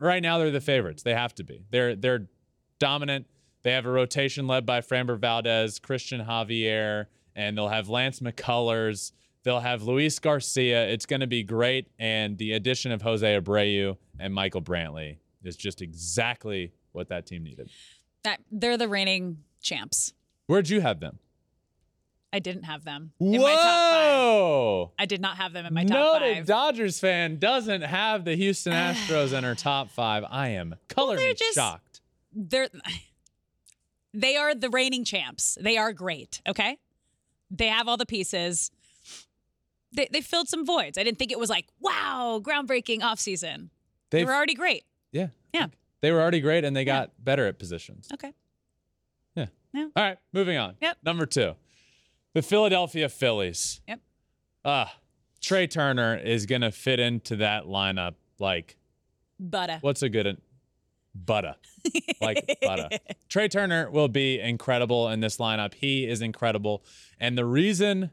right 0.03 0.23
now 0.23 0.39
they're 0.39 0.51
the 0.51 0.61
favorites. 0.61 1.03
They 1.03 1.15
have 1.15 1.35
to 1.37 1.45
be. 1.45 1.65
They're 1.71 1.95
they're 1.95 2.27
dominant. 2.79 3.27
They 3.63 3.73
have 3.73 3.87
a 3.87 3.91
rotation 3.91 4.47
led 4.47 4.67
by 4.67 4.81
Framber 4.81 5.19
Valdez, 5.19 5.79
Cristian 5.79 6.27
Javier, 6.27 7.07
and 7.37 7.57
they'll 7.57 7.69
have 7.69 7.89
Lance 7.89 8.21
McCullers. 8.21 9.13
They'll 9.45 9.61
have 9.61 9.83
Luis 9.83 10.19
Garcia. 10.19 10.89
It's 10.89 11.07
going 11.07 11.21
to 11.21 11.27
be 11.27 11.43
great. 11.43 11.89
And 11.99 12.39
the 12.39 12.53
addition 12.53 12.93
of 12.93 13.03
Jose 13.03 13.41
Abreu 13.41 13.97
and 14.19 14.35
Michael 14.35 14.63
Brantley 14.63 15.19
is 15.45 15.57
just 15.57 15.83
exactly 15.83 16.73
what 16.93 17.09
that 17.09 17.27
team 17.27 17.45
needed. 17.45 17.71
That, 18.25 18.41
they're 18.51 18.77
the 18.79 18.89
reigning 18.89 19.39
champs. 19.63 20.13
Where'd 20.47 20.69
you 20.69 20.81
have 20.81 21.01
them? 21.01 21.19
I 22.35 22.39
didn't 22.39 22.63
have 22.63 22.85
them 22.85 23.13
in 23.21 23.33
my 23.43 23.53
top 23.53 23.61
five. 23.61 24.15
Whoa! 24.23 24.93
I 24.99 25.05
did 25.05 25.21
not 25.21 25.37
have 25.37 25.53
them 25.53 25.67
in 25.67 25.75
my 25.75 25.85
top 25.85 26.23
Noted 26.23 26.37
five. 26.39 26.47
Dodgers 26.47 26.99
fan 26.99 27.39
doesn't 27.39 27.83
have 27.83 28.25
the 28.25 28.35
Houston 28.37 28.73
Astros 28.73 29.37
in 29.37 29.45
her 29.45 29.55
top 29.55 29.91
five. 29.91 30.25
I 30.31 30.49
am 30.49 30.75
color 30.89 31.17
me 31.17 31.35
just- 31.35 31.55
shocked. 31.57 32.01
they're 32.33 32.69
they 34.15 34.37
are 34.37 34.55
the 34.55 34.71
reigning 34.71 35.05
champs. 35.05 35.59
They 35.61 35.77
are 35.77 35.93
great. 35.93 36.41
Okay, 36.49 36.79
they 37.51 37.67
have 37.69 37.87
all 37.87 37.99
the 37.99 38.07
pieces. 38.07 38.71
They 39.95 40.09
they 40.11 40.23
filled 40.23 40.49
some 40.49 40.65
voids. 40.65 40.97
I 40.97 41.05
didn't 41.05 41.19
think 41.19 41.33
it 41.33 41.39
was 41.39 41.51
like 41.51 41.67
wow, 41.81 42.41
groundbreaking 42.43 43.01
offseason. 43.01 43.69
They 44.11 44.25
were 44.25 44.35
already 44.35 44.55
great. 44.55 44.85
Yeah. 45.13 45.29
Yeah. 45.53 45.67
They 46.01 46.11
were 46.11 46.21
already 46.21 46.41
great 46.41 46.65
and 46.65 46.75
they 46.75 46.85
got 46.85 47.13
better 47.23 47.47
at 47.47 47.59
positions. 47.59 48.09
Okay. 48.13 48.33
Yeah. 49.37 49.47
Yeah. 49.73 49.89
All 49.95 50.03
right, 50.03 50.19
moving 50.33 50.57
on. 50.59 50.75
Yep. 50.81 50.99
Number 51.05 51.27
two, 51.27 51.55
the 52.35 52.43
Philadelphia 52.43 53.09
Phillies. 53.09 53.81
Yep. 53.87 54.01
Ah, 54.65 54.97
Trea 55.41 55.67
Turner 55.67 56.17
is 56.17 56.47
going 56.47 56.63
to 56.63 56.71
fit 56.73 56.99
into 57.01 57.37
that 57.37 57.65
lineup 57.65 58.15
like, 58.39 58.77
But 59.39 59.71
uh, 59.71 59.79
what's 59.81 60.03
a 60.03 60.09
good 60.09 60.41
butter? 61.15 61.55
Like 62.21 62.59
butter. 62.63 62.89
Trea 63.29 63.49
Turner 63.49 63.91
will 63.91 64.07
be 64.07 64.39
incredible 64.39 65.09
in 65.09 65.19
this 65.19 65.39
lineup. 65.39 65.75
He 65.75 66.07
is 66.07 66.23
incredible. 66.23 66.85
And 67.19 67.37
the 67.37 67.45
reason 67.45 68.13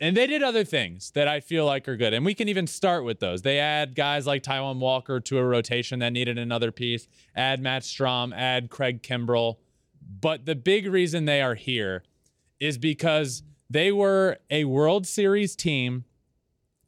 and 0.00 0.16
they 0.16 0.26
did 0.26 0.42
other 0.42 0.64
things 0.64 1.10
that 1.12 1.26
I 1.26 1.40
feel 1.40 1.66
like 1.66 1.88
are 1.88 1.96
good. 1.96 2.14
And 2.14 2.24
we 2.24 2.34
can 2.34 2.48
even 2.48 2.66
start 2.66 3.04
with 3.04 3.18
those. 3.18 3.42
They 3.42 3.58
add 3.58 3.94
guys 3.94 4.26
like 4.26 4.42
Taijuan 4.42 4.78
Walker 4.78 5.18
to 5.20 5.38
a 5.38 5.44
rotation 5.44 5.98
that 5.98 6.12
needed 6.12 6.38
another 6.38 6.70
piece, 6.70 7.08
add 7.34 7.60
Matt 7.60 7.82
Strahm, 7.82 8.32
add 8.34 8.70
Craig 8.70 9.02
Kimbrel. 9.02 9.56
But 10.20 10.46
the 10.46 10.54
big 10.54 10.86
reason 10.86 11.24
they 11.24 11.42
are 11.42 11.56
here 11.56 12.04
is 12.60 12.78
because 12.78 13.42
they 13.68 13.90
were 13.90 14.38
a 14.50 14.64
World 14.64 15.06
Series 15.06 15.56
team 15.56 16.04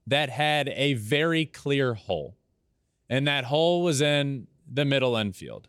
that 0.07 0.31
had 0.31 0.69
a 0.69 0.95
very 0.95 1.47
clear 1.47 1.95
hole. 1.95 2.37
And 3.09 3.27
that 3.27 3.45
hole 3.45 3.83
was 3.83 4.01
in 4.01 4.47
the 4.73 4.85
middle 4.85 5.17
infield. 5.17 5.69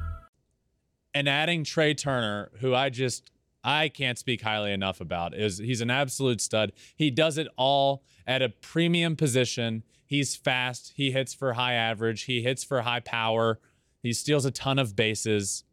And 1.13 1.27
adding 1.27 1.63
Trea 1.63 1.93
Turner, 1.93 2.51
who 2.59 2.73
I 2.73 2.89
just 2.89 3.31
I 3.63 3.89
can't 3.89 4.17
speak 4.17 4.41
highly 4.41 4.71
enough 4.71 5.01
about, 5.01 5.35
is 5.35 5.57
he's 5.59 5.81
an 5.81 5.91
absolute 5.91 6.41
stud. 6.41 6.71
He 6.95 7.11
does 7.11 7.37
it 7.37 7.47
all 7.57 8.03
at 8.25 8.41
a 8.41 8.49
premium 8.49 9.15
position. 9.15 9.83
He's 10.05 10.35
fast. 10.35 10.93
He 10.95 11.11
hits 11.11 11.33
for 11.33 11.53
high 11.53 11.73
average. 11.73 12.23
He 12.23 12.41
hits 12.41 12.63
for 12.63 12.81
high 12.81 13.01
power. 13.01 13.59
He 14.01 14.13
steals 14.13 14.45
a 14.45 14.51
ton 14.51 14.79
of 14.79 14.95
bases. 14.95 15.63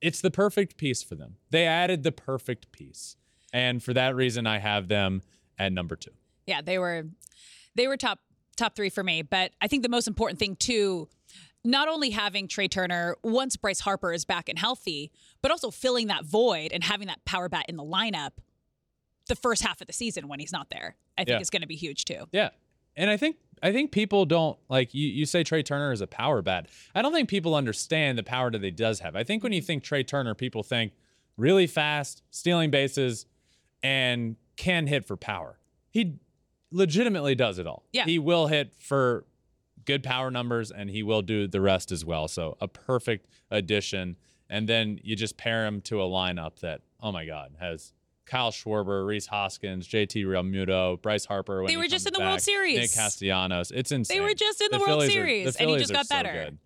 It's 0.00 0.20
the 0.20 0.30
perfect 0.30 0.76
piece 0.76 1.02
for 1.02 1.14
them. 1.16 1.36
They 1.50 1.66
added 1.66 2.02
the 2.02 2.12
perfect 2.12 2.70
piece. 2.70 3.16
And 3.52 3.82
for 3.82 3.92
that 3.94 4.14
reason, 4.14 4.46
I 4.46 4.58
have 4.58 4.88
them 4.88 5.22
at 5.58 5.72
number 5.72 5.96
two. 5.96 6.10
yeah, 6.46 6.60
they 6.60 6.78
were 6.78 7.06
they 7.74 7.88
were 7.88 7.96
top 7.96 8.20
top 8.56 8.76
three 8.76 8.90
for 8.90 9.02
me. 9.02 9.22
But 9.22 9.52
I 9.60 9.68
think 9.68 9.82
the 9.82 9.88
most 9.88 10.06
important 10.06 10.38
thing 10.38 10.56
too, 10.56 11.08
not 11.66 11.88
only 11.88 12.10
having 12.10 12.48
Trea 12.48 12.68
Turner 12.68 13.16
once 13.22 13.56
Bryce 13.56 13.80
Harper 13.80 14.12
is 14.12 14.24
back 14.24 14.48
and 14.48 14.58
healthy, 14.58 15.10
but 15.42 15.50
also 15.50 15.70
filling 15.70 16.06
that 16.06 16.24
void 16.24 16.72
and 16.72 16.84
having 16.84 17.08
that 17.08 17.24
power 17.24 17.48
bat 17.48 17.66
in 17.68 17.76
the 17.76 17.82
lineup 17.84 18.30
the 19.28 19.36
first 19.36 19.62
half 19.62 19.80
of 19.80 19.86
the 19.88 19.92
season 19.92 20.28
when 20.28 20.38
he's 20.38 20.52
not 20.52 20.70
there. 20.70 20.96
I 21.18 21.22
think 21.24 21.36
Yeah. 21.36 21.40
is 21.40 21.50
going 21.50 21.62
to 21.62 21.66
be 21.68 21.74
huge 21.76 22.04
too. 22.04 22.26
Yeah. 22.32 22.50
And 22.96 23.10
I 23.10 23.16
think 23.16 23.36
I 23.62 23.72
think 23.72 23.90
people 23.90 24.24
don't 24.26 24.58
like 24.68 24.94
you 24.94 25.08
you 25.08 25.26
say 25.26 25.42
Trea 25.42 25.62
Turner 25.62 25.90
is 25.92 26.00
a 26.00 26.06
power 26.06 26.42
bat. 26.42 26.68
I 26.94 27.02
don't 27.02 27.12
think 27.12 27.28
people 27.28 27.54
understand 27.54 28.16
the 28.18 28.22
power 28.22 28.50
that 28.50 28.62
he 28.62 28.70
does 28.70 29.00
have. 29.00 29.16
I 29.16 29.24
think 29.24 29.42
when 29.42 29.52
you 29.52 29.60
think 29.62 29.82
Trea 29.82 30.04
Turner, 30.04 30.34
people 30.34 30.62
think 30.62 30.92
really 31.36 31.66
fast, 31.66 32.22
stealing 32.30 32.70
bases, 32.70 33.26
and 33.82 34.36
can 34.56 34.86
hit 34.86 35.04
for 35.06 35.16
power. 35.16 35.58
He 35.90 36.16
legitimately 36.70 37.34
does 37.34 37.58
it 37.58 37.66
all. 37.66 37.84
Yeah. 37.92 38.04
He 38.04 38.18
will 38.18 38.46
hit 38.46 38.74
for 38.78 39.24
good 39.86 40.02
power 40.02 40.30
numbers 40.30 40.70
and 40.70 40.90
he 40.90 41.02
will 41.02 41.22
do 41.22 41.46
the 41.46 41.60
rest 41.60 41.90
as 41.92 42.04
well. 42.04 42.28
So 42.28 42.56
a 42.60 42.68
perfect 42.68 43.28
addition. 43.50 44.16
And 44.50 44.68
then 44.68 45.00
you 45.02 45.16
just 45.16 45.36
pair 45.36 45.64
him 45.66 45.80
to 45.82 46.00
a 46.02 46.04
lineup 46.04 46.60
that, 46.60 46.82
oh 47.00 47.10
my 47.12 47.24
God, 47.26 47.54
has 47.58 47.92
Kyle 48.26 48.50
Schwarber, 48.50 49.06
Rhys 49.06 49.26
Hoskins, 49.26 49.86
JT 49.88 50.24
Realmuto, 50.24 51.00
Bryce 51.00 51.24
Harper. 51.24 51.64
They 51.66 51.76
were 51.76 51.86
just 51.88 52.06
in 52.06 52.12
the 52.12 52.20
World 52.20 52.40
Series. 52.40 52.78
Nick 52.78 52.92
Castellanos. 52.92 53.70
It's 53.70 53.92
insane. 53.92 54.16
They 54.18 54.20
were 54.20 54.34
just 54.34 54.60
in 54.60 54.68
the 54.72 54.78
World 54.78 54.88
Phillies 55.02 55.08
are- 55.10 55.12
Series, 55.12 55.54
the 55.54 55.60
and 55.62 55.70
he 55.70 55.76
just 55.78 55.90
are 55.92 55.94
got 55.94 56.06
so 56.06 56.14
better. 56.16 56.32
good. 56.32 56.58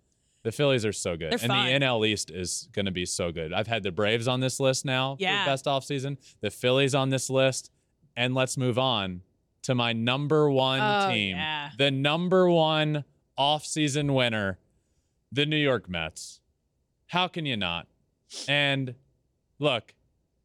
The 0.43 0.51
Phillies 0.51 0.85
are 0.87 0.91
so 0.93 1.11
good. 1.11 1.31
They're 1.31 1.39
and 1.39 1.47
fun. 1.51 1.65
the 1.67 1.85
NL 1.85 2.07
East 2.07 2.31
is 2.31 2.67
going 2.73 2.87
to 2.87 2.91
be 2.91 3.05
so 3.05 3.31
good. 3.31 3.53
I've 3.53 3.67
had 3.67 3.83
the 3.83 3.91
Braves 3.91 4.27
on 4.27 4.39
this 4.39 4.59
list 4.59 4.85
now 4.85 5.15
Yeah. 5.19 5.43
for 5.45 5.51
best 5.51 5.65
offseason, 5.65 6.17
the 6.39 6.49
Phillies 6.49 6.95
on 6.95 7.09
this 7.11 7.29
list, 7.29 7.69
and 8.17 8.33
let's 8.33 8.57
move 8.57 8.79
on 8.79 9.21
to 9.63 9.75
my 9.75 9.93
number 9.93 10.49
one 10.49 10.79
Oh, 10.81 11.09
team, 11.11 11.37
yeah. 11.37 11.69
the 11.77 11.91
number 11.91 12.49
one 12.49 13.03
offseason 13.37 14.13
winner, 14.13 14.59
the 15.31 15.45
New 15.45 15.57
York 15.57 15.87
Mets. 15.89 16.39
How 17.07 17.27
can 17.27 17.45
you 17.45 17.57
not? 17.57 17.87
And 18.47 18.95
look, 19.59 19.93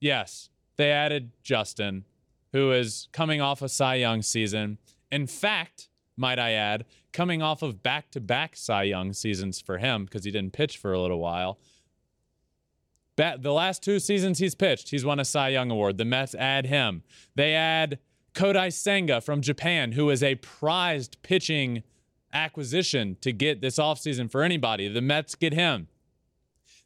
yes, 0.00 0.50
they 0.76 0.90
added 0.90 1.30
Justin, 1.42 2.04
who 2.52 2.72
is 2.72 3.08
coming 3.12 3.40
off 3.40 3.62
a 3.62 3.68
Cy 3.68 3.96
Young 3.96 4.22
season. 4.22 4.78
In 5.10 5.26
fact, 5.26 5.88
might 6.16 6.38
I 6.38 6.52
add, 6.52 6.84
coming 7.12 7.42
off 7.42 7.62
of 7.62 7.82
back 7.82 8.10
to 8.12 8.20
back 8.20 8.56
Cy 8.56 8.84
Young 8.84 9.12
seasons 9.12 9.60
for 9.60 9.78
him 9.78 10.04
because 10.04 10.24
he 10.24 10.30
didn't 10.30 10.52
pitch 10.52 10.76
for 10.78 10.92
a 10.92 11.00
little 11.00 11.18
while. 11.20 11.58
The 13.16 13.52
last 13.52 13.82
two 13.82 13.98
seasons 13.98 14.38
he's 14.40 14.54
pitched, 14.54 14.90
he's 14.90 15.04
won 15.04 15.18
a 15.18 15.24
Cy 15.24 15.48
Young 15.50 15.70
award. 15.70 15.96
The 15.96 16.04
Mets 16.04 16.34
add 16.34 16.66
him. 16.66 17.02
They 17.34 17.54
add 17.54 17.98
Kodai 18.36 18.70
Senga 18.70 19.20
from 19.20 19.40
Japan, 19.40 19.92
who 19.92 20.10
is 20.10 20.22
a 20.22 20.34
prized 20.36 21.16
pitching 21.22 21.82
acquisition 22.32 23.16
to 23.22 23.32
get 23.32 23.62
this 23.62 23.78
offseason 23.78 24.30
for 24.30 24.42
anybody. 24.42 24.88
The 24.88 25.00
Mets 25.00 25.34
get 25.34 25.54
him. 25.54 25.88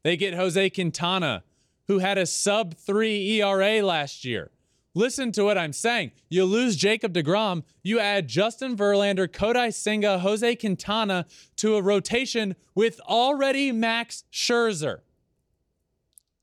They 0.05 0.17
get 0.17 0.35
Jose 0.35 0.71
Quintana, 0.71 1.43
who 1.89 1.99
had 1.99 2.19
a 2.19 2.25
sub 2.25 2.77
three 2.77 3.41
ERA 3.41 3.83
last 3.83 4.25
year. 4.25 4.53
Listen 4.95 5.33
to 5.33 5.45
what 5.45 5.59
I'm 5.59 5.73
saying. 5.73 6.13
You 6.29 6.45
lose 6.45 6.77
Jacob 6.77 7.13
DeGrom, 7.13 7.65
you 7.83 7.99
add 7.99 8.29
Justin 8.29 8.77
Verlander, 8.77 9.29
Kodai 9.29 9.75
Senga, 9.75 10.21
Jose 10.21 10.57
Quintana 10.57 11.27
to 11.57 11.75
a 11.75 11.83
rotation 11.83 12.55
with 12.75 13.01
already 13.09 13.73
Max 13.73 14.25
Scherzer. 14.33 15.01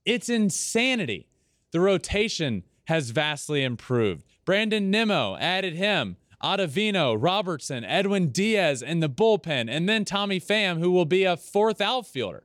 It's 0.06 0.30
insanity. 0.30 1.30
The 1.72 1.80
rotation 1.80 2.64
has 2.86 3.12
vastly 3.12 3.64
improved. 3.64 4.27
Brandon 4.48 4.90
Nimmo 4.90 5.36
added 5.36 5.76
him. 5.76 6.16
Ottavino, 6.42 7.18
Robertson, 7.20 7.84
Edwin 7.84 8.30
Diaz 8.30 8.82
in 8.82 9.02
the 9.02 9.10
bullpen, 9.10 9.70
and 9.70 9.90
then 9.90 10.06
Tommy 10.06 10.40
Pham, 10.40 10.80
who 10.80 10.90
will 10.92 11.04
be 11.06 11.26
a 11.26 11.36
fourth 11.36 11.82
outfielder. 11.82 12.44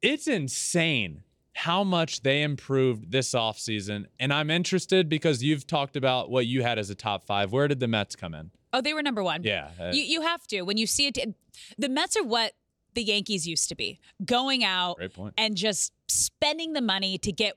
It's 0.00 0.26
insane 0.26 1.24
how 1.52 1.84
much 1.84 2.22
they 2.22 2.42
improved 2.42 3.12
this 3.12 3.32
offseason. 3.32 4.06
And 4.18 4.32
I'm 4.32 4.48
interested 4.50 5.10
because 5.10 5.42
you've 5.42 5.66
talked 5.66 5.94
about 5.94 6.30
what 6.30 6.46
you 6.46 6.62
had 6.62 6.78
as 6.78 6.88
a 6.88 6.94
top 6.94 7.26
five. 7.26 7.52
Where 7.52 7.68
did 7.68 7.80
the 7.80 7.88
Mets 7.88 8.16
come 8.16 8.34
in? 8.34 8.50
Oh, 8.72 8.80
they 8.80 8.94
were 8.94 9.02
number 9.02 9.22
one. 9.22 9.42
Yeah. 9.42 9.68
uh, 9.78 9.90
You, 9.92 10.02
you 10.02 10.20
have 10.22 10.46
to. 10.46 10.62
When 10.62 10.78
you 10.78 10.86
see 10.86 11.06
it, 11.08 11.18
the 11.76 11.88
Mets 11.90 12.16
are 12.16 12.24
what 12.24 12.52
the 12.94 13.02
Yankees 13.02 13.46
used 13.46 13.68
to 13.68 13.74
be 13.74 13.98
going 14.24 14.64
out 14.64 14.98
and 15.36 15.54
just 15.54 15.92
spending 16.08 16.72
the 16.72 16.80
money 16.80 17.18
to 17.18 17.30
get 17.32 17.56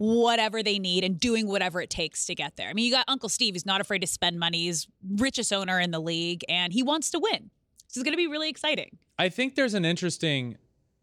whatever 0.00 0.62
they 0.62 0.78
need 0.78 1.04
and 1.04 1.20
doing 1.20 1.46
whatever 1.46 1.78
it 1.82 1.90
takes 1.90 2.24
to 2.24 2.34
get 2.34 2.56
there. 2.56 2.70
I 2.70 2.72
mean, 2.72 2.86
you 2.86 2.90
got 2.90 3.04
Uncle 3.06 3.28
Steve, 3.28 3.54
who's 3.54 3.66
not 3.66 3.82
afraid 3.82 3.98
to 3.98 4.06
spend 4.06 4.38
money. 4.38 4.64
He's 4.64 4.88
richest 5.16 5.52
owner 5.52 5.78
in 5.78 5.90
the 5.90 6.00
league, 6.00 6.42
and 6.48 6.72
he 6.72 6.82
wants 6.82 7.10
to 7.10 7.18
win. 7.18 7.50
This 7.86 7.98
is 7.98 8.02
going 8.02 8.14
to 8.14 8.16
be 8.16 8.26
really 8.26 8.48
exciting. 8.48 8.96
I 9.18 9.28
think 9.28 9.56
there's 9.56 9.74
an 9.74 9.84
interesting 9.84 10.56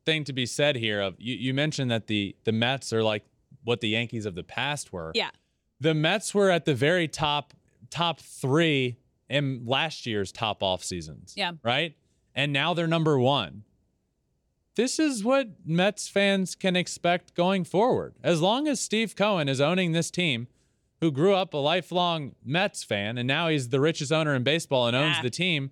thing 0.04 0.24
to 0.24 0.34
be 0.34 0.48
said 0.48 0.78
here 0.78 1.00
of 1.00 1.14
you, 1.20 1.36
you 1.36 1.54
mentioned 1.54 1.92
that 1.92 2.08
the 2.08 2.36
the 2.44 2.52
Mets 2.52 2.92
are 2.92 3.04
like 3.04 3.24
what 3.64 3.82
the 3.82 3.90
Yankees 3.90 4.26
of 4.26 4.34
the 4.34 4.44
past 4.44 4.92
were. 4.92 5.12
Yeah. 5.14 5.30
The 5.80 5.94
Mets 5.94 6.34
were 6.34 6.50
at 6.50 6.66
the 6.66 6.74
very 6.74 7.08
top 7.08 7.54
top 7.92 8.20
3 8.20 8.98
in 9.30 9.64
last 9.68 10.08
year's 10.08 10.32
top 10.32 10.64
off 10.64 10.84
seasons. 10.84 11.36
Yeah. 11.38 11.52
Right? 11.62 11.96
And 12.34 12.52
now 12.52 12.74
they're 12.74 12.88
number 12.88 13.20
1. 13.20 13.64
This 14.78 15.00
is 15.00 15.24
what 15.24 15.48
Mets 15.66 16.08
fans 16.08 16.54
can 16.54 16.76
expect 16.76 17.34
going 17.34 17.64
forward. 17.64 18.14
As 18.24 18.42
long 18.42 18.68
as 18.68 18.80
Steve 18.80 19.16
Cohen 19.16 19.50
is 19.50 19.60
owning 19.60 19.92
this 19.92 20.12
team, 20.12 20.48
who 21.02 21.12
grew 21.12 21.34
up 21.34 21.54
a 21.56 21.58
lifelong 21.58 22.36
Mets 22.46 22.84
fan 22.84 23.18
and 23.18 23.28
now 23.28 23.48
he's 23.48 23.70
the 23.70 23.80
richest 23.80 24.12
owner 24.12 24.36
in 24.36 24.44
baseball 24.44 24.88
and 24.88 24.96
owns 24.96 25.20
the 25.22 25.32
team, 25.32 25.72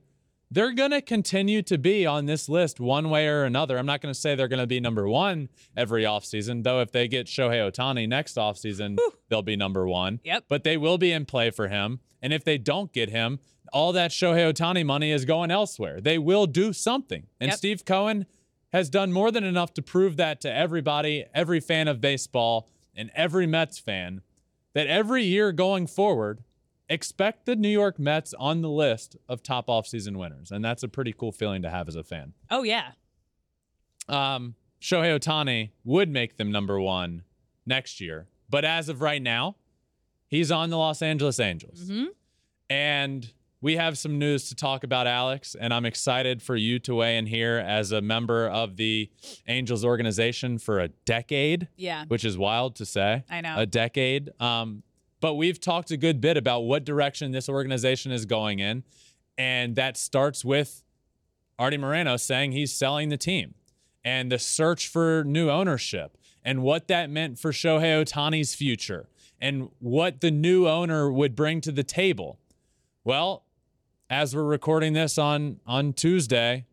they're 0.50 0.74
going 0.74 0.92
to 0.92 1.02
continue 1.02 1.62
to 1.64 1.78
be 1.78 2.06
on 2.06 2.26
this 2.26 2.50
list 2.50 2.80
one 2.80 3.12
way 3.12 3.28
or 3.28 3.44
another. 3.44 3.78
I'm 3.78 3.86
not 3.86 4.02
going 4.02 4.14
to 4.14 4.20
say 4.20 4.34
they're 4.34 4.48
going 4.48 4.60
to 4.60 4.68
be 4.68 4.80
number 4.80 5.08
one 5.08 5.50
every 5.78 6.04
offseason, 6.04 6.64
though 6.64 6.82
if 6.82 6.92
they 6.92 7.08
get 7.08 7.28
Shohei 7.28 7.72
Ohtani 7.72 8.08
next 8.08 8.38
offseason, 8.38 8.98
they'll 9.30 9.44
be 9.44 9.56
number 9.56 9.88
one. 9.88 10.20
Yep. 10.24 10.46
But 10.48 10.64
they 10.64 10.78
will 10.78 10.98
be 10.98 11.12
in 11.12 11.26
play 11.26 11.52
for 11.52 11.68
him. 11.68 12.00
And 12.22 12.34
if 12.34 12.44
they 12.44 12.58
don't 12.58 12.92
get 12.92 13.10
him, 13.10 13.40
all 13.74 13.92
that 13.94 14.12
Shohei 14.12 14.52
Ohtani 14.52 14.86
money 14.86 15.12
is 15.12 15.26
going 15.26 15.52
elsewhere. 15.52 16.00
They 16.02 16.18
will 16.18 16.48
do 16.48 16.74
something. 16.74 17.28
And 17.40 17.50
Yep. 17.50 17.58
Steve 17.58 17.86
Cohen 17.86 18.26
has 18.76 18.90
done 18.90 19.14
more 19.14 19.32
than 19.32 19.46
enough 19.46 19.74
to 19.74 19.82
prove 19.82 20.18
that 20.18 20.42
to 20.42 20.54
everybody, 20.54 21.24
every 21.34 21.62
fan 21.62 21.88
of 21.88 22.02
baseball, 22.02 22.70
and 22.94 23.10
every 23.16 23.48
Mets 23.48 23.80
fan, 23.80 24.20
that 24.74 24.86
every 24.86 25.24
year 25.24 25.54
going 25.54 25.88
forward, 25.88 26.44
expect 26.90 27.46
the 27.46 27.56
New 27.56 27.70
York 27.70 27.98
Mets 27.98 28.34
on 28.38 28.62
the 28.62 28.70
list 28.70 29.16
of 29.30 29.42
top 29.42 29.68
offseason 29.68 30.18
winners. 30.18 30.52
And 30.52 30.64
that's 30.64 30.84
a 30.84 30.90
pretty 30.90 31.14
cool 31.14 31.32
feeling 31.32 31.62
to 31.62 31.70
have 31.70 31.88
as 31.88 31.96
a 31.96 32.04
fan. 32.04 32.34
Oh, 32.52 32.64
yeah. 32.64 32.92
Um, 34.10 34.56
Shohei 34.82 35.18
Ohtani 35.18 35.70
would 35.86 36.10
make 36.10 36.36
them 36.36 36.52
number 36.52 36.78
one 36.78 37.24
next 37.66 38.02
year. 38.02 38.28
But 38.50 38.66
as 38.66 38.90
of 38.90 39.00
right 39.00 39.22
now, 39.22 39.56
he's 40.28 40.52
on 40.52 40.70
the 40.70 40.78
Los 40.78 41.02
Angeles 41.02 41.40
Angels. 41.40 41.86
Mm-hmm. 41.86 42.08
And 42.70 43.32
we 43.66 43.78
have 43.78 43.98
some 43.98 44.20
news 44.20 44.48
to 44.48 44.54
talk 44.54 44.84
about, 44.84 45.08
Alex. 45.08 45.56
And 45.60 45.74
I'm 45.74 45.86
excited 45.86 46.40
for 46.44 46.56
you 46.56 46.78
to 46.82 46.94
weigh 46.94 47.18
in 47.18 47.26
here 47.26 47.58
as 47.58 47.92
a 47.92 48.00
member 48.00 48.48
of 48.48 48.76
the 48.78 49.10
Angels 49.48 49.84
organization 49.84 50.60
for 50.60 50.80
a 50.80 50.90
decade 50.90 51.68
Yeah. 51.76 52.06
which 52.08 52.24
is 52.24 52.38
wild 52.38 52.76
to 52.76 52.86
say. 52.86 53.24
I 53.28 53.42
know. 53.42 53.56
A 53.58 53.66
decade. 53.66 54.30
Um, 54.40 54.84
but 55.20 55.34
we've 55.34 55.60
talked 55.60 55.90
a 55.90 55.98
good 55.98 56.22
bit 56.22 56.38
about 56.38 56.60
what 56.60 56.86
direction 56.86 57.32
this 57.32 57.50
organization 57.50 58.12
is 58.12 58.28
going 58.28 58.60
in. 58.60 58.84
And 59.36 59.76
that 59.78 59.98
starts 59.98 60.46
with 60.46 60.84
Artie 61.58 61.78
Moreno 61.78 62.18
saying 62.18 62.52
he's 62.52 62.72
selling 62.72 63.10
the 63.10 63.18
team 63.18 63.56
and 64.04 64.32
the 64.32 64.38
search 64.38 64.88
for 64.88 65.24
new 65.26 65.50
ownership 65.50 66.20
and 66.44 66.62
what 66.62 66.88
that 66.90 67.10
meant 67.10 67.40
for 67.40 67.52
Shohei 67.52 68.04
Ohtani's 68.06 68.54
future 68.54 69.10
and 69.42 69.72
what 69.80 70.22
the 70.22 70.30
new 70.30 70.68
owner 70.68 71.12
would 71.12 71.36
bring 71.36 71.62
to 71.62 71.72
the 71.72 71.84
table. 71.84 72.38
Well, 73.04 73.45
as 74.10 74.36
we're 74.36 74.44
recording 74.44 74.94
this 74.94 75.18
on 75.18 75.60
on 75.66 75.94
Tuesday, 75.94 76.66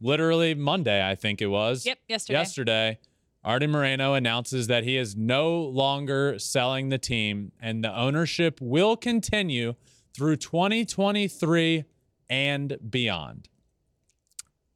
literally 0.00 0.54
Monday, 0.54 1.06
I 1.06 1.14
think 1.14 1.40
it 1.42 1.46
was. 1.46 1.84
Yep, 1.86 1.98
yesterday. 2.08 2.38
Yesterday, 2.38 2.98
Artie 3.44 3.66
Moreno 3.66 4.14
announces 4.14 4.66
that 4.68 4.84
he 4.84 4.96
is 4.96 5.16
no 5.16 5.60
longer 5.62 6.38
selling 6.38 6.88
the 6.90 6.98
team 6.98 7.52
and 7.60 7.82
the 7.82 7.94
ownership 7.96 8.60
will 8.60 8.96
continue 8.96 9.74
through 10.14 10.36
2023 10.36 11.84
and 12.28 12.76
beyond. 12.88 13.48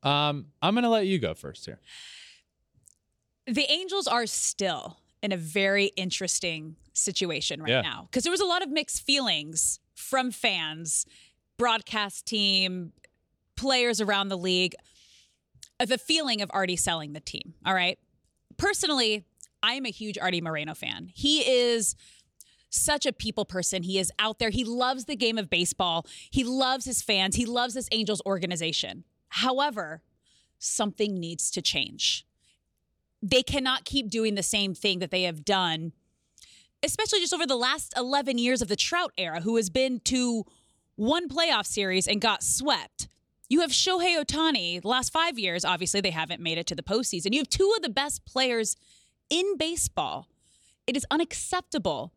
Um, 0.03 0.47
I'm 0.61 0.75
going 0.75 0.85
to 0.85 0.91
let 0.91 1.07
you 1.07 1.19
go 1.19 1.35
first 1.35 1.65
here. 1.67 1.81
the 3.47 3.71
Angels 3.71 4.07
are 4.07 4.27
still 4.27 4.99
in 5.23 5.33
a 5.33 5.37
very 5.37 5.87
interesting 5.97 6.77
situation 6.93 7.61
right 7.63 7.71
Yeah. 7.71 7.81
now 7.83 8.09
because 8.11 8.23
there 8.25 8.31
was 8.31 8.41
a 8.41 8.45
lot 8.47 8.63
of 8.63 8.71
mixed 8.71 9.03
feelings 9.03 9.81
from 9.95 10.31
fans, 10.31 11.07
broadcast 11.57 12.27
team, 12.27 12.93
players 13.57 14.01
around 14.01 14.29
the 14.29 14.39
league. 14.39 14.75
The 15.85 15.99
feeling 15.99 16.41
of 16.41 16.51
Artie 16.55 16.77
selling 16.77 17.13
the 17.13 17.21
team. 17.21 17.55
All 17.67 17.75
right. 17.75 17.99
Personally, 18.57 19.25
I 19.63 19.75
am 19.75 19.85
a 19.85 19.91
huge 19.91 20.19
Artie 20.19 20.41
Moreno 20.41 20.75
fan. 20.75 21.11
He 21.15 21.41
is 21.41 21.97
such 22.71 23.07
a 23.07 23.13
people 23.13 23.45
person. 23.45 23.83
He 23.83 23.99
is 23.99 24.13
out 24.19 24.39
there. 24.39 24.51
He 24.51 24.65
loves 24.65 25.05
the 25.05 25.17
game 25.17 25.39
of 25.39 25.51
baseball. 25.51 26.07
He 26.31 26.45
loves 26.45 26.85
his 26.85 27.03
fans. 27.03 27.37
He 27.37 27.47
loves 27.47 27.75
this 27.75 27.89
Angels 27.93 28.23
organization. 28.25 29.05
However, 29.29 30.03
something 30.59 31.19
needs 31.19 31.51
to 31.51 31.63
change 31.63 32.27
they 33.25 33.43
cannot 33.43 33.87
keep 33.87 34.11
doing 34.11 34.35
the 34.35 34.43
same 34.43 34.75
thing 34.75 34.99
that 34.99 35.11
they 35.11 35.23
have 35.23 35.47
done, 35.47 35.93
especially 36.83 37.21
just 37.21 37.33
over 37.33 37.47
the 37.47 37.57
last 37.57 37.95
11 37.97 38.37
years 38.37 38.61
of 38.61 38.69
the 38.69 38.77
Trout 38.77 39.13
era, 39.17 39.41
who 39.41 39.57
has 39.57 39.71
been 39.71 39.99
to 40.01 40.45
one 40.97 41.29
playoff 41.29 41.67
series 41.67 42.07
and 42.07 42.21
got 42.21 42.43
swept. 42.43 43.09
You 43.49 43.61
have 43.61 43.71
Shohei 43.71 44.23
Ohtani, 44.23 44.81
the 44.81 44.89
last 44.89 45.13
five 45.13 45.39
years, 45.39 45.65
obviously, 45.65 46.01
they 46.01 46.11
haven't 46.11 46.41
made 46.41 46.59
it 46.59 46.67
to 46.69 46.75
the 46.75 46.83
postseason. 46.83 47.33
You 47.33 47.41
have 47.41 47.49
two 47.49 47.73
of 47.77 47.83
the 47.83 47.91
best 47.91 48.25
players 48.25 48.77
in 49.29 49.57
baseball. 49.57 50.29
It 50.87 50.97
is 50.97 51.07
unacceptable 51.11 52.13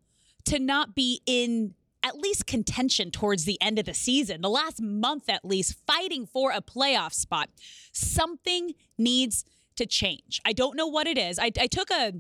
to 0.46 0.60
not 0.60 0.96
be 0.96 1.22
in 1.26 1.74
at 2.04 2.16
least 2.16 2.46
contention 2.48 3.12
towards 3.12 3.46
the 3.46 3.62
end 3.62 3.80
of 3.80 3.86
the 3.86 3.94
season, 3.94 4.42
the 4.42 4.50
last 4.50 4.82
month 4.82 5.30
at 5.30 5.44
least, 5.44 5.76
fighting 5.86 6.26
for 6.26 6.52
a 6.52 6.62
playoff 6.62 7.14
spot. 7.14 7.50
Something 7.92 8.74
needs 8.98 9.44
to 9.76 9.86
change. 9.86 10.40
I 10.46 10.54
don't 10.54 10.76
know 10.76 10.88
what 10.88 11.08
it 11.08 11.18
is. 11.18 11.38
I, 11.40 11.52
I 11.60 11.68
took 11.68 11.92
a 11.92 12.14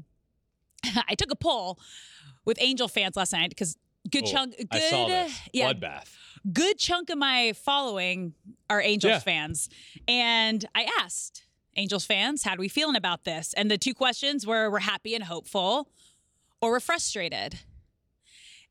I 1.07 1.15
took 1.15 1.31
a 1.31 1.35
poll 1.35 1.79
with 2.45 2.57
Angel 2.61 2.87
fans 2.87 3.15
last 3.15 3.33
night 3.33 3.49
because 3.49 3.77
good 4.09 4.23
Oh, 4.25 4.31
chunk 4.31 4.57
good 4.57 4.67
I 4.71 4.79
saw 4.89 5.07
this. 5.07 5.39
yeah 5.53 5.73
Bloodbath. 5.73 6.05
good 6.53 6.77
chunk 6.77 7.09
of 7.09 7.17
my 7.17 7.53
following 7.53 8.33
are 8.69 8.81
Angels 8.81 9.11
Yeah. 9.11 9.19
fans. 9.19 9.69
And 10.07 10.65
I 10.75 10.89
asked 10.99 11.43
Angels 11.75 12.05
fans, 12.05 12.43
how 12.43 12.55
do 12.55 12.59
we 12.59 12.67
feeling 12.69 12.95
about 12.95 13.23
this? 13.23 13.53
And 13.53 13.69
the 13.69 13.77
two 13.77 13.93
questions 13.93 14.45
were 14.47 14.69
we're 14.71 14.79
happy 14.79 15.13
and 15.15 15.23
hopeful 15.25 15.89
or 16.61 16.71
we're 16.71 16.79
frustrated. 16.79 17.59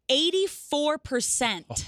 84% 0.08 1.84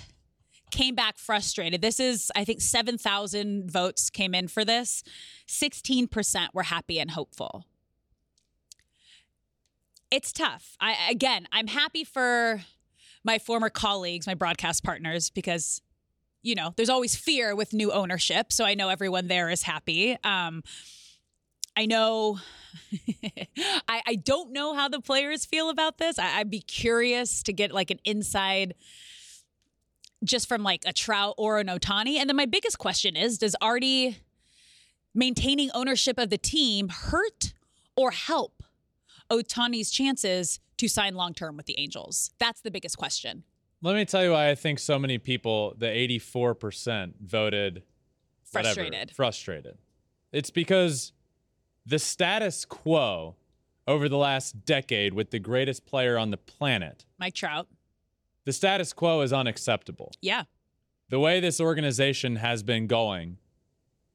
came 0.70 0.94
back 0.94 1.18
frustrated. 1.18 1.80
This 1.80 1.98
is, 1.98 2.30
I 2.36 2.44
think, 2.44 2.60
7,000 2.60 3.70
votes 3.70 4.10
came 4.10 4.34
in 4.34 4.48
for 4.48 4.64
this. 4.64 5.02
16% 5.46 6.48
were 6.54 6.64
happy 6.64 6.98
and 7.00 7.10
hopeful. 7.12 7.64
It's 10.10 10.32
tough. 10.32 10.76
I 10.80 10.96
again, 11.10 11.46
I'm 11.52 11.66
happy 11.66 12.02
for 12.04 12.62
my 13.28 13.38
former 13.38 13.68
colleagues, 13.68 14.26
my 14.26 14.32
broadcast 14.32 14.82
partners, 14.82 15.28
because 15.28 15.82
you 16.42 16.54
know 16.54 16.72
there's 16.76 16.88
always 16.88 17.14
fear 17.14 17.54
with 17.54 17.74
new 17.74 17.92
ownership. 17.92 18.50
So 18.50 18.64
I 18.64 18.72
know 18.74 18.88
everyone 18.88 19.28
there 19.28 19.50
is 19.50 19.62
happy. 19.62 20.16
Um, 20.24 20.62
I 21.76 21.84
know. 21.84 22.38
I, 23.86 24.02
I 24.06 24.14
don't 24.14 24.52
know 24.52 24.74
how 24.74 24.88
the 24.88 25.00
players 25.00 25.44
feel 25.44 25.68
about 25.68 25.98
this. 25.98 26.18
I, 26.18 26.38
I'd 26.38 26.50
be 26.50 26.60
curious 26.60 27.42
to 27.42 27.52
get 27.52 27.70
like 27.70 27.90
an 27.90 27.98
inside, 28.04 28.74
just 30.24 30.48
from 30.48 30.62
like 30.62 30.84
a 30.86 30.94
Trout 30.94 31.34
or 31.36 31.58
an 31.58 31.66
Ohtani. 31.66 32.16
And 32.16 32.30
then 32.30 32.36
my 32.36 32.46
biggest 32.46 32.78
question 32.78 33.14
is: 33.14 33.36
Does 33.36 33.54
Artie 33.60 34.16
maintaining 35.14 35.70
ownership 35.74 36.18
of 36.18 36.30
the 36.30 36.38
team 36.38 36.88
hurt 36.88 37.52
or 37.94 38.10
help 38.10 38.62
Ohtani's 39.30 39.90
chances 39.90 40.60
to 40.78 40.88
sign 40.88 41.14
long 41.14 41.34
term 41.34 41.56
with 41.56 41.66
the 41.66 41.78
Angels? 41.78 42.30
That's 42.38 42.60
the 42.60 42.70
biggest 42.70 42.96
question. 42.98 43.44
Let 43.82 43.94
me 43.94 44.04
tell 44.04 44.24
you 44.24 44.32
why 44.32 44.50
I 44.50 44.54
think 44.56 44.78
so 44.80 44.98
many 44.98 45.18
people, 45.18 45.74
the 45.78 45.86
84%, 45.86 47.12
voted 47.24 47.82
whatever, 48.50 48.74
Frustrated. 48.74 49.10
frustrated. 49.14 49.78
It's 50.32 50.50
because 50.50 51.12
the 51.86 51.98
status 51.98 52.64
quo 52.64 53.36
over 53.86 54.08
the 54.08 54.16
last 54.18 54.64
decade 54.64 55.14
with 55.14 55.30
the 55.30 55.38
greatest 55.38 55.86
player 55.86 56.18
on 56.18 56.30
the 56.30 56.36
planet, 56.36 57.04
Mike 57.18 57.34
Trout. 57.34 57.68
the 58.44 58.52
status 58.52 58.92
quo 58.92 59.20
is 59.20 59.32
unacceptable. 59.32 60.12
Yeah. 60.20 60.44
The 61.08 61.18
way 61.20 61.40
this 61.40 61.60
organization 61.60 62.36
has 62.36 62.62
been 62.62 62.86
going 62.86 63.38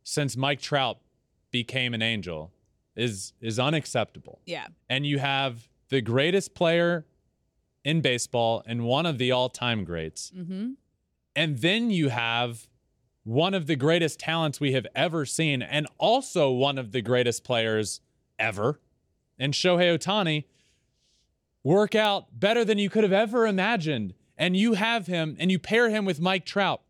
since 0.03 0.35
Mike 0.37 0.61
Trout 0.61 0.99
became 1.51 1.93
an 1.93 2.01
angel 2.01 2.51
is 2.95 3.33
is 3.41 3.57
unacceptable. 3.59 4.41
Yeah. 4.45 4.67
And 4.89 5.05
you 5.07 5.17
have 5.19 5.69
the 5.93 6.01
greatest 6.01 6.55
player 6.55 7.05
in 7.85 8.01
baseball 8.01 8.63
and 8.65 8.83
one 8.83 9.05
of 9.05 9.19
the 9.19 9.31
all-time 9.31 9.83
greats. 9.83 10.31
Mm-hmm. 10.35 10.71
And 11.35 11.59
then 11.59 11.91
you 11.91 12.09
have 12.09 12.67
one 13.23 13.53
of 13.53 13.67
the 13.67 13.75
greatest 13.75 14.19
talents 14.19 14.59
we 14.59 14.73
have 14.73 14.87
ever 14.95 15.23
seen 15.23 15.61
and 15.61 15.85
also 15.99 16.49
one 16.49 16.79
of 16.79 16.93
the 16.93 17.01
greatest 17.03 17.43
players 17.43 18.01
ever. 18.39 18.79
And 19.37 19.53
Shohei 19.53 19.95
Ohtani 19.95 20.45
work 21.63 21.93
out 21.93 22.39
better 22.39 22.65
than 22.65 22.79
you 22.79 22.89
could 22.89 23.03
have 23.03 23.13
ever 23.13 23.45
imagined. 23.45 24.15
And 24.35 24.57
you 24.57 24.73
have 24.73 25.05
him 25.05 25.37
and 25.39 25.51
you 25.51 25.59
pair 25.59 25.91
him 25.91 26.05
with 26.05 26.19
Mike 26.19 26.43
Trout. 26.43 26.81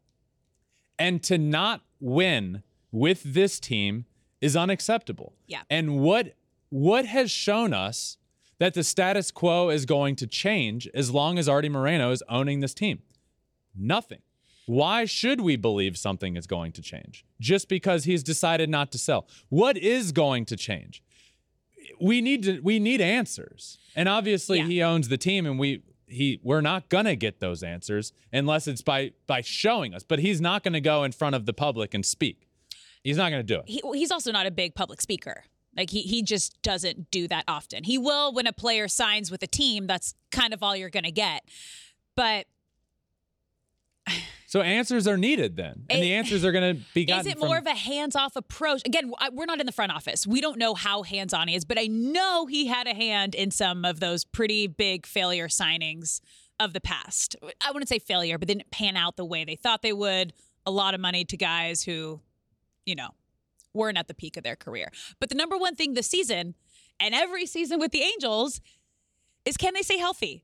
And 0.98 1.22
to 1.24 1.38
not 1.38 1.82
win 2.00 2.64
with 2.90 3.22
this 3.34 3.60
team 3.60 4.06
is 4.40 4.56
unacceptable. 4.56 5.34
Yeah. 5.46 5.64
And 5.70 6.00
what 6.00 6.36
what 6.70 7.06
has 7.06 7.30
shown 7.30 7.74
us 7.74 8.18
that 8.64 8.74
the 8.76 8.84
status 8.84 9.30
quo 9.30 9.68
is 9.70 9.86
going 9.86 10.16
to 10.16 10.26
change 10.26 10.88
as 10.94 11.12
long 11.12 11.38
as 11.38 11.50
Artie 11.50 11.68
Moreno 11.68 12.12
is 12.12 12.24
owning 12.30 12.62
this 12.62 12.74
team? 12.74 13.02
Nothing. 13.76 14.20
Why 14.68 15.04
should 15.04 15.42
we 15.42 15.58
believe 15.58 15.98
something 15.98 16.38
is 16.38 16.48
going 16.48 16.72
to 16.72 16.82
change 16.82 17.26
just 17.42 17.68
because 17.68 18.06
he's 18.06 18.24
decided 18.24 18.70
not 18.70 18.90
to 18.94 18.98
sell? 18.98 19.28
What 19.50 19.76
is 19.78 20.14
going 20.14 20.46
to 20.46 20.56
change? 20.56 21.04
We 22.00 22.22
need 22.22 22.44
to 22.44 22.62
we 22.62 22.80
need 22.80 23.02
answers. 23.02 23.80
And 23.98 24.08
obviously 24.08 24.60
Yeah. 24.60 24.68
he 24.68 24.82
owns 24.82 25.10
the 25.10 25.18
team 25.18 25.46
and 25.46 25.60
we 25.60 25.84
he 26.08 26.40
we're 26.42 26.62
not 26.62 26.88
going 26.88 27.04
to 27.04 27.18
get 27.18 27.42
those 27.42 27.64
answers 27.64 28.14
unless 28.32 28.66
it's 28.66 28.82
by 28.82 29.12
by 29.28 29.42
showing 29.42 29.94
us. 29.94 30.04
But 30.04 30.20
he's 30.20 30.40
not 30.40 30.64
going 30.64 30.72
to 30.72 30.80
go 30.80 31.04
in 31.04 31.12
front 31.12 31.36
of 31.36 31.46
the 31.46 31.54
public 31.54 31.94
and 31.94 32.06
speak. 32.06 32.48
He's 33.04 33.18
not 33.18 33.30
going 33.30 33.46
to 33.46 33.54
do 33.56 33.60
it. 33.60 33.66
He, 33.68 33.82
he's 34.00 34.12
also 34.12 34.32
not 34.32 34.46
a 34.46 34.52
big 34.52 34.74
public 34.74 35.02
speaker. 35.02 35.44
Like 35.76 35.90
he 35.90 36.02
he 36.02 36.22
just 36.22 36.62
doesn't 36.62 37.10
do 37.12 37.28
that 37.28 37.44
often. 37.48 37.84
He 37.84 37.98
will 37.98 38.34
when 38.34 38.48
a 38.48 38.54
player 38.54 38.88
signs 38.88 39.32
with 39.32 39.42
a 39.44 39.48
team. 39.48 39.88
That's 39.88 40.14
kind 40.32 40.54
of 40.54 40.62
all 40.62 40.76
you're 40.76 40.90
going 40.90 41.04
to 41.06 41.12
get. 41.12 41.44
But 42.16 42.46
So 44.48 44.62
answers 44.62 45.08
are 45.08 45.18
needed 45.18 45.56
then. 45.58 45.86
And 45.90 46.04
the 46.04 46.14
answers 46.14 46.46
are 46.46 46.52
going 46.52 46.76
to 46.76 46.84
be 46.94 47.06
gotten 47.06 47.22
is 47.22 47.26
it 47.26 47.40
from 47.40 47.48
more 47.48 47.58
of 47.58 47.66
a 47.66 47.72
hands-off 47.74 48.36
approach? 48.36 48.84
Again, 48.86 49.12
I- 49.18 49.30
we're 49.30 49.48
not 49.48 49.60
in 49.60 49.66
the 49.66 49.72
front 49.72 49.92
office. 49.92 50.28
We 50.28 50.42
don't 50.42 50.60
know 50.60 50.76
how 50.76 51.02
hands-on 51.02 51.48
he 51.48 51.56
is, 51.56 51.66
but 51.66 51.80
I 51.80 51.88
know 51.88 52.46
he 52.46 52.68
had 52.68 52.86
a 52.86 52.94
hand 52.94 53.34
in 53.34 53.50
some 53.50 53.84
of 53.84 54.00
those 54.00 54.24
pretty 54.26 54.68
big 54.68 55.08
failure 55.08 55.48
signings 55.48 56.22
of 56.60 56.74
the 56.74 56.82
past. 56.82 57.36
I 57.62 57.72
wouldn't 57.72 57.90
say 57.90 57.98
failure, 57.98 58.38
but 58.38 58.48
didn't 58.48 58.70
pan 58.70 58.96
out 58.96 59.18
the 59.18 59.26
way 59.26 59.44
they 59.44 59.56
thought 59.56 59.82
they 59.82 59.92
would. 59.94 60.34
A 60.68 60.72
lot 60.72 60.94
of 60.94 61.00
money 61.00 61.26
to 61.26 61.36
guys 61.36 61.82
who, 61.82 62.22
you 62.86 62.94
know, 62.94 63.10
weren't 63.74 63.98
at 63.98 64.08
the 64.08 64.14
peak 64.14 64.38
of 64.38 64.44
their 64.44 64.56
career. 64.56 64.92
But 65.20 65.30
the 65.30 65.36
number 65.36 65.58
one 65.58 65.76
thing 65.76 65.94
this 65.94 66.08
season, 66.08 66.56
and 67.00 67.14
every 67.14 67.46
season 67.46 67.80
with 67.80 67.92
the 67.92 68.02
Angels, 68.02 68.62
is 69.46 69.58
can 69.58 69.74
they 69.74 69.82
stay 69.82 69.98
healthy? 69.98 70.44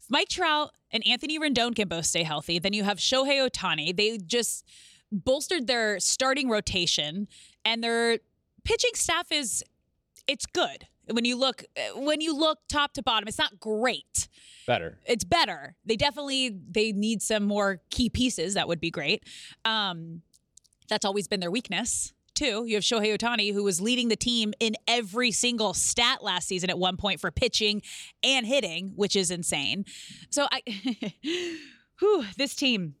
If 0.00 0.10
Mike 0.10 0.28
Trout 0.28 0.70
and 0.90 1.06
Anthony 1.06 1.38
Rendon 1.38 1.74
can 1.74 1.88
both 1.88 2.06
stay 2.06 2.22
healthy, 2.22 2.58
then 2.58 2.72
you 2.72 2.84
have 2.84 2.98
Shohei 2.98 3.48
Ohtani. 3.48 3.96
They 3.96 4.18
just 4.18 4.64
bolstered 5.12 5.66
their 5.66 6.00
starting 6.00 6.48
rotation, 6.48 7.28
and 7.64 7.82
their 7.82 8.18
pitching 8.64 8.94
staff 8.94 9.30
is 9.30 9.64
it's 10.26 10.46
good. 10.46 10.86
When 11.10 11.24
you 11.24 11.36
look 11.36 11.64
when 11.96 12.20
you 12.20 12.36
look 12.36 12.60
top 12.68 12.92
to 12.94 13.02
bottom, 13.02 13.26
it's 13.28 13.38
not 13.38 13.58
great. 13.58 14.28
better. 14.66 14.98
It's 15.06 15.24
better. 15.24 15.74
They 15.84 15.96
definitely 15.96 16.56
they 16.70 16.92
need 16.92 17.20
some 17.20 17.44
more 17.44 17.80
key 17.90 18.08
pieces. 18.08 18.54
That 18.54 18.68
would 18.68 18.80
be 18.80 18.90
great. 18.90 19.24
Um, 19.64 20.22
that's 20.88 21.04
always 21.04 21.26
been 21.26 21.40
their 21.40 21.50
weakness 21.50 22.12
too. 22.40 22.64
You 22.66 22.76
have 22.76 22.84
Shohei 22.84 23.16
Ohtani, 23.16 23.52
who 23.52 23.62
was 23.62 23.82
leading 23.82 24.08
the 24.08 24.16
team 24.16 24.54
in 24.60 24.74
every 24.88 25.30
single 25.30 25.74
stat 25.74 26.22
last 26.22 26.48
season 26.48 26.70
at 26.70 26.78
one 26.78 26.96
point 26.96 27.20
for 27.20 27.30
pitching 27.30 27.82
and 28.24 28.46
hitting, 28.46 28.92
which 28.96 29.14
is 29.14 29.30
insane. 29.30 29.84
So 30.30 30.48
I, 30.50 30.62
whew, 31.98 32.24
this 32.38 32.54
team, 32.54 32.94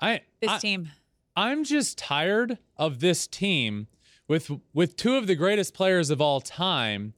I 0.00 0.22
this 0.40 0.50
I, 0.50 0.58
team. 0.58 0.88
I'm 1.36 1.64
just 1.64 1.98
tired 1.98 2.56
of 2.78 3.00
this 3.00 3.26
team 3.26 3.86
with 4.26 4.50
with 4.72 4.96
two 4.96 5.16
of 5.16 5.26
the 5.26 5.34
greatest 5.34 5.74
players 5.74 6.08
of 6.08 6.22
all 6.22 6.40
time 6.40 7.12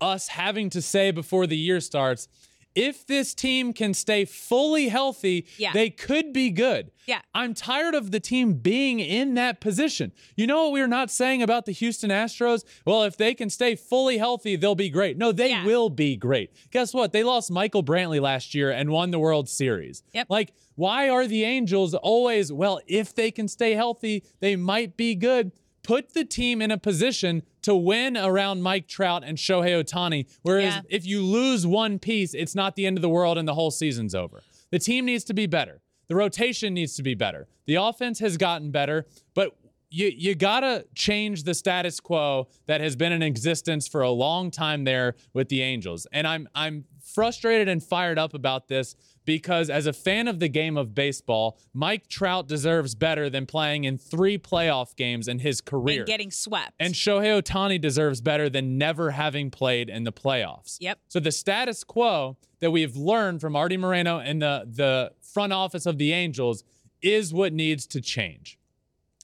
us 0.00 0.28
having 0.28 0.68
to 0.68 0.82
say 0.82 1.10
before 1.10 1.46
the 1.46 1.56
year 1.56 1.80
starts 1.80 2.28
if 2.76 3.06
this 3.06 3.34
team 3.34 3.72
can 3.72 3.94
stay 3.94 4.24
fully 4.24 4.88
healthy, 4.88 5.46
Yeah. 5.58 5.72
they 5.72 5.90
could 5.90 6.32
be 6.32 6.50
good. 6.50 6.90
Yeah. 7.06 7.20
I'm 7.34 7.54
tired 7.54 7.94
of 7.94 8.10
the 8.10 8.20
team 8.20 8.54
being 8.54 9.00
in 9.00 9.34
that 9.34 9.60
position. 9.60 10.12
You 10.36 10.46
know 10.46 10.64
what 10.64 10.72
we're 10.72 10.86
not 10.88 11.10
saying 11.10 11.42
about 11.42 11.64
the 11.66 11.72
Houston 11.72 12.10
Astros? 12.10 12.64
Well, 12.84 13.02
if 13.04 13.16
they 13.16 13.32
can 13.34 13.48
stay 13.50 13.74
fully 13.76 14.18
healthy, 14.18 14.56
they'll 14.56 14.74
be 14.74 14.90
great. 14.90 15.16
No, 15.16 15.32
they 15.32 15.50
Yeah. 15.50 15.64
will 15.64 15.88
be 15.88 16.16
great. 16.16 16.50
Guess 16.70 16.92
what? 16.94 17.12
They 17.12 17.22
lost 17.24 17.50
Michael 17.50 17.82
Brantley 17.82 18.20
last 18.20 18.54
year 18.54 18.70
and 18.70 18.90
won 18.90 19.10
the 19.10 19.18
World 19.18 19.48
Series. 19.48 20.02
Yep. 20.12 20.26
Like, 20.28 20.52
why 20.74 21.08
are 21.08 21.26
the 21.26 21.44
Angels 21.44 21.94
always, 21.94 22.52
well, 22.52 22.80
if 22.86 23.14
they 23.14 23.30
can 23.30 23.48
stay 23.48 23.72
healthy, 23.72 24.22
they 24.40 24.56
might 24.56 24.96
be 24.96 25.14
good? 25.14 25.52
Put 25.86 26.14
the 26.14 26.24
team 26.24 26.60
in 26.60 26.72
a 26.72 26.78
position 26.78 27.42
to 27.62 27.74
win 27.74 28.16
around 28.16 28.62
Mike 28.62 28.88
Trout 28.88 29.22
and 29.24 29.38
Shohei 29.38 29.80
Ohtani. 29.82 30.26
Whereas 30.42 30.74
Yeah. 30.74 30.80
if 30.88 31.06
you 31.06 31.22
lose 31.22 31.64
one 31.64 32.00
piece, 32.00 32.34
it's 32.34 32.56
not 32.56 32.74
the 32.74 32.86
end 32.86 32.98
of 32.98 33.02
the 33.02 33.08
world 33.08 33.38
and 33.38 33.46
the 33.46 33.54
whole 33.54 33.70
season's 33.70 34.12
over. 34.12 34.42
The 34.72 34.80
team 34.80 35.04
needs 35.04 35.22
to 35.24 35.34
be 35.34 35.46
better. 35.46 35.80
The 36.08 36.16
rotation 36.16 36.74
needs 36.74 36.96
to 36.96 37.04
be 37.04 37.14
better. 37.14 37.46
The 37.66 37.76
offense 37.76 38.18
has 38.18 38.36
gotten 38.36 38.72
better, 38.72 39.06
but 39.34 39.56
you 39.88 40.08
you 40.08 40.34
gotta 40.34 40.86
change 40.96 41.44
the 41.44 41.54
status 41.54 42.00
quo 42.00 42.48
that 42.66 42.80
has 42.80 42.96
been 42.96 43.12
in 43.12 43.22
existence 43.22 43.86
for 43.86 44.02
a 44.02 44.10
long 44.10 44.50
time 44.50 44.82
there 44.82 45.14
with 45.32 45.48
the 45.48 45.62
Angels. 45.62 46.06
And 46.12 46.26
I'm 46.26 46.48
I'm 46.54 46.84
frustrated 47.00 47.68
and 47.68 47.80
fired 47.80 48.18
up 48.18 48.34
about 48.34 48.66
this 48.66 48.96
because 49.26 49.68
as 49.68 49.86
a 49.86 49.92
fan 49.92 50.28
of 50.28 50.38
the 50.40 50.48
game 50.48 50.78
of 50.78 50.94
baseball, 50.94 51.58
Mike 51.74 52.08
Trout 52.08 52.48
deserves 52.48 52.94
better 52.94 53.28
than 53.28 53.44
playing 53.44 53.84
in 53.84 53.98
three 53.98 54.38
playoff 54.38 54.96
games 54.96 55.28
in 55.28 55.40
his 55.40 55.60
career. 55.60 56.00
And 56.00 56.06
getting 56.06 56.30
swept. 56.30 56.72
And 56.80 56.94
Shohei 56.94 57.42
Ohtani 57.42 57.78
deserves 57.78 58.22
better 58.22 58.48
than 58.48 58.78
never 58.78 59.10
having 59.10 59.50
played 59.50 59.90
in 59.90 60.04
the 60.04 60.12
playoffs. 60.12 60.78
Yep. 60.80 61.00
So 61.08 61.20
the 61.20 61.32
status 61.32 61.84
quo 61.84 62.38
that 62.60 62.70
we've 62.70 62.96
learned 62.96 63.42
from 63.42 63.54
Artie 63.54 63.76
Moreno 63.76 64.18
and 64.18 64.40
the 64.40 64.64
the 64.66 65.12
front 65.20 65.52
office 65.52 65.84
of 65.84 65.98
the 65.98 66.12
Angels 66.12 66.64
is 67.02 67.34
what 67.34 67.52
needs 67.52 67.86
to 67.88 68.00
change. 68.00 68.58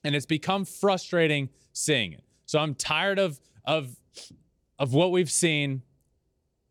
And 0.05 0.15
it's 0.15 0.27
become 0.27 0.65
frustrating 0.65 1.49
seeing 1.73 2.13
it. 2.13 2.25
So 2.45 2.59
I'm 2.59 2.75
tired 2.75 3.19
of 3.19 3.41
of 3.65 3.97
of 4.79 4.93
what 4.93 5.13
we've 5.13 5.31
seen. 5.31 5.83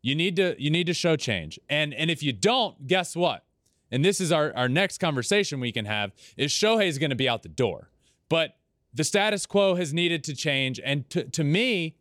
You 0.02 0.14
need 0.14 0.36
to 0.36 0.54
you 0.58 0.70
need 0.70 0.86
to 0.86 0.94
show 0.94 1.16
change. 1.16 1.58
And 1.68 1.94
and 1.94 2.10
if 2.10 2.22
you 2.22 2.32
don't, 2.32 2.86
guess 2.86 3.16
what? 3.16 3.44
And 3.92 4.04
this 4.04 4.20
is 4.20 4.32
our, 4.32 4.52
our 4.56 4.68
next 4.68 4.98
conversation 4.98 5.60
we 5.60 5.70
can 5.70 5.84
have 5.84 6.12
is 6.36 6.50
Shohei's 6.50 6.98
going 6.98 7.10
to 7.10 7.16
be 7.16 7.28
out 7.28 7.42
the 7.42 7.48
door. 7.50 7.90
But 8.30 8.56
the 8.94 9.04
status 9.04 9.44
quo 9.44 9.74
has 9.74 9.92
needed 9.92 10.24
to 10.24 10.34
change. 10.34 10.80
And 10.82 11.08
to, 11.10 11.24
to 11.24 11.44
me, 11.44 11.96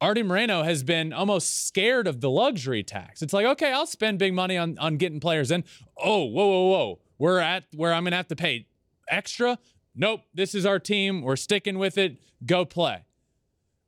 Artie 0.00 0.22
Moreno 0.22 0.62
has 0.62 0.84
been 0.84 1.12
almost 1.12 1.66
scared 1.66 2.06
of 2.06 2.20
the 2.20 2.30
luxury 2.30 2.84
tax. 2.84 3.20
It's 3.20 3.32
like, 3.32 3.46
okay, 3.46 3.72
I'll 3.72 3.86
spend 3.86 4.20
big 4.20 4.32
money 4.32 4.56
on, 4.56 4.78
on 4.78 4.96
getting 4.96 5.18
players 5.18 5.50
in. 5.50 5.64
Oh, 5.96 6.24
whoa, 6.24 6.46
whoa, 6.46 6.68
whoa. 6.68 6.98
We're 7.18 7.40
at 7.40 7.64
where 7.74 7.92
I'm 7.92 8.04
going 8.04 8.12
to 8.12 8.16
have 8.16 8.28
to 8.28 8.36
pay 8.36 8.66
extra. 9.08 9.58
Nope, 9.94 10.22
this 10.32 10.54
is 10.54 10.64
our 10.64 10.78
team. 10.78 11.22
We're 11.22 11.36
sticking 11.36 11.78
with 11.78 11.98
it. 11.98 12.18
Go 12.46 12.64
play. 12.64 13.04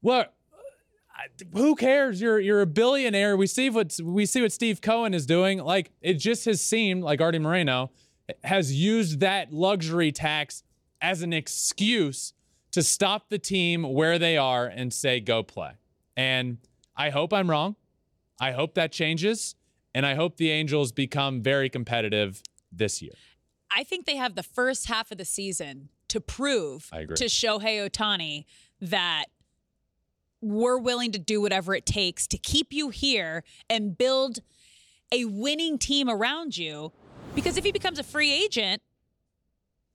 Well, 0.03 0.27
who 1.53 1.75
cares? 1.75 2.21
You're 2.21 2.39
you're 2.41 2.61
a 2.61 2.67
billionaire. 2.67 3.37
We 3.37 3.47
see 3.47 3.71
what 3.71 3.99
we 4.03 4.27
see 4.27 4.43
what 4.43 4.53
Steve 4.53 4.81
Cohen 4.81 5.15
is 5.15 5.27
doing. 5.27 5.59
Like 5.59 5.91
it 6.01 6.15
just 6.15 6.45
has 6.45 6.61
seemed 6.61 7.03
like 7.03 7.21
Artie 7.21 7.39
Moreno 7.39 7.91
has 8.45 8.73
used 8.73 9.21
that 9.21 9.53
luxury 9.53 10.13
tax 10.13 10.63
as 11.01 11.23
an 11.23 11.33
excuse 11.33 12.33
to 12.73 12.83
stop 12.83 13.29
the 13.29 13.39
team 13.39 13.83
where 13.83 14.19
they 14.19 14.37
are 14.37 14.67
and 14.67 14.93
say 14.93 15.21
go 15.21 15.43
play. 15.43 15.73
And 16.17 16.59
I 16.97 17.11
hope 17.11 17.33
I'm 17.33 17.49
wrong. 17.49 17.77
I 18.41 18.53
hope 18.53 18.75
that 18.75 18.93
changes, 18.93 19.55
and 19.95 20.05
I 20.05 20.15
hope 20.15 20.37
the 20.37 20.51
Angels 20.51 20.93
become 20.93 21.43
very 21.43 21.71
competitive 21.71 22.43
this 22.71 23.01
year. 23.01 23.13
I 23.71 23.83
think 23.83 24.07
they 24.07 24.17
have 24.17 24.35
the 24.35 24.43
first 24.43 24.89
half 24.89 25.11
of 25.11 25.19
the 25.19 25.25
season 25.25 25.89
to 26.09 26.21
prove 26.21 26.91
to 26.91 27.25
Shohei 27.25 27.89
Ohtani 27.89 28.45
that 28.81 29.27
we're 30.41 30.79
willing 30.79 31.13
to 31.13 31.19
do 31.19 31.41
whatever 31.41 31.75
it 31.75 31.87
takes 31.87 32.27
to 32.29 32.39
keep 32.39 32.73
you 32.73 32.91
here 32.91 33.43
and 33.69 33.97
build 33.97 34.41
a 35.13 35.25
winning 35.25 35.79
team 35.79 36.09
around 36.09 36.57
you. 36.57 36.93
Because 37.35 37.57
if 37.57 37.65
he 37.65 37.73
becomes 37.73 37.99
a 37.99 38.05
free 38.05 38.33
agent, 38.33 38.83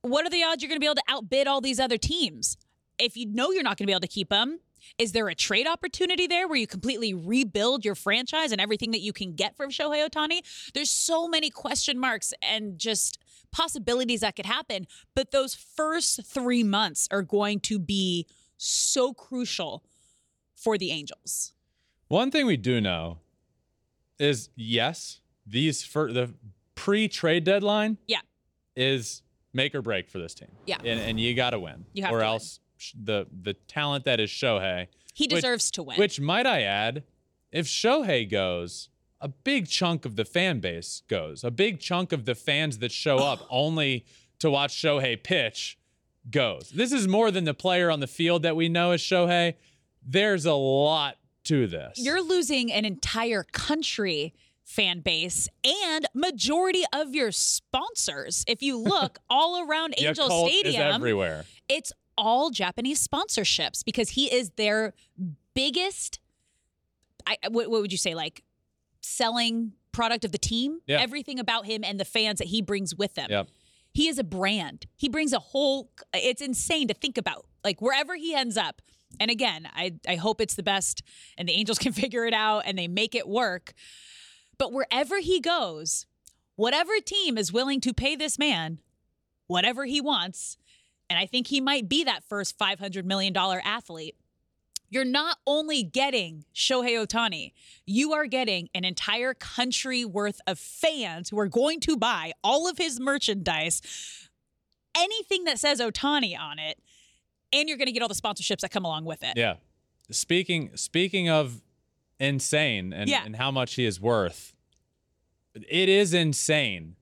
what 0.02 0.26
are 0.26 0.30
the 0.30 0.42
odds 0.42 0.62
you're 0.62 0.68
going 0.68 0.76
to 0.76 0.80
be 0.80 0.86
able 0.86 0.96
to 0.96 1.02
outbid 1.08 1.46
all 1.46 1.60
these 1.60 1.78
other 1.78 1.98
teams? 1.98 2.56
If 2.98 3.16
you 3.16 3.26
know 3.26 3.50
you're 3.52 3.62
not 3.62 3.76
going 3.78 3.84
to 3.84 3.90
be 3.90 3.92
able 3.92 4.00
to 4.00 4.08
keep 4.08 4.32
him, 4.32 4.58
Is 4.98 5.12
there 5.12 5.28
a 5.28 5.34
trade 5.34 5.66
opportunity 5.66 6.26
there 6.26 6.48
where 6.48 6.56
you 6.56 6.66
completely 6.66 7.14
rebuild 7.14 7.84
your 7.84 7.94
franchise 7.94 8.52
and 8.52 8.60
everything 8.60 8.90
that 8.92 9.00
you 9.00 9.12
can 9.12 9.34
get 9.34 9.56
from 9.56 9.70
Shohei 9.70 10.08
Ohtani? 10.08 10.40
There's 10.74 10.90
so 10.90 11.28
many 11.28 11.50
question 11.50 11.98
marks 11.98 12.32
and 12.42 12.78
just 12.78 13.18
possibilities 13.50 14.20
that 14.20 14.36
could 14.36 14.46
happen. 14.46 14.86
But 15.14 15.30
those 15.30 15.54
first 15.54 16.24
three 16.24 16.62
months 16.64 17.08
are 17.10 17.22
going 17.22 17.60
to 17.60 17.78
be 17.78 18.26
so 18.56 19.12
crucial 19.12 19.82
for 20.62 20.78
the 20.78 20.90
Angels. 20.90 21.52
One 22.08 22.30
thing 22.30 22.46
we 22.46 22.56
do 22.56 22.80
know 22.80 23.18
is 24.18 24.50
yes, 24.54 25.20
these 25.46 25.82
for 25.84 26.12
the 26.12 26.32
pre-trade 26.74 27.44
deadline 27.44 27.98
Yeah. 28.06 28.20
is 28.76 29.22
make 29.52 29.74
or 29.74 29.82
break 29.82 30.08
for 30.08 30.18
this 30.18 30.34
team. 30.34 30.48
Yeah. 30.66 30.78
and, 30.78 31.00
and 31.00 31.20
you 31.20 31.34
got 31.34 31.50
to 31.50 31.58
win, 31.60 31.84
You 31.92 32.04
have 32.04 32.12
or 32.12 32.18
win. 32.18 32.26
else 32.26 32.60
sh- 32.76 32.92
the 33.02 33.26
the 33.42 33.54
talent 33.54 34.04
that 34.04 34.20
is 34.20 34.30
Shohei, 34.30 34.88
He 35.14 35.24
which- 35.24 35.30
deserves 35.30 35.70
to 35.72 35.82
win. 35.82 35.98
Which 35.98 36.20
might 36.20 36.46
I 36.46 36.62
add, 36.62 37.04
if 37.50 37.66
Shohei 37.66 38.28
goes, 38.30 38.88
a 39.20 39.28
big 39.28 39.68
chunk 39.68 40.04
of 40.04 40.16
the 40.16 40.24
fan 40.24 40.60
base 40.60 41.02
goes. 41.08 41.44
A 41.44 41.50
big 41.50 41.78
chunk 41.80 42.12
of 42.12 42.24
the 42.24 42.34
fans 42.34 42.78
that 42.78 42.90
show 42.92 43.18
up 43.18 43.46
only 43.50 44.04
to 44.40 44.50
watch 44.50 44.74
Shohei 44.74 45.22
pitch 45.22 45.78
goes. 46.30 46.70
This 46.70 46.92
is 46.92 47.06
more 47.08 47.30
than 47.30 47.44
the 47.44 47.54
player 47.54 47.90
on 47.90 48.00
the 48.00 48.06
field 48.06 48.42
that 48.42 48.56
we 48.56 48.68
know 48.68 48.92
as 48.92 49.00
Shohei. 49.00 49.54
There's 50.06 50.46
a 50.46 50.54
lot 50.54 51.16
to 51.44 51.66
this. 51.66 51.98
You're 51.98 52.22
losing 52.22 52.72
an 52.72 52.84
entire 52.84 53.44
country 53.52 54.34
fan 54.64 55.00
base 55.00 55.48
and 55.64 56.06
majority 56.14 56.84
of 56.92 57.14
your 57.14 57.30
sponsors. 57.32 58.44
If 58.46 58.62
you 58.62 58.78
look 58.78 59.18
all 59.28 59.66
around 59.66 59.94
Angel 59.98 60.46
Stadium, 60.48 60.94
everywhere. 60.94 61.44
it's 61.68 61.92
all 62.16 62.50
Japanese 62.50 63.06
sponsorships 63.06 63.84
because 63.84 64.10
he 64.10 64.32
is 64.32 64.50
their 64.56 64.94
biggest. 65.54 66.20
I, 67.26 67.36
what, 67.50 67.70
what 67.70 67.80
would 67.82 67.92
you 67.92 67.98
say, 67.98 68.14
like 68.14 68.42
selling 69.00 69.72
product 69.92 70.24
of 70.24 70.32
the 70.32 70.38
team? 70.38 70.80
Yeah. 70.86 71.00
Everything 71.00 71.38
about 71.38 71.66
him 71.66 71.84
and 71.84 72.00
the 72.00 72.04
fans 72.04 72.38
that 72.38 72.48
he 72.48 72.62
brings 72.62 72.94
with 72.94 73.16
him. 73.16 73.26
Yep. 73.30 73.48
He 73.92 74.08
is 74.08 74.18
a 74.18 74.24
brand. 74.24 74.86
He 74.96 75.08
brings 75.08 75.32
a 75.32 75.38
whole. 75.38 75.90
It's 76.14 76.40
insane 76.40 76.88
to 76.88 76.94
think 76.94 77.18
about. 77.18 77.46
Like 77.62 77.80
wherever 77.80 78.16
he 78.16 78.34
ends 78.34 78.56
up. 78.56 78.80
And 79.20 79.30
again, 79.30 79.68
I 79.74 79.94
I 80.06 80.16
hope 80.16 80.40
it's 80.40 80.54
the 80.54 80.62
best, 80.62 81.02
and 81.36 81.48
the 81.48 81.52
Angels 81.52 81.78
can 81.80 81.92
figure 81.92 82.24
it 82.24 82.34
out 82.34 82.62
and 82.66 82.78
they 82.78 82.88
make 82.88 83.14
it 83.14 83.28
work. 83.28 83.74
But 84.58 84.72
wherever 84.72 85.18
he 85.18 85.40
goes, 85.40 86.06
whatever 86.56 86.92
team 87.04 87.36
is 87.36 87.52
willing 87.52 87.80
to 87.80 87.92
pay 87.92 88.16
this 88.16 88.38
man, 88.38 88.78
whatever 89.46 89.84
he 89.84 90.00
wants, 90.00 90.56
and 91.10 91.18
I 91.18 91.26
think 91.26 91.48
he 91.48 91.60
might 91.60 91.88
be 91.88 92.04
that 92.04 92.24
first 92.24 92.58
$500 92.58 93.04
million 93.04 93.36
athlete. 93.36 94.16
You're 94.88 95.04
not 95.04 95.38
only 95.46 95.82
getting 95.82 96.44
Shohei 96.54 97.02
Ohtani, 97.02 97.52
you 97.86 98.12
are 98.12 98.26
getting 98.26 98.68
an 98.74 98.84
entire 98.84 99.32
country 99.32 100.04
worth 100.04 100.40
of 100.46 100.58
fans 100.58 101.30
who 101.30 101.38
are 101.38 101.48
going 101.48 101.80
to 101.80 101.96
buy 101.96 102.32
all 102.44 102.68
of 102.68 102.76
his 102.76 103.00
merchandise, 103.00 103.80
anything 104.94 105.44
that 105.44 105.58
says 105.58 105.80
Ohtani 105.80 106.38
on 106.38 106.58
it, 106.58 106.78
and 107.52 107.68
you're 107.68 107.78
going 107.78 107.86
to 107.86 107.92
get 107.92 108.02
all 108.02 108.08
the 108.08 108.14
sponsorships 108.14 108.60
that 108.60 108.70
come 108.70 108.84
along 108.84 109.04
with 109.04 109.22
it. 109.22 109.34
Yeah. 109.36 109.56
Speaking 110.10 110.70
speaking 110.76 111.28
of 111.28 111.62
insane 112.18 112.92
and, 112.92 113.08
Yeah. 113.08 113.24
and 113.24 113.36
how 113.36 113.50
much 113.50 113.74
he 113.74 113.84
is 113.84 114.00
worth, 114.00 114.54
it 115.54 115.88
is 115.88 116.14
insane 116.14 116.96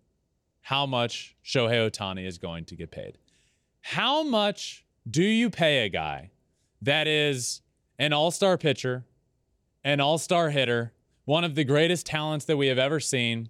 how 0.62 0.86
much 0.86 1.36
Shohei 1.44 1.90
Ohtani 1.90 2.26
is 2.26 2.38
going 2.38 2.64
to 2.66 2.76
get 2.76 2.90
paid. 2.90 3.18
How 3.80 4.22
much 4.22 4.84
do 5.08 5.22
you 5.22 5.50
pay 5.50 5.84
a 5.84 5.88
guy 5.88 6.30
that 6.82 7.06
is 7.06 7.62
an 7.98 8.12
all-star 8.12 8.56
pitcher, 8.58 9.04
an 9.84 10.00
all-star 10.00 10.50
hitter, 10.50 10.92
one 11.24 11.44
of 11.44 11.54
the 11.54 11.64
greatest 11.64 12.06
talents 12.06 12.44
that 12.46 12.56
we 12.56 12.66
have 12.68 12.78
ever 12.78 13.00
seen, 13.00 13.48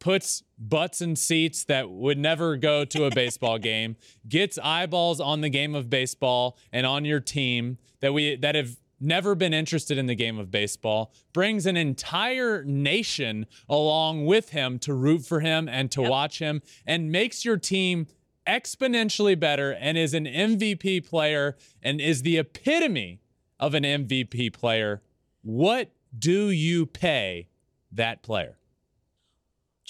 puts 0.00 0.42
butts 0.58 1.00
in 1.00 1.14
seats 1.14 1.64
that 1.64 1.90
would 1.90 2.18
never 2.18 2.56
go 2.56 2.84
to 2.84 3.04
a 3.04 3.10
baseball 3.10 3.58
game, 3.72 3.96
gets 4.28 4.58
eyeballs 4.58 5.20
on 5.20 5.40
the 5.40 5.48
game 5.48 5.74
of 5.74 5.88
baseball 5.88 6.58
and 6.72 6.86
on 6.86 7.04
your 7.04 7.20
team 7.20 7.78
that 8.00 8.12
we 8.12 8.34
that 8.36 8.54
have 8.54 8.76
never 9.00 9.34
been 9.34 9.54
interested 9.54 9.96
in 9.96 10.06
the 10.06 10.14
game 10.14 10.38
of 10.38 10.50
baseball, 10.50 11.12
brings 11.32 11.64
an 11.64 11.76
entire 11.76 12.62
nation 12.64 13.46
along 13.68 14.26
with 14.26 14.50
him 14.50 14.78
to 14.78 14.92
root 14.92 15.24
for 15.24 15.40
him 15.40 15.68
and 15.68 15.90
to 15.90 16.02
watch 16.02 16.38
him 16.38 16.60
and 16.86 17.10
makes 17.10 17.44
your 17.44 17.56
team 17.56 18.06
exponentially 18.46 19.38
better 19.38 19.72
and 19.72 19.96
is 19.96 20.12
an 20.12 20.26
MVP 20.26 21.08
player 21.08 21.56
and 21.82 22.00
is 22.00 22.22
the 22.22 22.38
epitome 22.38 23.20
of 23.58 23.74
an 23.74 23.84
MVP 23.84 24.52
player. 24.52 25.02
What 25.42 25.90
do 26.16 26.50
you 26.50 26.84
pay 26.86 27.48
that 27.92 28.22
player? 28.22 28.59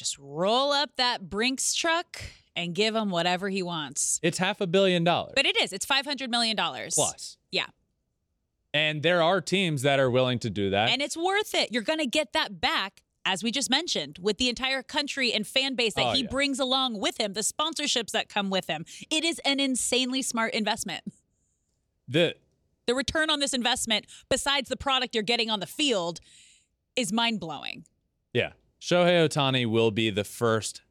Just 0.00 0.16
roll 0.18 0.72
up 0.72 0.96
that 0.96 1.28
Brinks 1.28 1.74
truck 1.74 2.22
and 2.56 2.74
give 2.74 2.94
him 2.96 3.10
whatever 3.10 3.50
he 3.50 3.62
wants. 3.62 4.18
It's 4.22 4.38
half 4.38 4.62
a 4.62 4.66
billion 4.66 5.04
dollars 5.04 5.34
But 5.36 5.44
it 5.44 5.60
is. 5.60 5.74
It's 5.74 5.84
$500 5.84 6.30
million. 6.30 6.56
plus. 6.56 7.36
Yeah. 7.52 7.66
And 8.72 9.02
there 9.02 9.22
are 9.22 9.42
teams 9.42 9.82
that 9.82 10.00
are 10.00 10.10
willing 10.10 10.38
to 10.38 10.48
do 10.48 10.70
that. 10.70 10.88
And 10.88 11.02
it's 11.02 11.18
worth 11.18 11.54
it. 11.54 11.70
You're 11.70 11.82
going 11.82 11.98
to 11.98 12.06
get 12.06 12.32
that 12.32 12.62
back, 12.62 13.02
as 13.26 13.42
we 13.42 13.50
just 13.50 13.68
mentioned, 13.68 14.18
with 14.22 14.38
the 14.38 14.48
entire 14.48 14.82
country 14.82 15.34
and 15.34 15.46
fan 15.46 15.74
base 15.74 15.92
that 15.94 16.06
Oh, 16.06 16.12
he 16.12 16.22
yeah. 16.22 16.28
brings 16.30 16.58
along 16.58 16.98
with 16.98 17.20
him, 17.20 17.34
the 17.34 17.42
sponsorships 17.42 18.12
that 18.12 18.30
come 18.30 18.48
with 18.48 18.68
him. 18.68 18.86
It 19.10 19.22
is 19.22 19.38
an 19.44 19.60
insanely 19.60 20.22
smart 20.22 20.54
investment. 20.54 21.02
the 22.08 22.36
The 22.86 22.94
return 22.94 23.28
on 23.28 23.38
this 23.40 23.52
investment, 23.52 24.06
besides 24.30 24.70
the 24.70 24.76
product 24.78 25.14
you're 25.14 25.22
getting 25.24 25.50
on 25.50 25.60
the 25.60 25.66
field, 25.66 26.20
is 26.96 27.12
mind 27.12 27.38
blowing. 27.38 27.84
yeah, 28.32 28.52
Shohei 28.80 29.28
Ohtani 29.28 29.66
will 29.66 29.90
be 29.90 30.10
the 30.10 30.24
first 30.24 30.82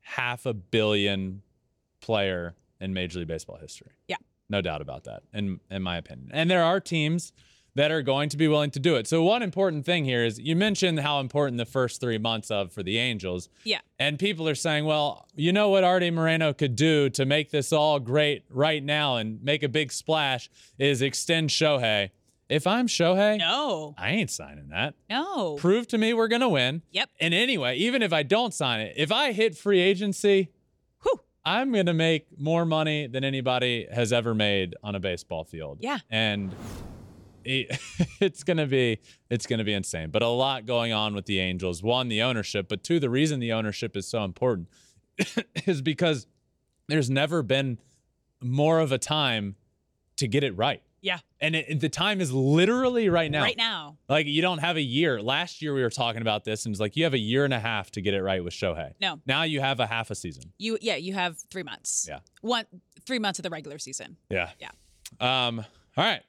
half 0.00 0.46
a 0.46 0.54
billion 0.54 1.42
player 2.00 2.54
in 2.80 2.94
Major 2.94 3.20
League 3.20 3.28
Baseball 3.28 3.56
history. 3.56 3.92
Yeah. 4.06 4.16
No 4.48 4.60
doubt 4.60 4.80
about 4.80 5.04
that, 5.04 5.22
in 5.32 5.60
in 5.70 5.82
my 5.82 5.96
opinion. 5.96 6.30
And 6.32 6.50
there 6.50 6.62
are 6.62 6.80
teams 6.80 7.32
that 7.74 7.92
are 7.92 8.02
going 8.02 8.28
to 8.28 8.36
be 8.36 8.48
willing 8.48 8.72
to 8.72 8.80
do 8.80 8.96
it. 8.96 9.06
So 9.06 9.22
one 9.22 9.40
important 9.40 9.84
thing 9.84 10.04
here 10.04 10.24
is 10.24 10.38
you 10.40 10.56
mentioned 10.56 10.98
how 10.98 11.20
important 11.20 11.58
the 11.58 11.64
first 11.66 12.00
three 12.00 12.18
months 12.18 12.50
of 12.50 12.72
for 12.72 12.82
the 12.82 12.98
Angels. 12.98 13.48
Yeah. 13.62 13.78
And 14.00 14.18
people 14.18 14.48
are 14.48 14.56
saying, 14.56 14.84
well, 14.84 15.28
you 15.36 15.52
know 15.52 15.68
what 15.68 15.84
Artie 15.84 16.10
Moreno 16.10 16.52
could 16.52 16.74
do 16.74 17.08
to 17.10 17.24
make 17.24 17.52
this 17.52 17.72
all 17.72 18.00
great 18.00 18.44
right 18.50 18.82
now 18.82 19.16
and 19.16 19.40
make 19.44 19.62
a 19.62 19.68
big 19.68 19.92
splash 19.92 20.50
is 20.76 21.02
extend 21.02 21.50
Shohei. 21.50 22.10
If 22.48 22.66
I'm 22.66 22.86
Shohei, 22.86 23.38
No, 23.38 23.94
I 23.98 24.10
ain't 24.10 24.30
signing 24.30 24.68
that. 24.70 24.94
no. 25.10 25.56
Prove 25.56 25.86
to 25.88 25.98
me 25.98 26.14
we're 26.14 26.28
to 26.40 26.48
win. 26.48 26.82
Yep. 26.92 27.10
And 27.20 27.34
anyway, 27.34 27.76
even 27.76 28.02
if 28.02 28.12
I 28.12 28.22
don't 28.22 28.54
sign 28.54 28.80
it, 28.80 28.94
if 28.96 29.12
I 29.12 29.32
hit 29.32 29.56
free 29.56 29.80
agency, 29.80 30.48
Whew. 31.02 31.20
I'm 31.44 31.70
to 31.86 31.94
make 31.94 32.26
more 32.38 32.64
money 32.64 33.06
than 33.06 33.22
anybody 33.22 33.86
has 33.92 34.12
ever 34.12 34.34
made 34.34 34.74
on 34.82 34.94
a 34.94 35.00
baseball 35.00 35.44
field. 35.44 35.78
Yeah. 35.80 35.98
And 36.10 36.54
it, 37.44 37.78
it's 38.20 38.44
to 38.58 38.66
be 38.66 39.00
it's 39.28 39.46
to 39.58 39.64
be 39.64 39.74
insane. 39.74 40.10
But 40.10 40.22
a 40.22 40.28
lot 40.28 40.64
going 40.64 40.92
on 40.92 41.14
with 41.14 41.26
the 41.26 41.40
Angels. 41.40 41.82
One, 41.82 42.08
the 42.08 42.22
ownership, 42.22 42.66
but 42.68 42.82
two, 42.82 42.98
the 42.98 43.10
reason 43.10 43.40
the 43.40 43.52
ownership 43.52 43.96
is 43.96 44.06
so 44.08 44.24
important 44.24 44.68
is 45.66 45.82
because 45.82 46.26
there's 46.88 47.10
never 47.10 47.42
been 47.42 47.78
more 48.40 48.80
of 48.80 48.90
a 48.92 48.98
time 48.98 49.56
to 50.16 50.26
get 50.26 50.42
it 50.44 50.56
right. 50.56 50.82
Yeah. 51.00 51.18
And 51.40 51.54
it, 51.54 51.80
the 51.80 51.88
time 51.88 52.20
is 52.20 52.32
literally 52.32 53.08
right 53.08 53.30
now. 53.30 53.42
Right 53.42 53.56
now. 53.56 53.98
Like 54.08 54.26
you 54.26 54.42
don't 54.42 54.58
have 54.58 54.76
a 54.76 54.82
year. 54.82 55.22
Last 55.22 55.62
year 55.62 55.72
we 55.74 55.82
were 55.82 55.90
talking 55.90 56.22
about 56.22 56.44
this, 56.44 56.64
and 56.66 56.72
it's 56.72 56.80
like 56.80 56.96
you 56.96 57.04
have 57.04 57.14
a 57.14 57.18
year 57.18 57.44
and 57.44 57.54
a 57.54 57.60
half 57.60 57.90
to 57.92 58.00
get 58.00 58.14
it 58.14 58.22
right 58.22 58.42
with 58.42 58.52
Shohei. 58.52 58.92
No. 59.00 59.20
Now 59.26 59.44
you 59.44 59.60
have 59.60 59.80
a 59.80 59.86
half 59.86 60.10
a 60.10 60.14
season. 60.14 60.52
You 60.58 60.78
yeah, 60.80 60.96
you 60.96 61.14
have 61.14 61.38
three 61.50 61.62
months. 61.62 62.06
Yeah. 62.08 62.18
One 62.40 62.64
three 63.06 63.18
months 63.18 63.38
of 63.38 63.42
the 63.44 63.50
regular 63.50 63.78
season. 63.78 64.16
Yeah. 64.30 64.50
Yeah. 64.60 64.70
Um. 65.20 65.60
All 65.96 66.04
right. 66.04 66.22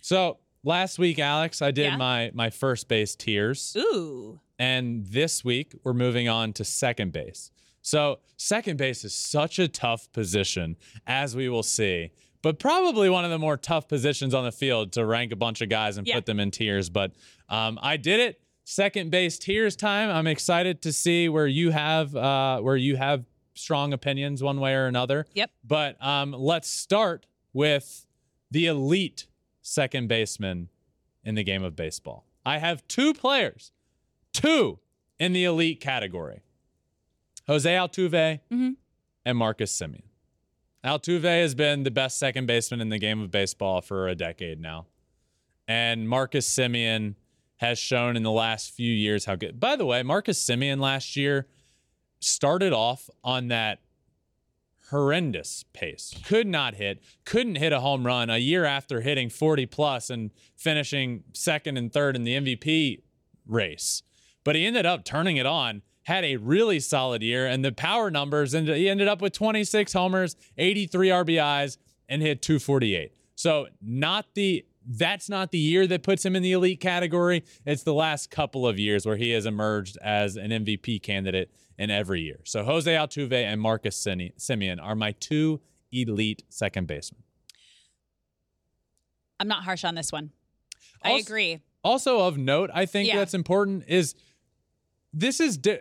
So 0.00 0.38
last 0.64 0.98
week, 0.98 1.18
Alex, 1.18 1.62
I 1.62 1.70
did 1.70 1.84
Yeah. 1.92 1.96
my 1.96 2.30
my 2.34 2.50
first 2.50 2.88
base 2.88 3.14
tiers, 3.14 3.76
Ooh. 3.78 4.40
and 4.58 5.06
this 5.06 5.44
week 5.44 5.74
we're 5.84 5.92
moving 5.94 6.28
on 6.28 6.52
to 6.54 6.64
second 6.64 7.12
base. 7.12 7.50
So 7.82 8.20
second 8.36 8.76
base 8.78 9.04
is 9.04 9.14
such 9.14 9.58
a 9.58 9.66
tough 9.68 10.10
position, 10.12 10.76
as 11.06 11.34
we 11.34 11.48
will 11.48 11.62
see. 11.64 12.10
But 12.42 12.58
probably 12.58 13.08
one 13.08 13.24
of 13.24 13.30
the 13.30 13.38
more 13.38 13.56
tough 13.56 13.86
positions 13.88 14.34
on 14.34 14.44
the 14.44 14.52
field 14.52 14.92
to 14.92 15.06
rank 15.06 15.32
a 15.32 15.36
bunch 15.36 15.60
of 15.60 15.68
guys 15.68 15.96
and 15.96 16.06
Yeah. 16.06 16.16
put 16.16 16.26
them 16.26 16.40
in 16.40 16.50
tiers. 16.50 16.90
But 16.90 17.12
um, 17.48 17.78
I 17.80 17.96
did 17.96 18.18
it. 18.20 18.40
Second 18.64 19.10
base 19.10 19.38
tiers 19.38 19.76
time. 19.76 20.10
I'm 20.10 20.26
excited 20.26 20.82
to 20.82 20.92
see 20.92 21.28
where 21.28 21.46
you 21.46 21.70
have 21.70 22.14
uh, 22.14 22.60
where 22.60 22.76
you 22.76 22.96
have 22.96 23.24
strong 23.54 23.92
opinions 23.92 24.42
one 24.42 24.60
way 24.60 24.74
or 24.74 24.86
another. 24.86 25.26
Yep. 25.34 25.50
But 25.64 26.04
um, 26.04 26.32
let's 26.32 26.68
start 26.68 27.26
with 27.52 28.06
the 28.50 28.66
elite 28.66 29.26
second 29.62 30.08
baseman 30.08 30.68
in 31.24 31.34
the 31.34 31.44
game 31.44 31.62
of 31.64 31.74
baseball. 31.76 32.24
I 32.46 32.58
have 32.58 32.86
two 32.88 33.14
players, 33.14 33.72
two 34.32 34.78
in 35.18 35.32
the 35.32 35.44
elite 35.44 35.80
category 35.80 36.40
Jose 37.46 37.70
Altuve 37.70 38.40
Mhm. 38.50 38.76
and 39.24 39.38
Marcus 39.38 39.72
Semien. 39.76 40.02
Altuve 40.84 41.22
has 41.22 41.54
been 41.54 41.84
the 41.84 41.90
best 41.90 42.18
second 42.18 42.46
baseman 42.46 42.80
in 42.80 42.88
the 42.88 42.98
game 42.98 43.20
of 43.20 43.30
baseball 43.30 43.80
for 43.80 44.08
a 44.08 44.14
decade 44.14 44.60
now. 44.60 44.86
And 45.68 46.08
Marcus 46.08 46.48
Semien 46.48 47.14
has 47.58 47.78
shown 47.78 48.16
in 48.16 48.24
the 48.24 48.32
last 48.32 48.72
few 48.72 48.92
years 48.92 49.26
how 49.26 49.36
good. 49.36 49.60
By 49.60 49.76
the 49.76 49.86
way, 49.86 50.02
Marcus 50.02 50.44
Semien 50.44 50.80
last 50.80 51.16
year 51.16 51.46
started 52.18 52.72
off 52.72 53.08
on 53.22 53.48
that 53.48 53.80
horrendous 54.90 55.64
pace. 55.72 56.14
Could 56.26 56.48
not 56.48 56.74
hit, 56.74 57.02
couldn't 57.24 57.54
hit 57.54 57.72
a 57.72 57.80
home 57.80 58.04
run 58.04 58.28
a 58.28 58.38
year 58.38 58.64
after 58.64 59.00
hitting 59.00 59.30
40 59.30 59.66
plus 59.66 60.10
and 60.10 60.32
finishing 60.56 61.22
second 61.32 61.76
and 61.76 61.92
third 61.92 62.16
in 62.16 62.24
the 62.24 62.34
MVP 62.34 63.02
race. 63.46 64.02
But 64.44 64.56
he 64.56 64.66
ended 64.66 64.84
up 64.84 65.04
turning 65.04 65.36
it 65.36 65.46
on, 65.46 65.82
had 66.04 66.24
a 66.24 66.36
really 66.36 66.80
solid 66.80 67.22
year, 67.22 67.46
and 67.46 67.64
the 67.64 67.72
power 67.72 68.10
numbers, 68.10 68.54
and 68.54 68.68
he 68.68 68.88
ended 68.88 69.08
up 69.08 69.22
with 69.22 69.32
26 69.32 69.92
homers, 69.92 70.36
83 70.58 71.08
RBIs, 71.08 71.76
and 72.08 72.20
hit 72.22 72.42
248. 72.42 73.12
So 73.34 73.68
not 73.80 74.26
the 74.34 74.64
that's 74.84 75.28
not 75.28 75.52
the 75.52 75.58
year 75.58 75.86
that 75.86 76.02
puts 76.02 76.26
him 76.26 76.34
in 76.34 76.42
the 76.42 76.50
elite 76.50 76.80
category. 76.80 77.44
It's 77.64 77.84
the 77.84 77.94
last 77.94 78.32
couple 78.32 78.66
of 78.66 78.80
years 78.80 79.06
where 79.06 79.16
he 79.16 79.30
has 79.30 79.46
emerged 79.46 79.96
as 80.02 80.34
an 80.34 80.50
MVP 80.50 81.00
candidate 81.02 81.52
in 81.78 81.88
every 81.88 82.20
year. 82.22 82.40
So 82.42 82.64
Jose 82.64 82.92
Altuve 82.92 83.32
and 83.32 83.60
Marcus 83.60 83.96
Semien 84.04 84.82
are 84.82 84.96
my 84.96 85.12
two 85.12 85.60
elite 85.92 86.42
second 86.48 86.88
basemen. 86.88 87.22
I'm 89.38 89.46
not 89.48 89.62
harsh 89.64 89.84
on 89.84 89.94
this 89.94 90.10
one. 90.12 90.30
I 91.04 91.12
agree. 91.12 91.60
Also 91.84 92.20
of 92.20 92.36
note, 92.38 92.70
I 92.74 92.86
think 92.86 93.08
Yeah. 93.08 93.16
that's 93.18 93.34
important 93.34 93.84
is 93.88 94.14
this 95.12 95.38
is 95.40 95.56
di- 95.56 95.80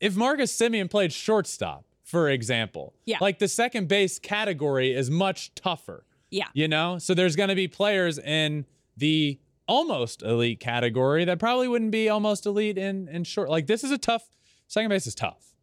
if 0.00 0.16
Marcus 0.16 0.56
Semien 0.56 0.90
played 0.90 1.12
shortstop, 1.12 1.84
for 2.02 2.28
example, 2.28 2.94
Yeah. 3.06 3.18
like 3.20 3.38
the 3.38 3.48
second 3.48 3.88
base 3.88 4.18
category 4.18 4.92
is 4.92 5.10
much 5.10 5.54
tougher. 5.54 6.04
Yeah. 6.30 6.46
You 6.54 6.68
know, 6.68 6.98
so 6.98 7.14
there's 7.14 7.36
going 7.36 7.48
to 7.50 7.54
be 7.54 7.68
players 7.68 8.18
in 8.18 8.66
the 8.96 9.38
almost 9.66 10.22
elite 10.22 10.58
category 10.60 11.24
that 11.24 11.38
probably 11.38 11.68
wouldn't 11.68 11.90
be 11.92 12.08
almost 12.08 12.46
elite 12.46 12.76
in 12.78 13.08
in 13.08 13.24
short. 13.24 13.48
Like 13.48 13.66
this 13.66 13.84
is 13.84 13.90
a 13.90 13.98
tough 13.98 14.28
second 14.66 14.88
base 14.88 15.06
is 15.06 15.14
tough. 15.14 15.54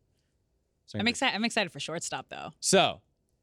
Second 0.86 1.02
I'm 1.02 1.08
excited. 1.10 1.36
I'm 1.36 1.44
excited 1.46 1.72
for 1.72 1.80
shortstop 1.82 2.28
though. 2.30 2.52
So, 2.62 3.02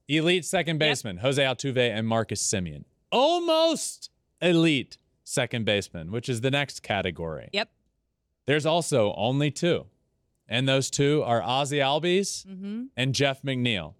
elite 0.08 0.44
second 0.46 0.78
baseman 0.78 1.18
Jose 1.18 1.42
Altuve 1.42 1.76
and 1.90 2.06
Marcus 2.08 2.42
Semien. 2.42 2.84
Almost 3.12 4.10
elite 4.40 4.96
second 5.24 5.64
baseman, 5.64 6.10
which 6.10 6.28
is 6.28 6.40
the 6.40 6.50
next 6.50 6.82
category. 6.82 7.48
Yep. 7.52 7.70
There's 8.46 8.66
also 8.66 9.14
only 9.16 9.50
two, 9.50 9.86
and 10.48 10.68
those 10.68 10.90
two 10.90 11.22
are 11.24 11.42
Ozzie 11.42 11.78
Albies 11.78 12.46
Mm-hmm. 12.46 12.84
and 12.96 13.14
Jeff 13.14 13.42
McNeil. 13.42 13.94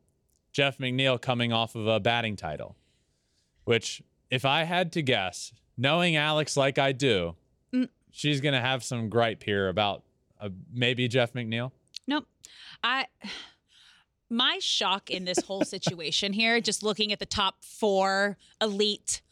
Jeff 0.53 0.78
McNeil 0.78 1.20
coming 1.20 1.53
off 1.53 1.74
of 1.74 1.86
a 1.86 1.99
batting 2.01 2.36
title, 2.36 2.76
which, 3.64 4.03
if 4.30 4.45
I 4.45 4.64
had 4.64 4.92
to 4.92 5.03
guess, 5.03 5.53
knowing 5.76 6.16
Alex 6.16 6.57
like 6.57 6.78
I 6.78 6.92
do, 6.92 7.34
Mm. 7.72 7.88
she's 8.12 8.40
gonna 8.40 8.61
have 8.61 8.84
some 8.84 9.09
gripe 9.09 9.42
here 9.42 9.68
about 9.68 10.05
uh, 10.40 10.51
maybe 10.72 11.09
Jeff 11.09 11.32
McNeil. 11.32 11.72
Nope. 12.07 12.26
I 12.82 13.07
my 14.30 14.59
shock 14.61 15.11
in 15.11 15.24
this 15.24 15.40
whole 15.40 15.64
situation 15.64 16.32
here, 16.32 16.61
just 16.61 16.82
looking 16.82 17.12
at 17.12 17.18
the 17.18 17.26
top 17.26 17.64
four 17.64 18.36
elite, 18.61 19.22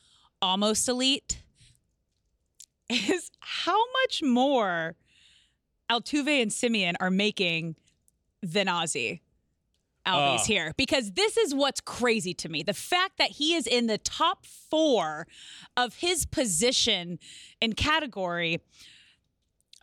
almost 0.41 0.89
elite, 0.89 1.43
is 2.89 3.31
how 3.41 3.79
much 4.03 4.23
more 4.23 4.97
Altuve 5.93 6.41
and 6.43 6.51
Semien 6.51 6.95
are 7.01 7.11
making 7.11 7.77
than 8.43 8.69
Ozzie. 8.69 9.23
Albies 10.05 10.41
Oh. 10.41 10.45
here 10.47 10.73
because 10.77 11.13
this 11.13 11.37
is 11.37 11.55
what's 11.55 11.81
crazy 11.81 12.35
to 12.35 12.49
me. 12.49 12.65
The 12.65 12.75
fact 12.75 13.19
that 13.19 13.31
he 13.31 13.55
is 13.55 13.69
in 13.69 13.87
the 13.87 13.99
top 13.99 14.45
four 14.47 15.29
of 15.77 15.95
his 15.95 16.27
position 16.27 17.21
and 17.61 17.77
category. 17.77 18.59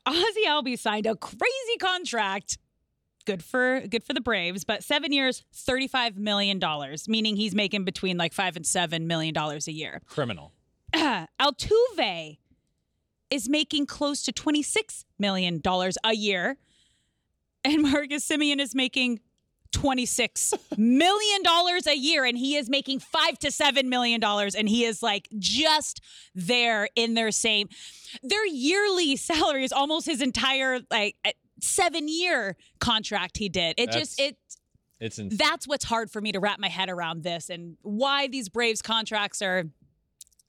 Ozzie 0.05 0.45
Albies 0.45 0.79
signed 0.79 1.05
a 1.05 1.15
crazy 1.15 1.77
contract 1.79 2.57
good 3.25 3.43
for 3.43 3.81
good 3.87 4.03
for 4.03 4.13
the 4.13 4.19
Braves, 4.21 4.63
but 4.65 4.83
seven 4.83 5.13
years, 5.13 5.45
thirty-five 5.53 6.17
million 6.17 6.59
dollars, 6.59 7.07
meaning 7.07 7.35
he's 7.37 7.53
making 7.55 7.85
between 7.85 8.17
like 8.17 8.33
five 8.33 8.55
and 8.57 8.65
seven 8.65 9.07
million 9.07 9.33
dollars 9.33 9.67
a 9.69 9.71
year. 9.71 10.01
Criminal. 10.05 10.51
Altuve 10.93 12.38
is 13.29 13.49
making 13.49 13.85
close 13.85 14.21
to 14.23 14.31
twenty-six 14.31 15.05
million 15.17 15.59
dollars 15.59 15.97
a 16.03 16.13
year, 16.13 16.57
and 17.63 17.81
Marcus 17.81 18.27
Semien 18.27 18.59
is 18.59 18.73
making 18.75 19.19
twenty-six 19.71 20.53
million 20.77 21.43
dollars 21.43 21.85
a 21.85 21.95
year, 21.95 22.25
and 22.25 22.37
he 22.37 22.55
is 22.55 22.69
making 22.69 22.99
five 22.99 23.37
to 23.39 23.51
seven 23.51 23.89
million 23.89 24.19
dollars, 24.19 24.55
and 24.55 24.67
he 24.67 24.83
is 24.85 25.03
like 25.03 25.27
just 25.37 26.01
there 26.33 26.89
in 26.95 27.13
their 27.13 27.31
same. 27.31 27.69
Their 28.23 28.45
yearly 28.47 29.15
salary 29.15 29.63
is 29.63 29.71
almost 29.71 30.07
his 30.07 30.21
entire 30.21 30.79
like 30.89 31.15
uh, 31.23 31.31
seven-year 31.61 32.55
contract 32.79 33.37
he 33.37 33.49
did. 33.49 33.75
It 33.77 33.91
just 33.91 34.17
That's- 34.17 34.31
it 34.31 34.37
It's 34.99 35.19
insane. 35.19 35.37
that's 35.37 35.67
what's 35.67 35.85
hard 35.85 36.09
for 36.09 36.19
me 36.19 36.31
to 36.31 36.39
wrap 36.39 36.59
my 36.59 36.69
head 36.69 36.89
around 36.89 37.23
this 37.23 37.49
and 37.49 37.77
why 37.83 38.27
these 38.27 38.49
Braves 38.49 38.81
contracts 38.81 39.41
are. 39.41 39.65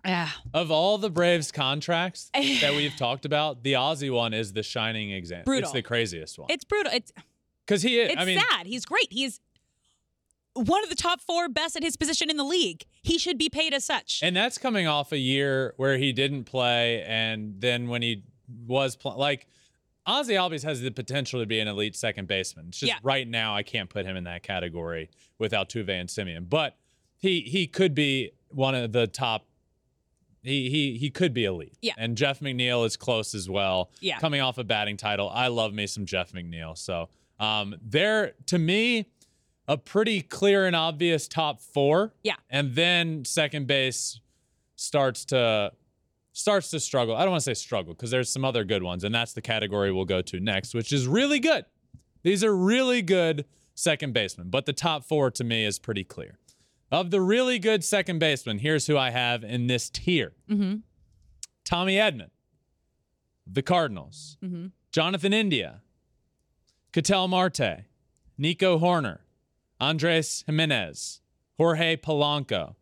Yeah, 0.05 0.28
Of 0.55 0.70
all 0.70 0.98
the 0.98 1.11
Braves 1.11 1.53
contracts 1.53 2.30
that 2.61 2.72
we've 2.74 2.96
talked 2.96 3.24
about, 3.24 3.62
the 3.62 3.74
Ozzie 3.76 4.11
one 4.11 4.32
is 4.34 4.53
the 4.53 4.62
shining 4.62 5.11
example. 5.11 5.53
It's 5.55 5.72
the 5.72 5.82
craziest 5.82 6.38
one. 6.38 6.48
it's 6.51 6.64
brutal. 6.64 6.92
It's 6.94 7.12
Because 7.66 7.82
he, 7.82 7.98
is. 8.01 8.12
it's 8.12 8.20
I 8.20 8.24
mean, 8.24 8.40
sad. 8.40 8.66
He's 8.66 8.84
great. 8.84 9.09
He's 9.11 9.40
one 10.55 10.82
of 10.82 10.88
the 10.90 10.96
top 10.96 11.20
four 11.20 11.48
best 11.48 11.76
at 11.76 11.82
his 11.82 11.96
position 11.96 12.28
in 12.30 12.36
the 12.36 12.44
league. 12.44 12.84
He 13.03 13.18
should 13.18 13.38
be 13.38 13.48
paid 13.48 13.72
as 13.72 13.84
such. 13.84 14.20
and 14.22 14.34
that's 14.34 14.59
coming 14.59 14.86
off 14.86 15.12
a 15.12 15.18
year 15.18 15.74
where 15.76 15.96
he 15.96 16.12
didn't 16.12 16.44
play, 16.44 17.03
and 17.05 17.61
then 17.61 17.88
when 17.88 18.03
he 18.03 18.24
was 18.66 18.96
playing, 18.96 19.18
like 19.18 19.46
Ozzie 20.07 20.34
Albies 20.34 20.64
has 20.64 20.80
the 20.80 20.90
potential 20.90 21.40
to 21.40 21.46
be 21.46 21.61
an 21.61 21.68
elite 21.68 21.94
second 21.94 22.26
baseman. 22.26 22.66
It's 22.68 22.80
just 22.80 22.90
Yeah. 22.90 22.98
right 23.03 23.28
now 23.28 23.55
I 23.55 23.62
can't 23.62 23.88
put 23.88 24.05
him 24.07 24.16
in 24.16 24.24
that 24.24 24.42
category 24.42 25.09
with 25.38 25.53
Altuve 25.53 25.88
and 25.88 26.09
Semien, 26.09 26.48
but 26.48 26.76
he 27.16 27.42
he 27.42 27.66
could 27.66 27.94
be 27.94 28.32
one 28.48 28.74
of 28.74 28.90
the 28.92 29.07
top. 29.07 29.46
He 30.43 30.70
he 30.70 30.99
he 30.99 31.11
could 31.11 31.34
be 31.34 31.45
elite. 31.45 31.76
Yeah. 31.82 31.95
And 31.99 32.16
Jeff 32.16 32.41
McNeil 32.41 32.86
is 32.86 32.97
close 32.97 33.34
as 33.34 33.49
well. 33.49 33.91
Yeah. 34.01 34.18
Coming 34.18 34.41
off 34.41 34.59
a 34.59 34.64
batting 34.64 34.97
title, 34.97 35.28
I 35.28 35.49
love 35.49 35.74
me 35.74 35.86
some 35.86 36.07
Jeff 36.07 36.32
McNeil. 36.32 36.76
So 36.78 37.09
um, 37.38 37.74
they're 37.82 38.32
to 38.47 38.59
me 38.59 39.07
a 39.68 39.76
pretty 39.76 40.20
clear 40.20 40.66
and 40.66 40.74
obvious 40.74 41.28
top 41.28 41.61
four. 41.61 42.12
Yeah. 42.22 42.34
And 42.49 42.74
then 42.74 43.24
second 43.24 43.66
base 43.66 44.18
starts 44.76 45.24
to 45.26 45.72
starts 46.32 46.70
to 46.70 46.80
struggle. 46.80 47.14
I 47.14 47.20
don't 47.20 47.30
want 47.30 47.45
to 47.45 47.55
say 47.55 47.55
struggle 47.55 47.95
because 47.95 48.11
there's 48.11 48.30
some 48.30 48.45
other 48.45 48.64
good 48.64 48.82
ones, 48.82 49.05
and 49.05 49.14
that's 49.14 49.32
the 49.32 49.43
category 49.43 49.93
we'll 49.93 50.05
go 50.05 50.22
to 50.22 50.41
next, 50.41 50.74
which 50.74 50.93
is 50.93 51.07
really 51.07 51.38
good. 51.38 51.66
These 52.22 52.43
are 52.45 52.55
really 52.55 53.03
good 53.03 53.45
second 53.74 54.12
basemen, 54.12 54.51
but 54.51 54.66
the 54.66 54.72
top 54.72 55.05
four 55.05 55.30
to 55.30 55.45
me 55.45 55.64
is 55.64 55.78
pretty 55.78 56.05
clear. 56.05 56.38
Of 56.93 57.11
the 57.11 57.20
really 57.20 57.59
good 57.59 57.84
second 57.84 58.18
baseman, 58.18 58.59
here's 58.59 58.86
who 58.86 58.97
I 58.97 59.11
have 59.11 59.45
in 59.45 59.68
this 59.68 59.88
tier: 59.91 60.32
mm-hmm. 60.51 60.78
Tommy 61.64 61.95
Edman, 61.95 62.30
the 63.47 63.62
Cardinals, 63.62 64.36
mm-hmm. 64.43 64.66
Jonathan 64.91 65.32
India, 65.32 65.82
Ketel 66.93 67.28
Marte, 67.28 67.84
Nico 68.36 68.78
Hoerner, 68.78 69.18
Andres 69.78 70.43
Gimenez, 70.47 71.20
Jorge 71.57 71.97
Polanco, 71.97 72.74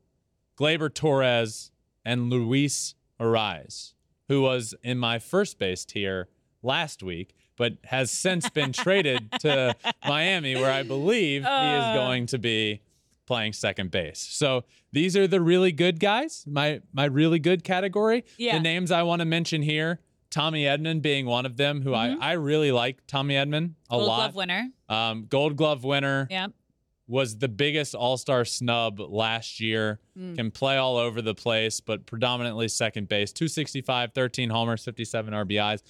Gleyber 0.59 0.93
Torres, 0.93 1.71
and 2.05 2.31
Luis 2.31 2.95
Arraez, 3.21 3.93
who 4.29 4.41
was 4.41 4.75
in 4.83 4.97
my 4.99 5.19
first 5.19 5.59
base 5.59 5.85
tier 5.85 6.29
last 6.63 7.03
week, 7.03 7.35
but 7.57 7.75
has 7.85 8.11
since 8.11 8.49
been 8.49 8.73
traded 8.73 9.31
to 9.41 9.77
Miami, 10.07 10.55
where 10.55 10.73
I 10.73 10.83
believe 10.83 11.43
he 11.43 11.49
is 11.49 11.85
uh. 11.85 11.95
going 11.95 12.27
to 12.27 12.39
be 12.39 12.81
playing 13.29 13.53
second 13.53 13.91
base. 13.93 14.19
So 14.19 14.65
these 14.91 15.17
are 15.17 15.27
the 15.29 15.41
really 15.41 15.71
good 15.71 16.01
guys, 16.01 16.45
my 16.49 16.81
my 16.93 17.05
really 17.05 17.39
good 17.39 17.63
category. 17.63 18.25
Yeah. 18.39 18.55
The 18.57 18.61
names 18.63 18.91
I 18.91 19.03
want 19.05 19.21
to 19.21 19.27
mention 19.27 19.63
here, 19.63 20.01
Tommy 20.31 20.65
Edman 20.65 21.03
being 21.03 21.27
one 21.27 21.47
of 21.47 21.57
them, 21.59 21.83
who 21.83 21.95
I, 21.95 22.17
I 22.21 22.33
really 22.33 22.73
like 22.73 23.07
Tommy 23.07 23.35
Edman 23.35 23.75
a 23.91 23.97
Gold 23.97 24.07
lot. 24.09 24.17
Glove 24.17 24.35
winner. 24.35 24.71
Um, 24.89 25.27
Gold 25.29 25.57
Glove 25.57 25.85
winner 25.85 26.27
Yeah. 26.31 26.47
was 27.07 27.37
the 27.39 27.49
biggest 27.49 27.95
All 27.95 28.17
Star 28.17 28.45
snub 28.47 28.99
last 28.99 29.61
year. 29.61 30.01
Can 30.35 30.51
play 30.51 30.77
all 30.79 30.97
over 30.97 31.23
the 31.23 31.35
place, 31.35 31.81
but 31.81 32.05
predominantly 32.07 32.67
second 32.69 33.09
base. 33.09 33.33
265, 33.33 34.13
13 34.15 34.51
homers, 34.51 34.83
57 34.85 35.33
RBIs. 35.33 35.83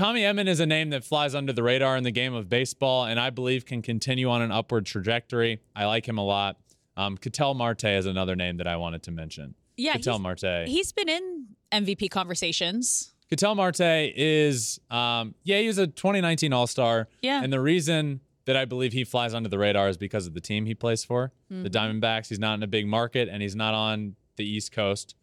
Tommy 0.00 0.22
Edman 0.22 0.48
is 0.48 0.60
a 0.60 0.64
name 0.66 0.88
that 0.90 1.04
flies 1.04 1.34
under 1.34 1.52
the 1.52 1.62
radar 1.62 1.94
in 1.94 2.04
the 2.04 2.10
game 2.10 2.32
of 2.32 2.48
baseball, 2.48 3.04
and 3.04 3.20
I 3.20 3.28
believe 3.28 3.66
can 3.66 3.82
continue 3.82 4.30
on 4.30 4.40
an 4.40 4.50
upward 4.50 4.86
trajectory. 4.86 5.60
I 5.76 5.84
like 5.84 6.08
him 6.08 6.16
a 6.16 6.24
lot. 6.24 6.56
Um, 6.96 7.18
Ketel 7.18 7.52
Marte 7.52 7.84
is 7.84 8.06
another 8.06 8.34
name 8.34 8.56
that 8.56 8.66
I 8.66 8.76
wanted 8.76 9.02
to 9.02 9.10
mention. 9.10 9.54
Yeah. 9.76 9.92
Ketel 9.92 10.14
he's- 10.14 10.22
Marte. 10.22 10.68
He's 10.68 10.92
been 10.92 11.10
in 11.10 11.48
MVP 11.70 12.08
conversations. 12.10 13.12
Ketel 13.28 13.54
Marte 13.54 13.82
is, 14.16 14.80
um, 14.90 15.34
yeah, 15.44 15.58
he 15.58 15.66
was 15.66 15.76
a 15.76 15.86
2019 15.86 16.54
All 16.54 16.66
Star. 16.66 17.06
Yeah. 17.20 17.42
And 17.44 17.52
the 17.52 17.60
reason 17.60 18.20
that 18.46 18.56
I 18.56 18.64
believe 18.64 18.94
he 18.94 19.04
flies 19.04 19.34
under 19.34 19.50
the 19.50 19.58
radar 19.58 19.90
is 19.90 19.98
because 19.98 20.26
of 20.26 20.32
the 20.32 20.40
team 20.40 20.64
he 20.64 20.74
plays 20.74 21.04
for, 21.04 21.30
the 21.50 21.56
Mm-hmm. 21.56 21.66
Diamondbacks. 22.00 22.28
He's 22.28 22.38
not 22.38 22.54
in 22.54 22.62
a 22.62 22.66
big 22.66 22.86
market 22.86 23.28
and 23.28 23.42
he's 23.42 23.54
not 23.54 23.74
on 23.74 24.16
the 24.36 24.48
East 24.48 24.72
Coast. 24.72 25.14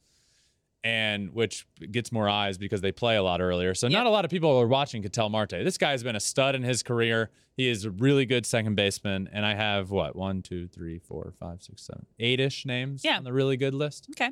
And 0.88 1.34
which 1.34 1.68
gets 1.92 2.12
more 2.14 2.30
eyes 2.30 2.58
because 2.58 2.80
they 2.80 2.94
play 2.94 3.18
a 3.18 3.24
lot 3.24 3.42
earlier. 3.42 3.74
So 3.76 3.90
not 3.90 4.06
a 4.06 4.10
lot 4.10 4.24
of 4.24 4.32
people 4.32 4.56
are 4.58 4.68
watching 4.68 5.02
Ketel 5.04 5.28
Marte. 5.30 5.50
This 5.64 5.78
guy 5.78 5.92
has 5.92 6.02
been 6.02 6.16
a 6.16 6.20
stud 6.20 6.56
in 6.56 6.64
his 6.64 6.82
career. 6.82 7.30
He 7.58 7.68
is 7.68 7.84
a 7.84 7.92
really 7.92 8.26
good 8.26 8.46
second 8.46 8.76
baseman, 8.76 9.28
and 9.34 9.46
I 9.46 9.54
have 9.56 9.92
what 9.92 10.16
one, 10.16 10.42
two, 10.44 10.68
three, 10.68 11.00
four, 11.00 11.34
five, 11.40 11.62
six, 11.62 11.82
seven, 11.86 12.06
eight-ish 12.20 12.66
names 12.66 13.02
Yeah. 13.04 13.18
on 13.18 13.24
the 13.26 13.34
really 13.34 13.58
good 13.58 13.74
list. 13.74 14.08
Okay. 14.12 14.30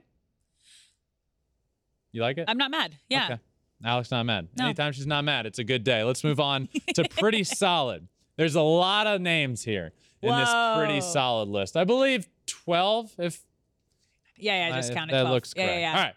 You 2.12 2.22
like 2.22 2.38
it? 2.38 2.46
I'm 2.48 2.58
not 2.58 2.72
mad. 2.72 2.96
Yeah. 3.10 3.26
Okay. 3.26 3.40
Alex 3.84 4.10
not 4.12 4.26
mad. 4.26 4.48
No. 4.58 4.66
Anytime 4.66 4.94
she's 4.94 5.08
not 5.08 5.26
mad, 5.26 5.46
it's 5.46 5.60
a 5.60 5.64
good 5.64 5.84
day. 5.84 6.04
Let's 6.04 6.24
move 6.24 6.40
on 6.40 6.70
to 6.94 7.04
pretty 7.20 7.44
solid. 7.44 8.08
There's 8.38 8.56
a 8.56 8.62
lot 8.62 9.08
of 9.08 9.20
names 9.22 9.64
here 9.64 9.92
in 10.22 10.30
this 10.36 10.50
pretty 10.78 11.02
solid 11.02 11.50
list. 11.50 11.76
I 11.76 11.84
believe 11.84 12.28
12 12.48 13.12
if 13.20 13.44
Yeah, 14.38 14.70
yeah, 14.70 14.74
I 14.74 14.78
just 14.80 14.92
I- 14.92 14.96
counted 14.96 15.14
that 15.14 15.22
12. 15.24 15.34
looks 15.34 15.54
yeah, 15.58 15.66
yeah, 15.66 15.80
yeah. 15.80 15.90
All 15.92 16.04
right. 16.04 16.14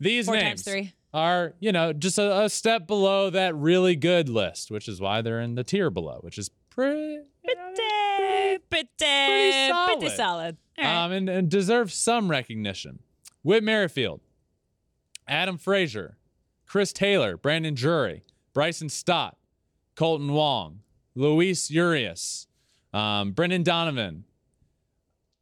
These 0.00 0.26
Four 0.26 0.36
names 0.36 0.66
are, 1.12 1.54
you 1.60 1.72
know, 1.72 1.92
just 1.92 2.18
a, 2.18 2.42
a 2.44 2.48
step 2.48 2.86
below 2.86 3.30
that 3.30 3.54
really 3.54 3.96
good 3.96 4.28
list, 4.28 4.70
which 4.70 4.88
is 4.88 5.00
why 5.00 5.20
they're 5.22 5.40
in 5.40 5.54
the 5.56 5.64
tier 5.64 5.90
below, 5.90 6.18
which 6.22 6.38
is 6.38 6.50
pretty, 6.70 7.18
you 7.44 7.54
know, 7.54 7.74
Pretty, 8.16 8.58
pretty, 8.70 8.88
pretty 8.98 10.08
solid. 10.08 10.16
solid. 10.16 10.56
All 10.78 10.84
right. 10.84 11.04
um, 11.04 11.12
and, 11.12 11.28
and 11.28 11.48
deserve 11.50 11.92
some 11.92 12.30
recognition. 12.30 13.00
Whit 13.42 13.62
Merrifield, 13.64 14.20
Adam 15.28 15.56
Frazier, 15.58 16.16
Chris 16.66 16.92
Taylor, 16.92 17.36
Brandon 17.36 17.74
Drury, 17.74 18.22
Bryson 18.52 18.88
Stott, 18.88 19.36
Kolten 19.96 20.30
Wong, 20.32 20.80
Luis 21.14 21.70
Urias, 21.70 22.46
um, 22.92 23.32
Brendan 23.32 23.62
Donovan, 23.62 24.24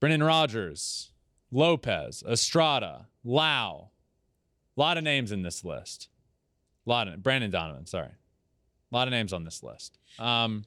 Brendan 0.00 0.22
Rodgers, 0.22 1.12
Lopez, 1.50 2.22
Estrada, 2.28 3.06
Lau. 3.24 3.90
A 4.78 4.80
lot 4.80 4.96
of 4.96 5.02
names 5.04 5.32
in 5.32 5.42
this 5.42 5.64
list. 5.64 6.08
A 6.86 6.90
lot 6.90 7.08
of 7.08 7.20
Brandon 7.22 7.50
Donovan, 7.50 7.84
sorry. 7.86 8.10
A 8.92 8.94
lot 8.94 9.08
of 9.08 9.12
names 9.12 9.32
on 9.32 9.42
this 9.44 9.62
list. 9.62 9.98
Um, 10.20 10.64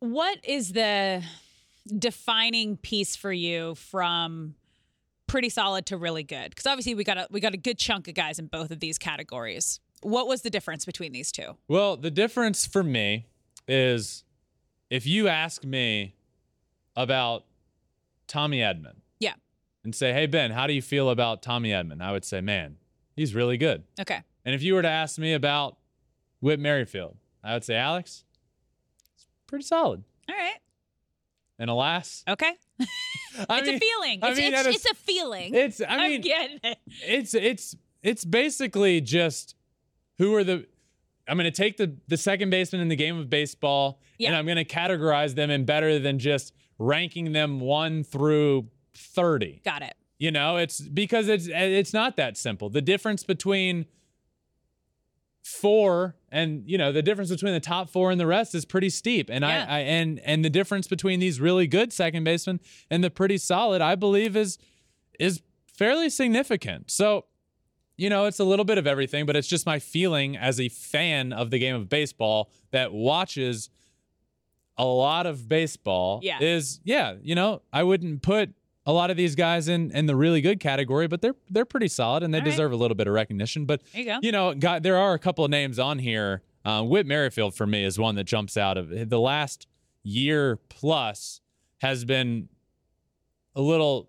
what 0.00 0.38
is 0.44 0.72
the 0.72 1.22
defining 1.98 2.76
piece 2.76 3.16
for 3.16 3.32
you 3.32 3.74
from 3.76 4.54
pretty 5.26 5.48
solid 5.48 5.86
to 5.86 5.96
really 5.96 6.22
good? 6.22 6.50
Because 6.50 6.66
obviously 6.66 6.94
we 6.94 7.02
got 7.02 7.16
a 7.18 7.26
we 7.30 7.40
got 7.40 7.54
a 7.54 7.58
good 7.58 7.78
chunk 7.78 8.08
of 8.08 8.14
guys 8.14 8.38
in 8.38 8.46
both 8.46 8.70
of 8.70 8.78
these 8.80 8.98
categories. 8.98 9.80
What 10.02 10.26
was 10.28 10.42
the 10.42 10.50
difference 10.50 10.84
between 10.84 11.12
these 11.12 11.32
two? 11.32 11.56
Well, 11.68 11.96
the 11.96 12.10
difference 12.10 12.66
for 12.66 12.82
me 12.82 13.26
is 13.66 14.24
if 14.90 15.06
you 15.06 15.28
ask 15.28 15.64
me 15.64 16.14
about 16.96 17.44
Tommy 18.26 18.58
Edman 18.58 18.96
Yeah. 19.20 19.34
and 19.84 19.94
say, 19.94 20.12
hey, 20.12 20.26
Ben, 20.26 20.50
how 20.50 20.66
do 20.66 20.72
you 20.74 20.82
feel 20.82 21.08
about 21.08 21.40
Tommy 21.42 21.70
Edman? 21.70 22.02
I 22.02 22.10
would 22.12 22.24
say, 22.24 22.40
man, 22.40 22.76
he's 23.16 23.34
really 23.34 23.56
good. 23.56 23.84
Okay. 24.00 24.20
And 24.44 24.54
if 24.54 24.62
you 24.62 24.74
were 24.74 24.82
to 24.82 24.88
ask 24.88 25.18
me 25.18 25.32
about 25.34 25.76
Whit 26.40 26.58
Merrifield, 26.60 27.16
I 27.44 27.54
would 27.54 27.64
say, 27.64 27.74
Alex, 27.76 28.24
it's 29.14 29.26
pretty 29.46 29.64
solid. 29.64 30.02
All 30.28 30.34
right. 30.36 30.58
And 31.58 31.70
alas, 31.70 32.24
Okay. 32.28 32.52
I 33.48 33.58
it's 33.58 33.66
mean- 33.66 33.76
a 33.76 33.78
feeling. 33.78 34.18
I 34.22 34.28
It's, 34.30 34.38
mean, 34.38 34.54
it's, 34.54 34.66
it's 34.66 34.90
a 34.90 34.94
feeling. 34.94 35.54
It's, 35.54 35.80
I 35.80 35.84
I'm 35.86 36.10
mean, 36.10 36.20
getting 36.22 36.58
it. 36.64 36.78
it's 37.06 37.34
it's 37.34 37.76
it's 38.02 38.24
basically 38.24 39.00
just 39.00 39.54
who 40.18 40.34
are 40.34 40.42
the 40.44 40.66
I'm 41.28 41.36
going 41.38 41.44
to 41.44 41.56
take 41.56 41.76
the 41.76 41.96
the 42.08 42.16
second 42.16 42.50
baseman 42.50 42.82
in 42.82 42.88
the 42.88 42.96
game 42.96 43.16
of 43.18 43.30
baseball 43.30 44.00
and 44.20 44.34
I'm 44.36 44.44
going 44.44 44.56
to 44.56 44.64
categorize 44.64 45.34
them 45.34 45.50
in 45.50 45.64
better 45.64 45.98
than 45.98 46.18
just 46.18 46.52
ranking 46.78 47.32
them 47.32 47.60
1 47.60 48.04
through 48.04 48.68
30. 48.94 49.62
Got 49.64 49.82
it. 49.82 49.94
You 50.22 50.30
know, 50.30 50.56
it's 50.56 50.80
because 50.80 51.26
it's 51.28 51.48
eh, 51.48 51.64
it's 51.80 51.92
not 51.92 52.14
that 52.16 52.36
simple. 52.36 52.70
The 52.70 52.80
difference 52.80 53.24
between 53.24 53.86
4 55.42 56.14
and 56.30 56.62
you 56.64 56.78
know, 56.78 56.92
the 56.92 57.02
difference 57.02 57.30
between 57.30 57.52
the 57.54 57.58
top 57.60 57.90
4 57.90 58.12
and 58.12 58.20
the 58.20 58.26
rest 58.28 58.54
is 58.54 58.64
pretty 58.64 58.88
steep. 58.88 59.28
And 59.28 59.42
Yeah. 59.42 59.66
I, 59.68 59.78
I 59.78 59.80
and 59.80 60.20
and 60.20 60.44
the 60.44 60.50
difference 60.50 60.86
between 60.86 61.18
these 61.18 61.40
really 61.40 61.66
good 61.66 61.92
second 61.92 62.22
basemen 62.22 62.60
and 62.88 63.02
the 63.02 63.10
pretty 63.10 63.36
solid, 63.36 63.82
I 63.82 63.96
believe 63.96 64.36
is 64.36 64.58
is 65.18 65.42
fairly 65.66 66.08
significant. 66.08 66.92
So, 66.92 67.24
you 67.96 68.08
know, 68.08 68.26
it's 68.26 68.38
a 68.38 68.44
little 68.44 68.64
bit 68.64 68.78
of 68.78 68.86
everything, 68.86 69.26
but 69.26 69.34
it's 69.34 69.48
just 69.48 69.66
my 69.66 69.80
feeling 69.80 70.36
as 70.36 70.60
a 70.60 70.68
fan 70.68 71.32
of 71.32 71.50
the 71.50 71.58
game 71.58 71.74
of 71.74 71.88
baseball 71.88 72.52
that 72.70 72.92
watches 72.92 73.70
a 74.78 74.84
lot 74.84 75.26
of 75.26 75.48
baseball 75.48 76.20
Yeah. 76.22 76.38
is 76.40 76.80
yeah, 76.84 77.16
you 77.20 77.34
know, 77.34 77.62
I 77.72 77.82
wouldn't 77.82 78.22
put 78.22 78.54
a 78.84 78.92
lot 78.92 79.10
of 79.10 79.16
these 79.16 79.34
guys 79.34 79.68
in 79.68 79.90
in 79.92 80.06
the 80.06 80.16
really 80.16 80.40
good 80.40 80.60
category, 80.60 81.06
but 81.08 81.20
they're 81.20 81.36
they're 81.50 81.64
pretty 81.64 81.88
solid 81.88 82.22
and 82.22 82.32
they 82.32 82.38
All 82.38 82.44
right. 82.44 82.50
deserve 82.50 82.72
a 82.72 82.76
little 82.76 82.94
bit 82.94 83.06
of 83.06 83.14
recognition. 83.14 83.64
But 83.64 83.82
There 83.92 84.02
you 84.02 84.18
you 84.22 84.32
know, 84.32 84.54
God, 84.54 84.82
there 84.82 84.96
are 84.96 85.14
a 85.14 85.18
couple 85.18 85.44
of 85.44 85.50
names 85.50 85.78
on 85.78 85.98
here. 85.98 86.42
Uh, 86.64 86.82
Whit 86.82 87.06
Merrifield 87.06 87.54
for 87.54 87.66
me 87.66 87.84
is 87.84 87.98
one 87.98 88.14
that 88.14 88.24
jumps 88.24 88.56
out 88.56 88.76
of 88.78 89.08
the 89.08 89.20
last 89.20 89.66
year 90.02 90.56
plus 90.68 91.40
has 91.78 92.04
been 92.04 92.48
a 93.54 93.60
little 93.60 94.08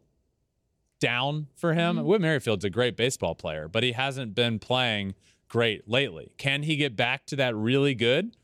down 0.99 1.47
for 1.55 1.73
him. 1.73 1.97
Mm-hmm. 1.97 2.05
Whit 2.05 2.21
Merrifield's 2.21 2.63
a 2.63 2.69
great 2.69 2.95
baseball 2.95 3.35
player, 3.35 3.67
but 3.67 3.83
he 3.83 3.91
hasn't 3.91 4.33
been 4.35 4.59
playing 4.59 5.15
great 5.49 5.87
lately. 5.87 6.31
Can 6.37 6.63
he 6.63 6.75
get 6.75 6.95
back 6.95 7.25
to 7.27 7.35
that 7.35 7.55
really 7.55 7.93
good, 7.95 8.35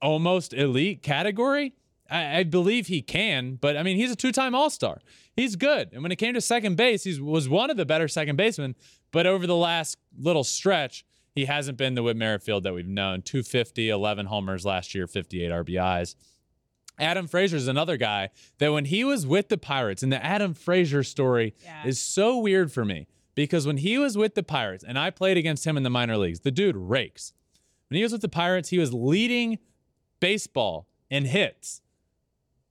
almost 0.00 0.54
elite 0.54 1.02
category? 1.02 1.74
I, 2.10 2.38
I 2.38 2.42
believe 2.44 2.86
he 2.86 3.02
can, 3.02 3.56
but 3.56 3.76
I 3.76 3.82
mean, 3.82 3.96
he's 3.96 4.10
a 4.10 4.16
two-time 4.16 4.54
All-Star. 4.54 5.00
He's 5.36 5.56
good, 5.56 5.90
and 5.92 6.02
when 6.02 6.10
it 6.12 6.16
came 6.16 6.34
to 6.34 6.40
second 6.40 6.76
base, 6.76 7.04
he 7.04 7.20
was 7.20 7.48
one 7.48 7.70
of 7.70 7.76
the 7.76 7.84
better 7.86 8.08
second 8.08 8.36
basemen. 8.36 8.74
But 9.12 9.26
over 9.26 9.46
the 9.46 9.56
last 9.56 9.98
little 10.18 10.44
stretch, 10.44 11.04
he 11.34 11.44
hasn't 11.44 11.78
been 11.78 11.94
the 11.94 12.02
Whit 12.02 12.16
Merrifield 12.16 12.64
that 12.64 12.74
we've 12.74 12.86
known. 12.88 13.22
250, 13.22 13.88
11 13.90 14.26
homers 14.26 14.64
last 14.64 14.94
year, 14.94 15.06
58 15.06 15.50
RBIs. 15.50 16.14
Adam 16.98 17.28
Frazier 17.28 17.56
is 17.56 17.68
another 17.68 17.96
guy 17.96 18.30
that 18.58 18.72
when 18.72 18.86
he 18.86 19.04
was 19.04 19.24
with 19.26 19.48
the 19.48 19.58
Pirates, 19.58 20.02
and 20.02 20.12
the 20.12 20.24
Adam 20.24 20.52
Frazier 20.54 21.02
story 21.04 21.54
Yeah. 21.62 21.86
is 21.86 22.00
so 22.00 22.38
weird 22.38 22.72
for 22.72 22.84
me 22.84 23.06
because 23.36 23.66
when 23.68 23.76
he 23.76 23.98
was 23.98 24.18
with 24.18 24.34
the 24.34 24.42
Pirates, 24.42 24.82
and 24.82 24.98
I 24.98 25.10
played 25.10 25.36
against 25.36 25.64
him 25.64 25.76
in 25.76 25.84
the 25.84 25.90
minor 25.90 26.16
leagues, 26.16 26.40
the 26.40 26.50
dude 26.50 26.76
rakes. 26.76 27.32
When 27.88 27.96
he 27.98 28.02
was 28.02 28.10
with 28.12 28.22
the 28.22 28.28
Pirates, 28.28 28.70
he 28.70 28.78
was 28.78 28.92
leading 28.92 29.58
baseball 30.20 30.88
in 31.08 31.24
hits, 31.26 31.80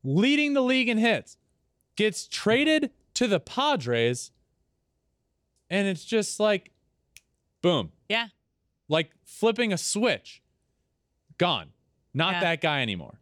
leading 0.08 0.54
the 0.54 0.62
league 0.62 0.88
in 0.88 0.98
hits, 0.98 1.38
gets 1.98 2.28
traded 2.28 2.92
to 3.14 3.28
the 3.28 3.40
Padres, 3.40 4.32
and 5.70 5.88
it's 5.88 6.06
just 6.06 6.40
like, 6.40 6.72
boom, 7.62 7.92
Yeah. 8.08 8.30
like 8.88 9.12
flipping 9.26 9.74
a 9.74 9.78
switch. 9.78 10.42
Gone. 11.38 11.74
Not 12.14 12.36
Yeah. 12.36 12.40
that 12.42 12.62
guy 12.62 12.82
anymore. 12.82 13.20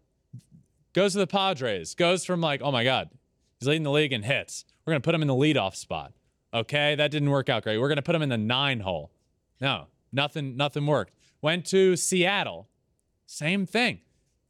Goes 0.93 1.13
to 1.13 1.17
the 1.19 1.27
Padres. 1.27 1.95
Goes 1.95 2.23
from 2.23 2.39
like, 2.39 2.61
oh 2.61 2.71
my 2.71 2.83
God, 2.83 3.09
he's 3.59 3.67
leading 3.67 3.83
the 3.83 3.91
league 3.91 4.13
in 4.13 4.23
hits. 4.23 4.63
We're 4.85 4.91
going 4.91 5.01
to 5.01 5.05
put 5.05 5.15
him 5.15 5.21
in 5.23 5.27
the 5.27 5.33
leadoff 5.33 5.75
spot. 5.75 6.13
Okay, 6.53 6.95
that 6.95 7.11
didn't 7.11 7.31
work 7.31 7.49
out 7.49 7.63
great. 7.63 7.79
We're 7.79 7.89
going 7.89 7.95
to 7.97 8.01
put 8.03 8.15
him 8.15 8.21
in 8.21 8.29
the 8.29 8.37
nine 8.37 8.81
hole. 8.81 9.11
No, 9.59 9.87
nothing, 10.13 10.55
nothing 10.55 10.85
worked. 10.85 11.13
Went 11.41 11.65
to 11.67 11.95
Seattle. 11.97 12.69
Same 13.25 13.65
thing. 13.65 14.01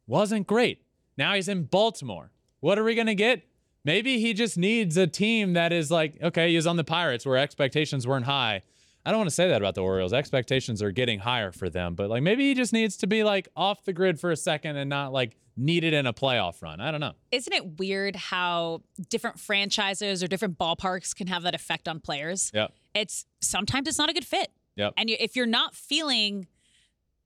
Wasn't 0.06 0.46
great. 0.46 0.82
Now 1.16 1.34
he's 1.34 1.48
in 1.48 1.64
Baltimore. 1.64 2.30
What 2.60 2.78
are 2.78 2.84
we 2.84 2.94
going 2.94 3.06
to 3.06 3.14
get? 3.14 3.46
Maybe 3.84 4.18
he 4.18 4.34
just 4.34 4.58
needs 4.58 4.96
a 4.96 5.06
team 5.06 5.52
that 5.52 5.72
is 5.72 5.90
like, 5.90 6.20
okay, 6.20 6.50
he 6.50 6.56
was 6.56 6.66
on 6.66 6.76
the 6.76 6.84
Pirates 6.84 7.24
where 7.24 7.36
expectations 7.36 8.06
weren't 8.06 8.26
high. 8.26 8.62
I 9.04 9.10
don't 9.10 9.18
want 9.18 9.30
to 9.30 9.34
say 9.34 9.48
that 9.48 9.62
about 9.62 9.76
the 9.76 9.82
Orioles. 9.82 10.12
Expectations 10.12 10.82
are 10.82 10.90
getting 10.90 11.20
higher 11.20 11.52
for 11.52 11.70
them, 11.70 11.94
but 11.94 12.10
like 12.10 12.24
maybe 12.24 12.48
he 12.48 12.54
just 12.54 12.72
needs 12.72 12.96
to 12.98 13.06
be 13.06 13.22
like 13.22 13.48
off 13.54 13.84
the 13.84 13.92
grid 13.92 14.18
for 14.18 14.32
a 14.32 14.36
second 14.36 14.76
and 14.76 14.90
not 14.90 15.12
like 15.12 15.36
needed 15.56 15.94
in 15.94 16.06
a 16.06 16.12
playoff 16.12 16.60
run. 16.60 16.80
I 16.80 16.90
don't 16.90 17.00
know. 17.00 17.12
Isn't 17.30 17.52
it 17.52 17.78
weird 17.78 18.16
how 18.16 18.82
different 19.08 19.38
franchises 19.38 20.24
or 20.24 20.26
different 20.26 20.58
ballparks 20.58 21.14
can 21.14 21.28
have 21.28 21.44
that 21.44 21.54
effect 21.54 21.86
on 21.86 22.00
players? 22.00 22.50
Yeah. 22.52 22.66
It's 22.94 23.26
sometimes 23.40 23.86
it's 23.86 23.98
not 23.98 24.10
a 24.10 24.12
good 24.12 24.24
fit. 24.24 24.50
Yeah. 24.74 24.90
And 24.96 25.08
you, 25.08 25.16
if 25.20 25.36
you're 25.36 25.46
not 25.46 25.76
feeling 25.76 26.48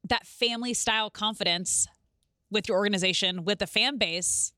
that 0.09 0.27
family 0.27 0.75
style 0.75 1.09
confidence 1.09 1.89
with 2.51 2.69
your 2.69 2.77
organization, 2.79 3.45
with 3.45 3.59
the 3.59 3.67
fan 3.67 3.97
base, 3.99 4.53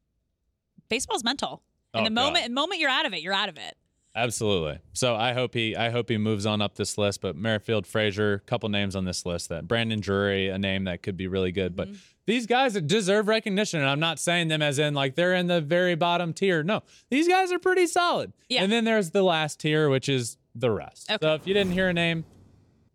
baseball's 0.88 1.24
mental. 1.24 1.62
And 1.94 2.02
Oh, 2.02 2.04
the 2.04 2.10
moment 2.10 2.36
God. 2.44 2.50
the 2.50 2.54
moment 2.54 2.80
you're 2.80 2.90
out 2.90 3.06
of 3.06 3.12
it, 3.12 3.20
you're 3.22 3.34
out 3.34 3.48
of 3.48 3.56
it. 3.58 3.76
Absolutely. 4.14 4.78
So 4.92 5.14
I 5.16 5.32
hope 5.32 5.54
he 5.54 5.74
I 5.74 5.88
hope 5.90 6.10
he 6.10 6.18
moves 6.18 6.44
on 6.44 6.60
up 6.60 6.74
this 6.74 6.98
list. 6.98 7.20
But 7.22 7.34
Merrifield, 7.36 7.86
Frazier, 7.86 8.34
a 8.34 8.40
couple 8.40 8.68
names 8.68 8.94
on 8.94 9.04
this 9.06 9.24
list. 9.24 9.48
That 9.48 9.66
Brandon 9.66 10.00
Drury, 10.00 10.48
a 10.48 10.58
name 10.58 10.84
that 10.84 11.02
could 11.02 11.16
be 11.16 11.26
really 11.26 11.50
good. 11.52 11.74
But 11.74 11.88
these 12.26 12.46
guys 12.46 12.74
deserve 12.74 13.26
recognition, 13.28 13.80
and 13.80 13.88
I'm 13.88 14.00
not 14.00 14.18
saying 14.18 14.48
them 14.48 14.60
as 14.62 14.78
in 14.78 14.92
like 14.94 15.14
they're 15.14 15.34
in 15.34 15.46
the 15.46 15.60
very 15.62 15.94
bottom 15.94 16.32
tier. 16.34 16.62
No, 16.62 16.82
these 17.10 17.26
guys 17.26 17.52
are 17.52 17.58
pretty 17.58 17.86
solid. 17.86 18.32
Yeah. 18.50 18.62
And 18.62 18.70
then 18.70 18.84
there's 18.84 19.10
the 19.10 19.22
last 19.22 19.60
tier, 19.60 19.88
which 19.88 20.08
is 20.10 20.36
the 20.54 20.70
rest. 20.70 21.10
Okay. 21.10 21.18
So 21.26 21.34
if 21.34 21.46
you 21.46 21.54
didn't 21.54 21.72
hear 21.72 21.88
a 21.88 21.94
name, 21.94 22.26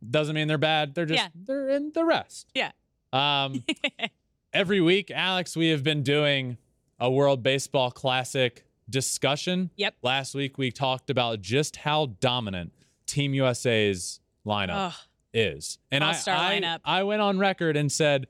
doesn't 0.08 0.36
mean 0.36 0.48
they're 0.48 0.60
bad. 0.60 0.94
They're 0.94 1.06
just 1.08 1.20
Yeah. 1.20 1.30
they're 1.34 1.70
in 1.70 1.92
the 1.94 2.06
rest. 2.06 2.48
Yeah. 2.54 2.72
Um, 3.12 3.64
every 4.58 4.82
week, 4.82 5.12
Alex, 5.12 5.56
we 5.56 5.70
have 5.70 5.84
been 5.84 6.02
doing 6.02 6.58
a 7.00 7.12
World 7.12 7.44
Baseball 7.44 7.92
Classic 7.92 8.66
discussion. 8.90 9.70
Yep. 9.76 9.96
Last 10.02 10.34
week, 10.34 10.58
we 10.58 10.72
talked 10.72 11.12
about 11.12 11.42
just 11.42 11.76
how 11.76 12.08
dominant 12.20 12.74
Team 13.06 13.36
USA's 13.36 14.20
lineup 14.48 14.88
Ugh. 14.88 14.94
is. 15.32 15.78
And 15.92 16.04
I, 16.04 16.18
I. 16.26 16.80
I 16.84 17.04
went 17.04 17.22
on 17.22 17.38
record 17.38 17.78
and 17.78 17.92
said 17.92 18.26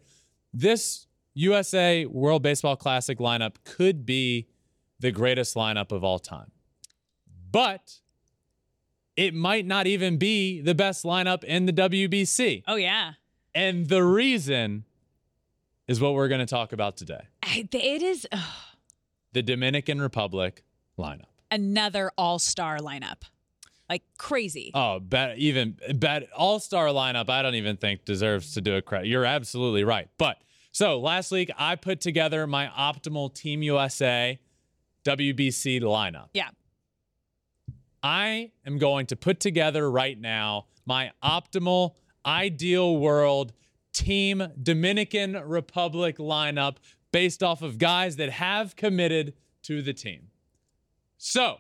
this 0.53 1.07
USA 1.33 2.05
World 2.05 2.43
Baseball 2.43 2.75
Classic 2.75 3.17
lineup 3.19 3.55
could 3.63 4.05
be 4.05 4.47
the 4.99 5.11
greatest 5.11 5.55
lineup 5.55 5.93
of 5.93 6.03
all 6.03 6.19
time. 6.19 6.51
But 7.49 8.01
it 9.15 9.33
might 9.33 9.65
not 9.65 9.87
even 9.87 10.17
be 10.17 10.59
the 10.59 10.75
best 10.75 11.05
lineup 11.05 11.45
in 11.45 11.67
the 11.67 11.73
WBC. 11.73 12.63
Oh 12.67 12.75
yeah. 12.75 13.13
And 13.55 13.87
the 13.87 14.03
reason 14.03 14.83
is 15.87 15.99
what 16.01 16.13
we're 16.13 16.27
going 16.27 16.39
to 16.39 16.45
talk 16.45 16.73
about 16.73 16.97
today 16.97 17.21
I- 17.43 17.67
It 17.71 18.01
is 18.03 18.27
ugh, 18.31 18.41
the 19.33 19.41
Dominican 19.41 20.01
Republic 20.01 20.63
lineup. 20.97 21.25
another 21.51 22.11
all-star 22.17 22.79
lineup. 22.79 23.21
Like 23.89 24.03
crazy. 24.17 24.71
Oh, 24.73 24.99
bet 24.99 25.37
even 25.37 25.77
bet 25.95 26.27
all 26.35 26.59
star 26.59 26.87
lineup. 26.87 27.29
I 27.29 27.41
don't 27.41 27.55
even 27.55 27.77
think 27.77 28.03
deserves 28.03 28.53
to 28.55 28.61
do 28.61 28.75
a 28.75 28.81
credit. 28.81 29.07
You're 29.07 29.23
absolutely 29.23 29.85
right. 29.85 30.09
But 30.17 30.39
so 30.73 30.99
last 30.99 31.31
week 31.31 31.49
I 31.57 31.75
put 31.77 32.01
together 32.01 32.45
my 32.47 32.67
optimal 32.67 33.33
Team 33.33 33.63
USA 33.63 34.39
WBC 35.05 35.81
lineup. 35.83 36.27
yeah. 36.33 36.49
I 38.03 38.51
am 38.65 38.77
going 38.77 39.05
to 39.07 39.15
put 39.15 39.39
together 39.39 39.89
right 39.89 40.19
now 40.19 40.65
my 40.85 41.11
optimal 41.23 41.93
ideal 42.25 42.97
world 42.97 43.53
team 43.97 44.43
Dominican 44.61 45.33
Republic 45.33 46.17
lineup 46.17 46.77
based 47.11 47.41
off 47.41 47.61
of 47.61 47.77
guys 47.77 48.17
that 48.17 48.29
have 48.29 48.75
committed 48.75 49.33
to 49.63 49.81
the 49.81 49.93
team. 49.93 50.27
So, 51.17 51.57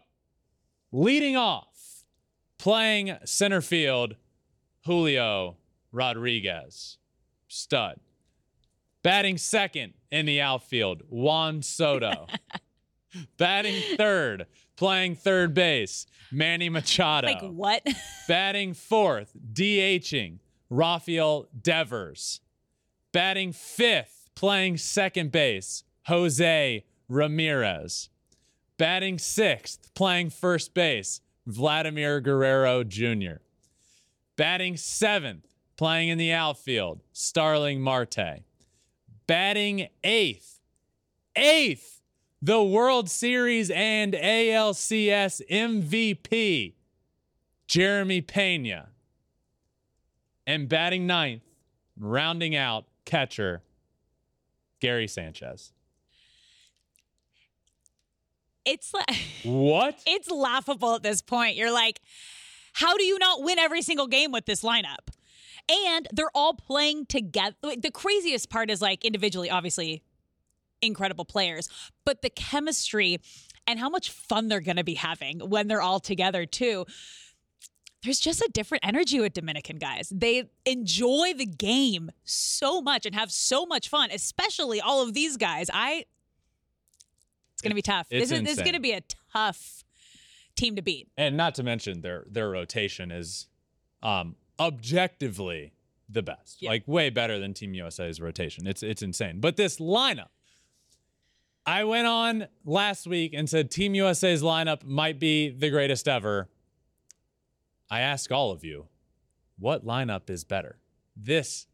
leading 0.91 1.35
off, 1.35 2.03
playing 2.59 3.17
center 3.25 3.61
field, 3.61 4.15
Julio 4.85 5.57
Rodriguez, 5.91 6.97
stud. 7.47 7.99
Batting 9.03 9.37
second 9.37 9.93
in 10.11 10.25
the 10.25 10.41
outfield, 10.41 11.01
Juan 11.09 11.61
Soto. 11.61 12.27
Batting 13.37 13.97
third, 13.97 14.45
playing 14.75 15.15
third 15.15 15.53
base, 15.53 16.05
Manny 16.31 16.69
Machado. 16.69 17.27
Like 17.27 17.41
what? 17.41 17.87
Batting 18.27 18.73
fourth, 18.73 19.31
DHing, 19.53 20.39
Rafael 20.69 21.47
Devers. 21.61 22.41
Batting 23.11 23.53
fifth, 23.53 24.29
playing 24.35 24.77
second 24.77 25.31
base, 25.31 25.83
Jose 26.07 26.83
Ramirez. 27.07 28.09
Batting 28.77 29.17
sixth, 29.17 29.93
playing 29.95 30.29
first 30.29 30.73
base, 30.73 31.21
Vladimir 31.45 32.19
Guerrero 32.21 32.83
Jr. 32.83 33.37
Batting 34.35 34.77
seventh, 34.77 35.47
playing 35.77 36.09
in 36.09 36.17
the 36.17 36.31
outfield, 36.31 37.01
Starling 37.11 37.81
Marte. 37.81 38.43
Batting 39.25 39.87
eighth, 40.03 40.59
eighth, 41.35 42.01
the 42.41 42.63
World 42.63 43.09
Series 43.09 43.71
and 43.71 44.13
ALCS 44.13 45.41
MVP, 45.49 46.73
Jeremy 47.67 48.21
Pena. 48.21 48.89
And 50.47 50.67
batting 50.67 51.05
ninth, 51.05 51.43
rounding 51.99 52.55
out 52.55 52.85
catcher, 53.05 53.61
Gary 54.79 55.07
Sanchez. 55.07 55.73
it's 58.65 58.93
like 58.93 59.09
What? 59.43 59.99
it's 60.05 60.29
laughable 60.29 60.95
at 60.95 61.03
this 61.03 61.21
point. 61.21 61.55
You're 61.55 61.71
like, 61.71 61.99
how 62.73 62.97
do 62.97 63.03
you 63.03 63.17
not 63.19 63.43
win 63.43 63.59
every 63.59 63.81
single 63.81 64.07
game 64.07 64.31
with 64.31 64.45
this 64.45 64.61
lineup? 64.63 65.09
And 65.69 66.07
they're 66.13 66.31
all 66.33 66.53
playing 66.53 67.07
together. 67.07 67.55
The 67.61 67.91
craziest 67.91 68.49
part 68.49 68.69
is 68.69 68.81
like 68.81 69.03
individually, 69.03 69.49
obviously, 69.49 70.01
incredible 70.81 71.25
players, 71.25 71.67
but 72.05 72.21
the 72.21 72.29
chemistry 72.29 73.19
and 73.65 73.79
how 73.79 73.89
much 73.89 74.11
fun 74.11 74.47
they're 74.47 74.61
going 74.61 74.77
to 74.77 74.83
be 74.83 74.93
having 74.93 75.39
when 75.39 75.67
they're 75.67 75.81
all 75.81 75.99
together 75.99 76.45
too. 76.45 76.85
There's 78.07 78.19
just 78.19 78.41
a 78.41 78.49
different 78.53 78.85
energy 78.85 79.19
with 79.19 79.33
Dominican 79.33 79.75
guys. 79.75 80.09
They 80.15 80.49
enjoy 80.65 81.33
the 81.35 81.45
game 81.45 82.09
so 82.23 82.81
much 82.81 83.05
and 83.05 83.13
have 83.13 83.33
so 83.33 83.65
much 83.65 83.89
fun, 83.89 84.11
especially 84.13 84.79
all 84.79 85.03
of 85.03 85.13
these 85.13 85.35
guys. 85.35 85.69
I 85.73 86.05
it's 87.51 87.61
going 87.61 87.71
to 87.71 87.75
be 87.75 87.81
tough. 87.81 88.07
It's 88.09 88.29
This 88.29 88.39
is, 88.39 88.45
this 88.45 88.57
is 88.59 88.63
going 88.63 88.75
to 88.75 88.79
be 88.79 88.93
a 88.93 89.01
tough 89.33 89.83
team 90.55 90.77
to 90.77 90.81
beat. 90.81 91.09
And 91.17 91.35
not 91.35 91.53
to 91.55 91.63
mention 91.63 91.99
their 91.99 92.23
their 92.31 92.49
rotation 92.49 93.11
is 93.11 93.47
um 94.01 94.37
objectively 94.57 95.73
the 96.07 96.23
best. 96.23 96.61
Yeah. 96.61 96.69
Like 96.69 96.87
way 96.87 97.09
better 97.09 97.39
than 97.39 97.53
Team 97.53 97.73
USA's 97.73 98.21
rotation. 98.21 98.67
It's 98.67 98.83
it's 98.83 99.01
insane. 99.01 99.41
But 99.41 99.57
this 99.57 99.79
lineup 99.79 100.29
I 101.65 101.83
went 101.83 102.07
on 102.07 102.47
last 102.63 103.05
week 103.05 103.33
and 103.33 103.49
said 103.49 103.69
Team 103.69 103.93
USA's 103.95 104.41
lineup 104.41 104.85
might 104.85 105.19
be 105.19 105.49
the 105.49 105.69
greatest 105.69 106.07
ever. 106.07 106.47
I 107.89 108.01
ask 108.01 108.31
all 108.31 108.51
of 108.51 108.63
you, 108.63 108.87
what 109.59 109.85
lineup 109.85 110.29
is 110.29 110.43
better? 110.43 110.77
This 111.15 111.67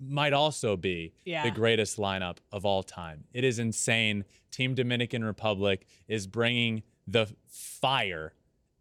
might 0.00 0.32
also 0.32 0.76
be 0.76 1.14
Yeah. 1.24 1.44
the 1.44 1.50
greatest 1.50 1.96
lineup 1.96 2.38
of 2.52 2.64
all 2.66 2.82
time. 2.82 3.24
It 3.32 3.44
is 3.44 3.58
insane. 3.58 4.24
Team 4.50 4.74
Dominican 4.74 5.24
Republic 5.24 5.86
is 6.08 6.26
bringing 6.26 6.82
the 7.06 7.26
fire. 7.46 8.34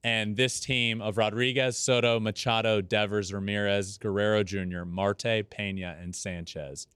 And 0.04 0.36
this 0.36 0.60
team 0.60 1.02
of 1.02 1.18
Rodriguez, 1.18 1.78
Soto, 1.78 2.20
Machado, 2.20 2.82
Devers, 2.82 3.32
Ramirez, 3.32 3.98
Guerrero 3.98 4.44
Jr., 4.44 4.84
Marte, 4.84 5.50
Pena, 5.50 5.98
and 6.02 6.14
Sanchez 6.14 6.88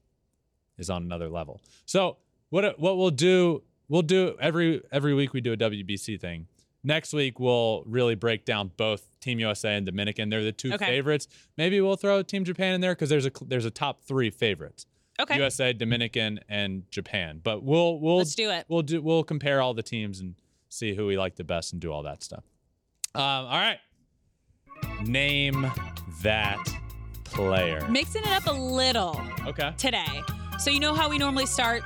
is 0.76 0.90
on 0.90 1.02
another 1.04 1.28
level. 1.30 1.62
So 1.86 2.18
what 2.50 2.78
what 2.78 2.98
we'll 2.98 3.10
do, 3.10 3.62
we'll 3.88 4.02
do 4.02 4.36
every 4.40 4.82
every 4.92 5.14
week 5.14 5.32
we 5.32 5.40
do 5.40 5.54
a 5.54 5.56
WBC 5.56 6.20
thing. 6.20 6.46
Next 6.88 7.12
week 7.12 7.38
we'll 7.38 7.82
really 7.84 8.14
break 8.14 8.46
down 8.46 8.72
both 8.78 9.02
Team 9.20 9.38
USA 9.40 9.74
and 9.76 9.84
Dominican. 9.84 10.30
They're 10.30 10.42
the 10.42 10.52
two 10.52 10.72
Okay. 10.72 10.86
favorites. 10.86 11.28
Maybe 11.58 11.82
we'll 11.82 11.96
throw 11.96 12.22
Team 12.22 12.44
Japan 12.44 12.72
in 12.74 12.80
there 12.80 12.94
because 12.94 13.10
there's 13.10 13.26
a 13.26 13.30
there's 13.46 13.66
a 13.66 13.70
top 13.70 14.02
three 14.04 14.30
favorites. 14.30 14.86
Okay. 15.20 15.36
USA, 15.36 15.74
Dominican, 15.74 16.40
and 16.48 16.90
Japan. 16.90 17.40
But 17.44 17.62
we'll 17.62 18.00
we'll 18.00 18.16
Let's 18.16 18.34
do 18.34 18.48
it. 18.50 18.64
We'll 18.68 18.80
do 18.80 19.02
we'll 19.02 19.22
compare 19.22 19.60
all 19.60 19.74
the 19.74 19.82
teams 19.82 20.18
and 20.20 20.34
see 20.70 20.94
who 20.94 21.06
we 21.06 21.18
like 21.18 21.36
the 21.36 21.44
best 21.44 21.74
and 21.74 21.82
do 21.82 21.92
all 21.92 22.04
that 22.04 22.22
stuff. 22.22 22.44
Um, 23.14 23.22
all 23.22 23.58
right. 23.58 23.78
Name 25.04 25.70
that 26.22 26.64
player. 27.24 27.86
Mixing 27.90 28.22
it 28.22 28.32
up 28.32 28.46
a 28.46 28.52
little 28.52 29.20
Okay. 29.46 29.74
today. 29.76 30.22
So 30.58 30.70
you 30.70 30.80
know 30.80 30.94
how 30.94 31.10
we 31.10 31.18
normally 31.18 31.44
start 31.46 31.82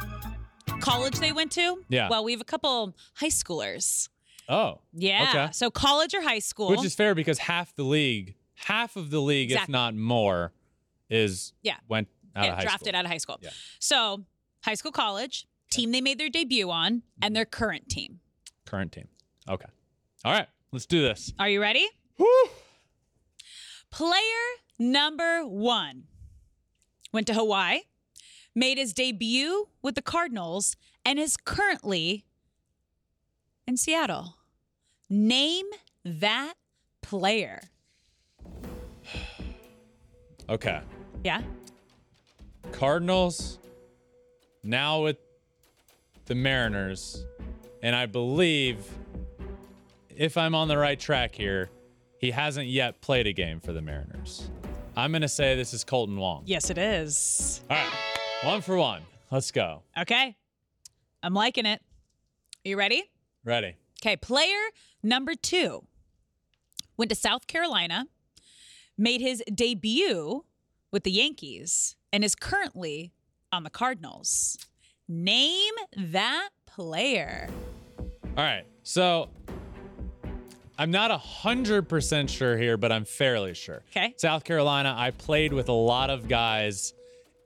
college 0.80 1.18
they 1.18 1.32
went 1.32 1.50
to? 1.52 1.82
Yeah. 1.88 2.08
Well, 2.08 2.22
we 2.22 2.30
have 2.30 2.40
a 2.40 2.44
couple 2.44 2.94
high 3.14 3.28
schoolers. 3.28 4.08
Oh. 4.52 4.80
Yeah. 4.92 5.26
Okay. 5.30 5.48
So 5.52 5.70
college 5.70 6.14
or 6.14 6.22
high 6.22 6.38
school. 6.40 6.68
Which 6.68 6.84
is 6.84 6.94
fair 6.94 7.14
because 7.14 7.38
half 7.38 7.74
the 7.74 7.84
league, 7.84 8.34
half 8.56 8.96
of 8.96 9.10
the 9.10 9.20
league, 9.20 9.50
if 9.50 9.68
not 9.68 9.94
more, 9.94 10.52
is 11.08 11.52
Yeah. 11.62 11.76
went 11.88 12.08
out 12.36 12.44
yeah, 12.44 12.50
of 12.52 12.56
high 12.58 12.62
drafted 12.64 12.88
school. 12.88 12.98
out 12.98 13.04
of 13.06 13.10
high 13.10 13.18
school. 13.18 13.38
Yeah. 13.40 13.50
So 13.78 14.24
high 14.64 14.74
school, 14.74 14.92
college, 14.92 15.46
team 15.70 15.90
they 15.92 16.00
made 16.02 16.18
their 16.18 16.28
debut 16.28 16.70
on, 16.70 16.96
Mm-hmm. 16.96 17.24
and 17.24 17.34
their 17.36 17.44
current 17.46 17.88
team. 17.88 18.20
Current 18.66 18.92
team. 18.92 19.08
Okay. 19.48 19.66
All 20.24 20.32
right. 20.32 20.46
Let's 20.70 20.86
do 20.86 21.00
this. 21.02 21.32
Are 21.38 21.48
you 21.48 21.60
ready? 21.60 21.86
Woo. 22.18 22.26
Player 23.90 24.42
number 24.78 25.40
one 25.46 26.04
went 27.12 27.26
to 27.26 27.34
Hawaii, 27.34 27.80
made 28.54 28.78
his 28.78 28.92
debut 28.92 29.68
with 29.82 29.94
the 29.94 30.02
Cardinals, 30.02 30.76
and 31.04 31.18
is 31.18 31.36
currently 31.36 32.24
in 33.66 33.76
Seattle. 33.76 34.36
Name 35.12 35.66
that 36.06 36.54
player. 37.02 37.60
Okay. 40.48 40.80
Yeah. 41.22 41.40
Cardinals 42.72 43.58
now 44.64 45.02
with 45.02 45.16
the 46.26 46.34
Mariners. 46.34 47.24
And 47.82 47.94
I 47.94 48.06
believe, 48.06 48.84
if 50.14 50.36
I'm 50.36 50.54
on 50.54 50.66
the 50.66 50.76
right 50.76 50.98
track 50.98 51.34
here, 51.34 51.70
he 52.18 52.32
hasn't 52.32 52.66
yet 52.66 53.00
played 53.00 53.26
a 53.28 53.32
game 53.32 53.60
for 53.60 53.72
the 53.72 53.80
Mariners. 53.80 54.50
I'm 54.96 55.12
going 55.12 55.22
to 55.22 55.28
say 55.28 55.54
this 55.54 55.72
is 55.72 55.84
Kolten 55.84 56.16
Wong. 56.16 56.42
Yes, 56.44 56.68
it 56.68 56.76
is. 56.76 57.62
All 57.70 57.76
right. 57.76 57.92
One 58.42 58.60
for 58.62 58.76
one. 58.76 59.02
Let's 59.30 59.52
go. 59.52 59.82
Okay. 59.96 60.36
I'm 61.22 61.34
liking 61.34 61.66
it. 61.66 61.80
Are 62.64 62.68
you 62.68 62.76
ready? 62.76 63.04
Ready. 63.44 63.76
Okay. 64.02 64.16
Player 64.16 64.58
number 65.02 65.34
two 65.34 65.84
went 66.96 67.08
to 67.10 67.14
South 67.14 67.46
Carolina, 67.46 68.06
made 68.98 69.20
his 69.20 69.42
debut 69.54 70.44
with 70.90 71.04
the 71.04 71.12
Yankees, 71.12 71.94
and 72.12 72.24
is 72.24 72.34
currently 72.34 73.12
on 73.52 73.62
the 73.62 73.70
Cardinals. 73.70 74.58
Name 75.08 75.74
that 75.96 76.48
player. 76.66 77.48
All 78.36 78.44
right. 78.44 78.64
So 78.82 79.28
I'm 80.78 80.90
not 80.90 81.12
hundred 81.12 81.88
percent 81.88 82.28
sure 82.28 82.56
here, 82.56 82.76
but 82.76 82.90
I'm 82.90 83.04
fairly 83.04 83.54
sure. 83.54 83.82
Okay. 83.90 84.14
South 84.16 84.42
Carolina. 84.42 84.94
I 84.98 85.12
played 85.12 85.52
with 85.52 85.68
a 85.68 85.74
lot 85.74 86.10
of 86.10 86.26
guys 86.26 86.92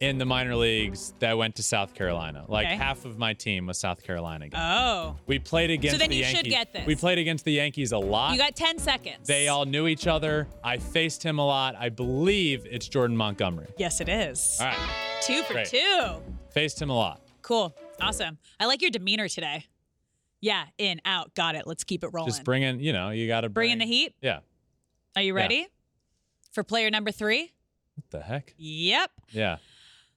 in 0.01 0.19
the 0.19 0.27
minor 0.27 0.55
leagues 0.55 1.15
that 1.21 1.39
went 1.39 1.57
to 1.57 1.63
South 1.63 1.95
Carolina. 1.95 2.45
Like 2.49 2.67
Okay. 2.67 2.77
half 2.77 3.05
of 3.07 3.17
my 3.19 3.33
team 3.33 3.67
was 3.67 3.79
South 3.79 4.03
Carolina. 4.03 4.49
guys. 4.49 4.61
Oh. 4.79 5.17
we 5.27 5.39
played 5.39 5.71
against 5.71 5.95
So 5.95 5.99
then 5.99 6.11
the 6.11 6.17
you 6.17 6.25
should 6.25 6.35
Yankees. 6.47 6.53
get 6.53 6.73
this. 6.73 6.87
We 6.87 6.95
played 6.97 7.19
against 7.19 7.45
the 7.47 7.53
Yankees 7.53 7.93
a 7.93 7.99
lot. 7.99 8.33
You 8.33 8.39
got 8.39 8.55
10 8.55 8.79
seconds. 8.79 9.27
they 9.27 9.49
all 9.49 9.65
knew 9.65 9.87
each 9.87 10.07
other. 10.07 10.49
I 10.63 10.77
faced 10.79 11.23
him 11.23 11.39
a 11.39 11.47
lot. 11.47 11.75
I 11.79 11.89
believe 11.89 12.67
it's 12.71 12.87
Jordan 12.89 13.17
Montgomery. 13.17 13.69
Yes, 13.79 14.01
it 14.03 14.09
is. 14.09 14.59
All 14.61 14.67
right. 14.67 14.77
Two 15.23 15.43
for 15.45 15.55
Great. 15.55 15.69
two. 15.69 16.23
Faced 16.51 16.81
him 16.81 16.91
a 16.91 16.95
lot. 16.97 17.23
Cool. 17.43 17.75
Awesome. 18.01 18.39
I 18.61 18.67
like 18.67 18.83
your 18.83 18.91
demeanor 18.91 19.29
today. 19.29 19.65
Yeah, 20.43 20.67
in, 20.77 21.01
out. 21.07 21.35
Got 21.35 21.55
it. 21.55 21.67
Let's 21.67 21.85
keep 21.85 22.05
it 22.05 22.09
rolling. 22.13 22.31
Just 22.31 22.45
bringing, 22.45 22.81
you 22.81 22.93
know, 22.93 23.11
you 23.11 23.27
got 23.27 23.41
to 23.43 23.49
Bring 23.49 23.71
in 23.71 23.79
the 23.79 23.87
heat. 23.87 24.15
Yeah. 24.21 24.41
Are 25.17 25.23
you 25.23 25.33
ready? 25.35 25.67
For 26.53 26.63
player 26.63 26.91
number 26.91 27.11
three? 27.11 27.53
What 27.95 28.11
the 28.11 28.21
heck? 28.21 28.53
Yep. 28.59 29.11
Yeah. 29.31 29.57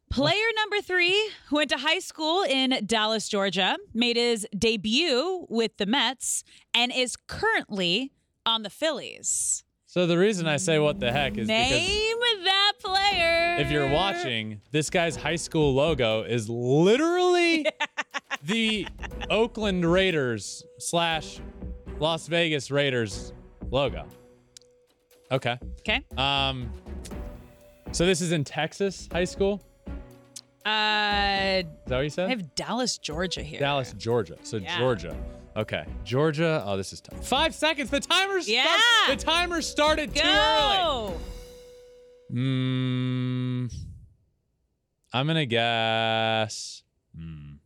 Player 0.09 0.45
number 0.55 0.81
three 0.81 1.29
who 1.47 1.57
went 1.57 1.69
to 1.69 1.77
high 1.77 1.99
school 1.99 2.43
in 2.43 2.83
Dallas, 2.85 3.29
Georgia, 3.29 3.77
made 3.93 4.17
his 4.17 4.47
debut 4.57 5.45
with 5.49 5.77
the 5.77 5.85
Mets 5.85 6.43
and 6.73 6.91
is 6.93 7.15
currently 7.15 8.11
on 8.45 8.63
the 8.63 8.69
Phillies. 8.69 9.63
So 9.85 10.07
the 10.07 10.17
reason 10.17 10.47
I 10.47 10.57
say 10.57 10.79
what 10.79 10.99
the 10.99 11.11
heck 11.11 11.37
is 11.37 11.47
because 11.47 11.69
Name 11.69 12.19
that 12.43 12.73
player. 12.79 13.57
if 13.59 13.71
you're 13.71 13.89
watching, 13.89 14.61
this 14.71 14.89
guy's 14.89 15.15
high 15.15 15.35
school 15.35 15.73
logo 15.73 16.23
is 16.23 16.49
literally 16.49 17.65
the 18.43 18.87
Oakland 19.29 19.85
Raiders 19.85 20.63
slash 20.77 21.39
Las 21.99 22.27
Vegas 22.27 22.71
Raiders 22.71 23.33
logo. 23.71 24.05
Okay. 25.31 25.57
Okay. 25.79 26.05
Um. 26.17 26.71
So 27.91 28.05
this 28.05 28.21
is 28.21 28.31
in 28.31 28.43
Texas 28.43 29.07
high 29.11 29.25
school. 29.25 29.61
Uh, 30.65 31.61
Is 31.63 31.65
that 31.87 31.95
what 31.95 32.01
you 32.01 32.09
said? 32.09 32.25
I 32.27 32.29
have 32.29 32.53
Dallas, 32.55 32.97
Georgia 32.97 33.41
here. 33.41 33.59
Dallas, 33.59 33.93
Georgia. 33.93 34.37
So 34.43 34.57
Yeah. 34.57 34.77
Georgia. 34.77 35.15
Okay. 35.55 35.85
Georgia. 36.03 36.63
Oh, 36.65 36.77
this 36.77 36.93
is 36.93 37.01
tough. 37.01 37.25
Five 37.25 37.55
seconds. 37.55 37.89
The 37.89 37.99
timer's 37.99 38.47
Yeah. 38.47 38.65
The 39.07 39.15
timer 39.15 39.61
started 39.61 40.13
too 40.13 40.21
early. 40.21 40.77
Go. 40.77 41.19
Mm, 42.31 43.73
I'm 45.11 45.25
gonna 45.25 45.47
guess 45.47 46.83
mm, 47.17 47.57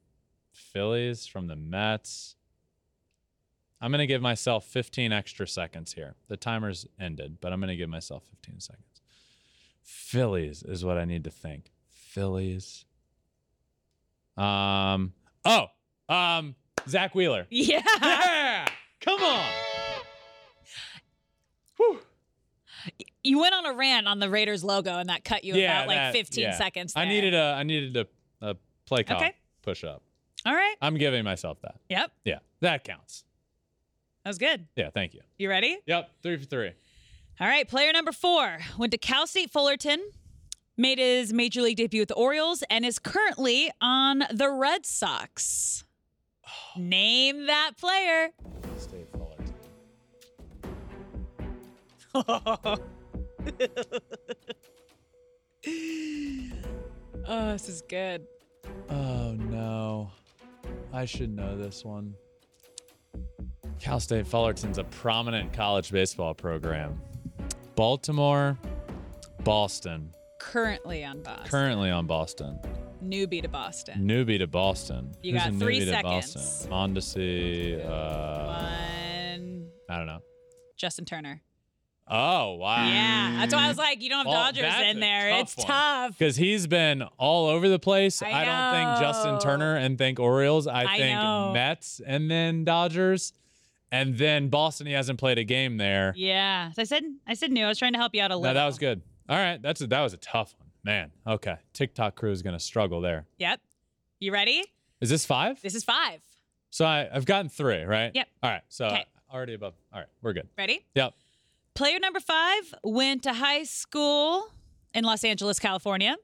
Phillies 0.54 1.28
from 1.28 1.48
the 1.48 1.58
Mets. 1.58 2.36
I'm 3.82 3.92
gonna 3.92 4.08
give 4.08 4.22
myself 4.22 4.64
15 4.66 5.12
extra 5.12 5.46
seconds 5.46 5.92
here. 5.94 6.16
The 6.30 6.38
timer's 6.38 6.88
ended, 6.98 7.40
but 7.42 7.52
I'm 7.52 7.60
gonna 7.60 7.76
give 7.76 7.90
myself 7.90 8.24
15 8.30 8.62
seconds. 8.62 9.02
Phillies 9.82 10.64
is 10.64 10.86
what 10.86 10.98
I 10.98 11.04
need 11.04 11.26
to 11.26 11.30
think. 11.30 11.73
Phillies. 12.14 12.86
Um. 14.38 15.14
Oh. 15.44 15.66
Um. 16.08 16.56
Zack 16.88 17.16
Wheeler. 17.16 17.48
Yeah. 17.50 17.82
Yeah. 18.02 18.66
Come 19.02 19.22
on. 19.22 19.50
Whew. 21.78 22.00
You 23.24 23.40
went 23.40 23.54
on 23.56 23.66
a 23.66 23.74
rant 23.74 24.08
on 24.08 24.20
the 24.20 24.30
Raiders 24.30 24.64
logo 24.64 24.98
and 24.98 25.10
that 25.10 25.24
cut 25.24 25.44
you 25.44 25.54
about 25.56 25.88
like 25.88 25.98
that- 25.98 26.14
15 26.14 26.44
yeah. 26.44 26.52
seconds. 26.58 26.94
I 26.96 27.06
needed 27.06 27.34
a 27.34 27.56
I 27.58 27.64
needed 27.64 27.98
a, 27.98 28.08
a 28.42 28.56
play 28.86 29.04
call 29.04 29.18
Okay. 29.18 29.34
push 29.62 29.84
up. 29.84 30.04
All 30.46 30.54
right. 30.54 30.76
I'm 30.82 30.96
giving 30.98 31.24
myself 31.24 31.60
that. 31.62 31.76
Yep. 31.90 32.12
Yeah, 32.26 32.40
that 32.60 32.84
counts. 32.84 33.24
That 34.24 34.30
was 34.30 34.38
good. 34.38 34.68
Yeah, 34.76 34.90
thank 34.90 35.14
you. 35.14 35.22
You 35.38 35.50
ready? 35.50 35.78
Yep, 35.86 36.10
three 36.22 36.38
for 36.38 36.46
three. 36.46 36.72
All 37.40 37.48
right, 37.48 37.68
player 37.68 37.92
number 37.94 38.12
four 38.12 38.60
went 38.78 38.92
to 38.92 38.98
Cal 38.98 39.26
State 39.28 39.50
Fullerton, 39.52 40.02
made 40.78 40.98
his 41.00 41.34
major 41.34 41.62
league 41.62 41.78
debut 41.78 42.02
with 42.02 42.10
the 42.10 42.16
Orioles, 42.16 42.64
and 42.70 42.86
is 42.86 43.00
currently 43.00 43.72
on 43.82 44.24
the 44.32 44.50
Red 44.50 44.86
Sox. 44.86 45.84
Oh. 46.46 46.80
Name 46.80 47.46
that 47.48 47.72
player. 47.78 48.30
State 48.78 49.08
Fullerton. 49.12 49.54
Oh, 57.26 57.54
this 57.54 57.70
is 57.70 57.82
good. 57.84 58.26
Oh 58.90 59.32
no, 59.34 60.12
I 60.92 61.06
should 61.06 61.34
know 61.34 61.58
this 61.58 61.86
one. 61.86 62.14
Cal 63.80 64.00
State 64.00 64.28
Fullerton's 64.28 64.78
a 64.78 64.84
prominent 64.86 65.54
college 65.54 65.90
baseball 65.92 66.34
program. 66.34 67.00
Baltimore, 67.76 68.58
Boston. 69.44 70.12
Currently 70.52 71.04
on 71.04 71.22
Boston. 71.24 71.50
Currently 71.50 71.90
on 71.90 72.08
Boston. 72.08 72.60
Newbie 73.04 73.42
to 73.42 73.48
Boston. 73.50 74.08
Newbie 74.08 74.40
to 74.40 74.48
Boston. 74.48 75.12
You 75.22 75.34
Who's 75.34 75.44
got 75.44 75.54
three 75.56 75.80
newbie 75.80 75.86
to 75.86 75.92
seconds. 75.92 76.68
Boston? 76.68 76.72
Mondesi. 76.72 77.86
Uh, 77.86 78.46
One. 78.46 79.68
I 79.90 79.98
don't 79.98 80.08
know. 80.08 80.22
Justin 80.78 81.06
Turner. 81.06 81.42
Oh 82.08 82.56
wow. 82.56 82.86
Yeah, 82.86 83.38
that's 83.40 83.54
why 83.54 83.64
I 83.66 83.68
was 83.70 83.78
like, 83.78 84.02
you 84.02 84.10
don't 84.10 84.26
have 84.26 84.54
Dodgers 84.56 84.74
in 84.90 85.00
there. 85.00 85.32
tough 85.32 85.42
it's 85.42 85.58
one. 85.58 85.68
tough. 85.68 86.18
Because 86.18 86.36
he's 86.36 86.68
been 86.68 87.04
all 87.18 87.48
over 87.48 87.70
the 87.70 87.80
place. 87.80 88.22
I 88.22 88.28
I, 88.28 88.46
don't 88.46 89.00
think 89.00 89.08
Justin. 89.08 89.40
Turner 89.40 89.78
and 89.78 89.98
think 89.98 90.20
Orioles. 90.20 90.68
I, 90.68 90.84
I 90.84 90.98
think 90.98 91.18
know. 91.18 91.52
Mets 91.54 92.02
and 92.06 92.30
then 92.30 92.66
Dodgers. 92.66 93.34
And 93.92 94.18
then 94.18 94.50
Boston, 94.50 94.88
he 94.88 94.94
hasn't 94.94 95.20
played 95.20 95.38
a 95.38 95.44
game 95.44 95.78
there. 95.78 96.14
Yeah, 96.18 96.72
I 96.76 96.84
said, 96.84 97.04
I 97.28 97.36
said 97.36 97.52
new. 97.52 97.64
I 97.64 97.68
was 97.68 97.78
trying 97.78 97.94
to 97.94 98.00
help 98.00 98.16
you 98.16 98.24
out 98.24 98.32
a 98.32 98.36
little. 98.36 98.52
No, 98.52 98.60
that 98.60 98.66
was 98.66 98.80
good. 98.80 99.04
All 99.30 99.38
right. 99.38 99.62
That's 99.62 99.82
a, 99.82 99.88
that 99.88 100.02
was 100.02 100.14
a 100.14 100.18
tough 100.18 100.56
one. 100.58 100.70
Man. 100.84 101.12
Okay. 101.26 101.56
TikTok 101.74 102.16
crew 102.16 102.32
is 102.32 102.42
going 102.42 102.58
to 102.58 102.60
struggle 102.60 103.02
there. 103.02 103.26
Yep. 103.38 103.62
You 104.20 104.34
ready? 104.34 104.64
Is 105.02 105.10
this 105.10 105.26
five? 105.26 105.62
This 105.62 105.76
is 105.76 105.84
five. 105.84 106.22
So 106.70 106.86
I, 106.86 107.08
I've 107.14 107.26
gotten 107.26 107.50
three, 107.50 107.84
right? 107.84 108.12
Yep. 108.14 108.28
All 108.42 108.50
right. 108.50 108.62
So 108.70 108.98
already 109.34 109.54
above. 109.54 109.74
All 109.94 110.00
right. 110.00 110.10
We're 110.22 110.34
good. 110.34 110.48
Ready? 110.58 110.86
Yep. 110.96 111.14
Player 111.74 112.00
number 112.00 112.20
five 112.20 112.74
went 112.84 113.24
to 113.24 113.34
high 113.34 113.64
school 113.64 114.48
in 114.94 115.04
Los 115.04 115.24
Angeles, 115.24 115.60
California. 115.60 116.16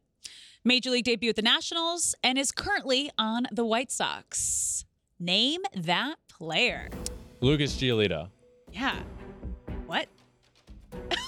Major 0.63 0.91
league 0.91 1.05
debut 1.05 1.29
with 1.29 1.37
the 1.37 1.41
Nationals 1.41 2.15
and 2.23 2.37
is 2.37 2.51
currently 2.51 3.09
on 3.17 3.47
the 3.51 3.65
White 3.65 3.91
Sox. 3.91 4.85
Name 5.19 5.61
that 5.75 6.15
player. 6.27 6.89
Lucas 7.41 7.75
Giolito. 7.75 8.29
Yeah. 8.71 8.99
What? 9.87 10.07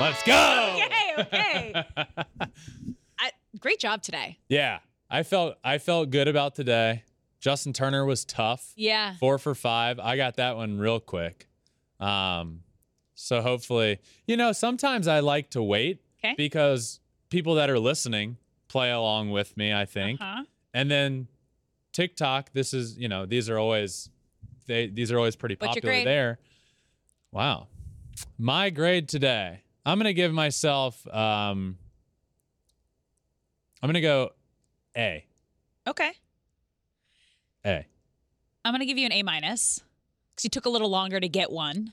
Let's 0.00 0.22
go. 0.22 0.64
Okay, 0.88 1.14
okay. 1.18 1.84
I, 3.18 3.30
great 3.58 3.80
job 3.80 4.02
today. 4.02 4.38
Yeah. 4.48 4.78
I 5.10 5.24
felt 5.24 5.56
I 5.64 5.78
felt 5.78 6.10
good 6.10 6.28
about 6.28 6.54
today. 6.54 7.02
Justin 7.40 7.72
Turner 7.72 8.04
was 8.04 8.24
tough. 8.24 8.72
Yeah. 8.76 9.14
Four 9.18 9.38
for 9.38 9.54
five. 9.56 9.98
I 9.98 10.16
got 10.16 10.36
that 10.36 10.56
one 10.56 10.78
real 10.78 11.00
quick. 11.00 11.48
Um, 11.98 12.60
so 13.14 13.40
hopefully, 13.42 13.98
you 14.28 14.36
know, 14.36 14.52
sometimes 14.52 15.08
I 15.08 15.20
like 15.20 15.50
to 15.50 15.62
wait 15.62 16.00
Okay. 16.24 16.34
because 16.36 17.00
people 17.30 17.56
that 17.56 17.68
are 17.68 17.78
listening 17.80 18.36
play 18.68 18.92
along 18.92 19.30
with 19.32 19.56
me, 19.56 19.72
I 19.72 19.84
think. 19.84 20.20
Huh? 20.20 20.44
And 20.74 20.88
then 20.90 21.26
TikTok, 21.92 22.52
this 22.52 22.72
is, 22.72 22.96
you 22.96 23.08
know, 23.08 23.26
these 23.26 23.48
are 23.50 23.58
always 23.58 24.08
they 24.66 24.86
these 24.86 25.10
are 25.10 25.18
always 25.18 25.34
pretty 25.34 25.56
What's 25.58 25.74
popular 25.74 26.04
there. 26.04 26.38
Wow. 27.32 27.66
My 28.38 28.70
grade 28.70 29.08
today. 29.08 29.62
I'm 29.88 29.98
gonna 29.98 30.12
give 30.12 30.32
myself 30.32 31.06
um 31.08 31.78
I'm 33.82 33.88
gonna 33.88 34.00
go 34.00 34.30
A. 34.96 35.24
Okay. 35.86 36.12
A. 37.64 37.86
I'm 38.64 38.72
going 38.72 38.80
to 38.80 38.86
give 38.86 38.98
you 38.98 39.06
an 39.06 39.12
A 39.12 39.22
minus 39.22 39.82
because 40.30 40.44
you 40.44 40.50
took 40.50 40.66
a 40.66 40.68
little 40.68 40.90
longer 40.90 41.18
to 41.18 41.28
get 41.28 41.50
one 41.50 41.92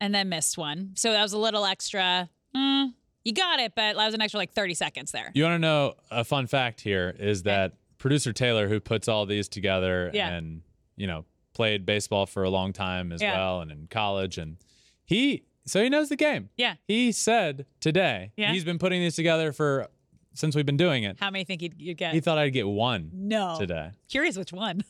and 0.00 0.14
then 0.14 0.28
missed 0.28 0.58
one. 0.58 0.92
So 0.96 1.12
that 1.12 1.22
was 1.22 1.32
a 1.32 1.38
little 1.38 1.64
extra. 1.64 2.28
Mm, 2.54 2.92
you 3.24 3.32
got 3.32 3.60
it, 3.60 3.72
but 3.74 3.94
that 3.96 4.04
was 4.04 4.14
an 4.14 4.20
extra 4.20 4.38
like 4.38 4.52
30 4.52 4.74
seconds 4.74 5.12
there. 5.12 5.30
You 5.34 5.44
want 5.44 5.54
to 5.54 5.58
know 5.58 5.94
a 6.10 6.22
fun 6.24 6.46
fact 6.46 6.80
here 6.82 7.14
is 7.18 7.44
that 7.44 7.74
producer 7.98 8.32
Taylor, 8.32 8.68
who 8.68 8.78
puts 8.80 9.08
all 9.08 9.24
these 9.26 9.48
together 9.48 10.10
Yeah. 10.12 10.28
and, 10.28 10.62
you 10.96 11.06
know, 11.06 11.24
played 11.54 11.86
baseball 11.86 12.26
for 12.26 12.42
a 12.44 12.50
long 12.50 12.72
time 12.74 13.10
as 13.12 13.22
Yeah. 13.22 13.32
well 13.34 13.60
and 13.62 13.70
in 13.72 13.86
college. 13.90 14.36
And 14.38 14.58
he, 15.06 15.44
so 15.66 15.82
he 15.82 15.88
knows 15.88 16.08
the 16.08 16.16
game. 16.16 16.48
Yeah. 16.56 16.74
He 16.86 17.12
said 17.12 17.66
today, 17.80 18.32
Yeah. 18.36 18.52
he's 18.52 18.64
been 18.64 18.78
putting 18.78 19.00
these 19.00 19.16
together 19.16 19.52
for, 19.52 19.88
since 20.34 20.54
we've 20.56 20.66
been 20.66 20.76
doing 20.76 21.04
it. 21.04 21.16
How 21.20 21.30
many 21.30 21.44
think 21.44 21.62
you'd, 21.62 21.74
you'd 21.80 21.96
get? 21.96 22.14
He 22.14 22.20
thought 22.20 22.38
I'd 22.38 22.52
get 22.52 22.66
one 22.66 23.10
no. 23.12 23.56
today. 23.58 23.90
Curious 24.08 24.36
which 24.36 24.52
one. 24.52 24.84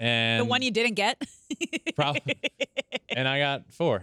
And 0.00 0.40
the 0.40 0.44
one 0.44 0.60
you 0.62 0.72
didn't 0.72 0.94
get? 0.94 1.22
probably, 1.96 2.34
and 3.14 3.28
I 3.28 3.38
got 3.38 3.72
four. 3.72 4.00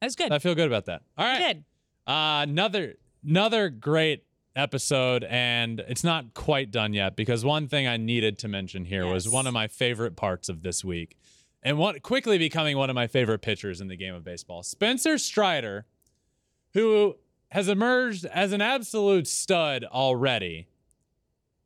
That 0.00 0.06
was 0.06 0.14
good. 0.14 0.30
I 0.30 0.38
feel 0.38 0.54
good 0.54 0.66
about 0.66 0.84
that. 0.86 1.02
All 1.16 1.24
right. 1.24 1.38
Good. 1.54 1.64
Uh, 2.06 2.40
another 2.42 2.96
another 3.26 3.70
great 3.70 4.24
episode, 4.54 5.24
and 5.24 5.80
it's 5.88 6.04
not 6.04 6.34
quite 6.34 6.70
done 6.70 6.92
yet 6.92 7.16
because 7.16 7.44
one 7.44 7.66
thing 7.66 7.86
I 7.86 7.96
needed 7.96 8.38
to 8.40 8.48
mention 8.48 8.84
here 8.84 9.06
was 9.06 9.26
one 9.28 9.46
of 9.46 9.54
my 9.54 9.68
favorite 9.68 10.16
parts 10.16 10.48
of 10.50 10.62
this 10.62 10.84
week 10.84 11.16
and 11.62 11.78
what 11.78 12.02
quickly 12.02 12.38
becoming 12.38 12.76
one 12.76 12.90
of 12.90 12.94
my 12.94 13.06
favorite 13.06 13.40
pitchers 13.40 13.80
in 13.80 13.88
the 13.88 13.96
game 13.96 14.14
of 14.14 14.24
baseball. 14.24 14.62
Spencer 14.62 15.18
Strider, 15.18 15.86
who 16.74 17.14
has 17.50 17.68
emerged 17.68 18.24
as 18.26 18.52
an 18.52 18.60
absolute 18.60 19.26
stud 19.26 19.84
already, 19.84 20.66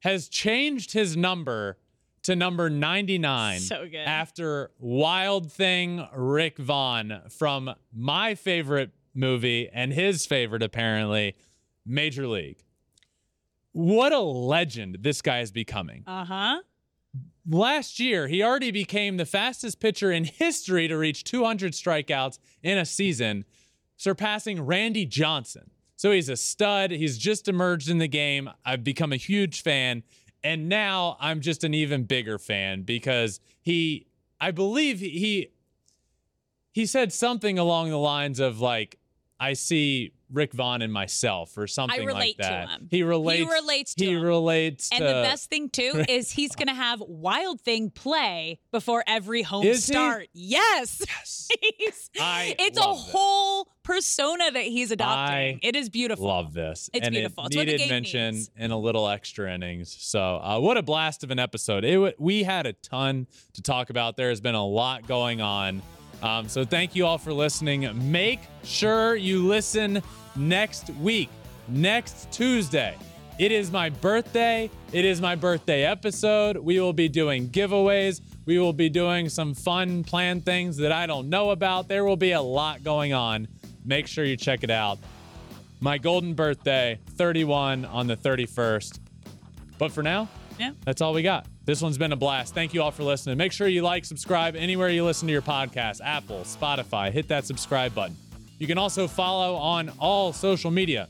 has 0.01 0.29
changed 0.29 0.93
his 0.93 1.17
number 1.17 1.79
to 2.25 2.35
number 2.37 2.69
99 2.69 3.61
So 3.61 3.87
good. 3.89 3.97
after 3.99 4.71
Wild 4.81 5.51
Thing 5.53 6.07
Rick 6.15 6.59
Vaughn 6.59 7.23
from 7.31 7.73
my 7.95 8.35
favorite 8.35 8.91
movie 9.15 9.69
and 9.73 9.93
his 9.93 10.27
favorite 10.27 10.63
apparently, 10.63 11.37
Major 11.87 12.27
League. 12.27 12.59
What 13.73 14.13
a 14.13 14.19
legend 14.21 14.99
this 15.03 15.23
guy 15.23 15.41
is 15.41 15.53
becoming 15.53 16.03
Uh 16.07 16.25
huh. 16.25 16.61
Last 17.49 18.01
year, 18.01 18.29
he 18.29 18.43
already 18.43 18.71
became 18.71 19.17
the 19.17 19.27
fastest 19.27 19.81
pitcher 19.81 20.11
in 20.11 20.25
history 20.25 20.89
to 20.89 20.97
reach 20.97 21.25
200 21.25 21.73
strikeouts 21.73 22.39
in 22.63 22.79
a 22.79 22.85
season, 22.85 23.45
surpassing 23.97 24.63
Randy 24.63 25.07
Johnson. 25.07 25.71
So 25.97 26.11
he's 26.11 26.29
a 26.29 26.37
stud. 26.37 26.91
He's 26.91 27.17
just 27.17 27.49
emerged 27.49 27.89
in 27.89 27.99
the 27.99 28.09
game. 28.09 28.51
I've 28.65 28.85
become 28.85 29.13
a 29.13 29.17
huge 29.17 29.63
fan. 29.63 30.03
And 30.45 30.69
now 30.69 31.17
I'm 31.19 31.41
just 31.41 31.65
an 31.65 31.75
even 31.75 32.05
bigger 32.05 32.39
fan 32.39 32.83
because 32.83 33.41
he, 33.63 34.07
I 34.41 34.51
believe 34.51 35.01
he, 35.01 35.51
he 36.73 36.87
said 36.87 37.13
something 37.13 37.59
along 37.59 37.91
the 37.91 37.99
lines 37.99 38.39
of 38.39 38.61
like, 38.61 38.99
I 39.41 39.55
see 39.55 40.13
Rick 40.33 40.53
Vaughn 40.53 40.83
and 40.83 40.93
myself 40.93 41.57
or 41.57 41.67
something 41.67 41.99
like 42.01 42.07
relate 42.07 42.37
to 42.39 42.43
that. 42.43 42.69
him. 42.69 42.89
He 42.91 43.03
relates. 43.03 43.43
He 43.49 43.49
relates 43.55 43.95
to 43.95 44.05
He 44.05 44.13
him. 44.13 44.23
relates 44.23 44.91
And 44.93 45.03
the 45.03 45.23
best 45.23 45.49
thing 45.51 45.69
too 45.71 46.05
is 46.09 46.31
he's 46.33 46.55
gonna 46.57 46.75
have 46.75 47.01
Wild 47.01 47.61
Thing 47.61 47.91
play 47.91 48.59
before 48.73 49.05
every 49.07 49.43
home 49.43 49.65
Is 49.67 49.87
he? 49.87 49.93
start. 49.93 50.29
Yes. 50.33 51.03
He's- 51.79 52.11
I 52.21 52.55
it's 52.59 52.79
a 52.79 52.81
this. 52.81 53.11
whole 53.13 53.69
persona 53.83 54.51
that 54.51 54.65
he's 54.65 54.91
adopting. 54.91 55.35
I 55.37 55.59
it 55.63 55.77
is 55.77 55.89
beautiful. 55.91 56.27
Love 56.27 56.53
this. 56.53 56.91
It's 56.93 57.07
and 57.07 57.13
beautiful. 57.15 57.45
It 57.45 57.47
It's 57.49 57.57
what 57.57 57.61
the 57.67 57.73
needed 57.73 57.79
game 57.79 57.89
mention 57.89 58.35
needs. 58.35 58.51
in 58.57 58.71
a 58.73 58.79
little 58.79 59.09
extra 59.09 59.53
innings. 59.55 59.97
So, 59.99 60.21
uh, 60.43 60.59
what 60.59 60.77
a 60.77 60.83
blast 60.83 61.23
of 61.23 61.31
an 61.31 61.39
episode! 61.39 61.85
It 61.85 61.93
w- 61.95 62.13
we 62.19 62.43
had 62.43 62.67
a 62.67 62.73
ton 62.73 63.27
to 63.55 63.63
talk 63.63 63.91
about. 63.91 64.17
There 64.17 64.31
has 64.31 64.41
been 64.41 64.57
a 64.57 64.67
lot 64.67 65.07
going 65.07 65.41
on. 65.41 65.83
Um, 66.23 66.49
so, 66.49 66.65
thank 66.65 66.95
you 66.97 67.07
all 67.07 67.19
for 67.19 67.33
listening. 67.33 67.89
Make 68.11 68.41
sure 68.65 69.17
you 69.17 69.47
listen 69.47 70.03
next 70.35 70.91
week, 71.01 71.29
next 71.69 72.31
Tuesday. 72.33 72.97
It 73.39 73.53
is 73.53 73.71
my 73.71 73.91
birthday. 73.91 74.71
It 74.93 75.05
is 75.05 75.21
my 75.21 75.35
birthday 75.35 75.85
episode. 75.85 76.57
We 76.57 76.81
will 76.81 76.95
be 76.95 77.09
doing 77.09 77.49
giveaways. 77.51 78.23
We 78.47 78.59
will 78.59 78.73
be 78.73 78.89
doing 78.89 79.29
some 79.29 79.53
fun 79.53 80.05
planned 80.05 80.45
things 80.47 80.79
that 80.79 80.91
I 80.91 81.07
don't 81.07 81.29
know 81.29 81.51
about. 81.51 81.87
There 81.87 82.05
will 82.05 82.17
be 82.17 82.33
a 82.33 82.41
lot 82.41 82.83
going 82.83 83.13
on. 83.13 83.47
Make 83.85 84.07
sure 84.07 84.25
you 84.25 84.37
check 84.37 84.65
it 84.65 84.71
out 84.71 84.99
my 85.81 85.99
golden 85.99 86.33
birthday, 86.33 86.99
31 87.17 87.85
on 87.85 88.07
the 88.07 88.17
31st. 88.17 88.99
But 89.79 89.93
for 89.93 90.03
now, 90.03 90.29
Yeah. 90.59 90.71
that's 90.87 91.03
all 91.03 91.13
we 91.13 91.21
got. 91.23 91.47
This 91.67 91.83
one's 91.83 91.99
been 91.99 92.13
a 92.13 92.17
blast. 92.17 92.55
Thank 92.55 92.75
you 92.75 92.83
all 92.83 92.93
for 92.93 93.03
listening. 93.03 93.37
Make 93.37 93.51
sure 93.51 93.67
you 93.67 93.83
like, 93.83 94.05
subscribe 94.05 94.55
anywhere 94.55 94.89
you 94.89 95.05
listen 95.05 95.27
to 95.27 95.33
your 95.33 95.43
podcast 95.43 96.01
Apple, 96.03 96.43
Spotify. 96.43 97.11
Hit 97.11 97.27
that 97.29 97.45
subscribe 97.45 97.93
button. 97.93 98.17
You 98.59 98.69
can 98.69 98.79
also 98.79 99.09
follow 99.09 99.57
on 99.57 99.91
all 99.99 100.33
social 100.33 100.71
media 100.71 101.09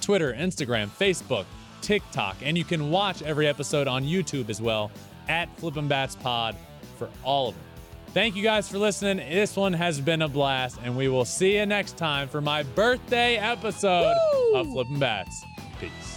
Twitter, 0.00 0.34
Instagram, 0.34 0.88
Facebook, 0.88 1.46
TikTok, 1.82 2.36
and 2.42 2.58
you 2.58 2.64
can 2.64 2.90
watch 2.90 3.22
every 3.22 3.46
episode 3.46 3.86
on 3.86 4.02
YouTube 4.02 4.50
as 4.50 4.60
well 4.60 4.90
at 5.28 5.48
Flippin' 5.58 5.86
Bats 5.86 6.16
Pod 6.16 6.56
for 6.98 7.08
all 7.22 7.50
of 7.50 7.54
them. 7.54 7.64
Thank 8.08 8.34
you 8.34 8.42
guys 8.42 8.68
for 8.68 8.78
listening. 8.78 9.18
This 9.18 9.56
one 9.56 9.72
has 9.72 10.00
been 10.00 10.22
a 10.22 10.28
blast, 10.28 10.78
and 10.82 10.96
we 10.96 11.06
will 11.08 11.24
see 11.24 11.58
you 11.58 11.66
next 11.66 11.96
time 11.96 12.28
for 12.28 12.40
my 12.40 12.62
birthday 12.62 13.36
episode 13.36 14.16
of 14.54 14.66
Flippin' 14.66 14.98
Bats. 14.98 15.44
Peace. 15.78 16.15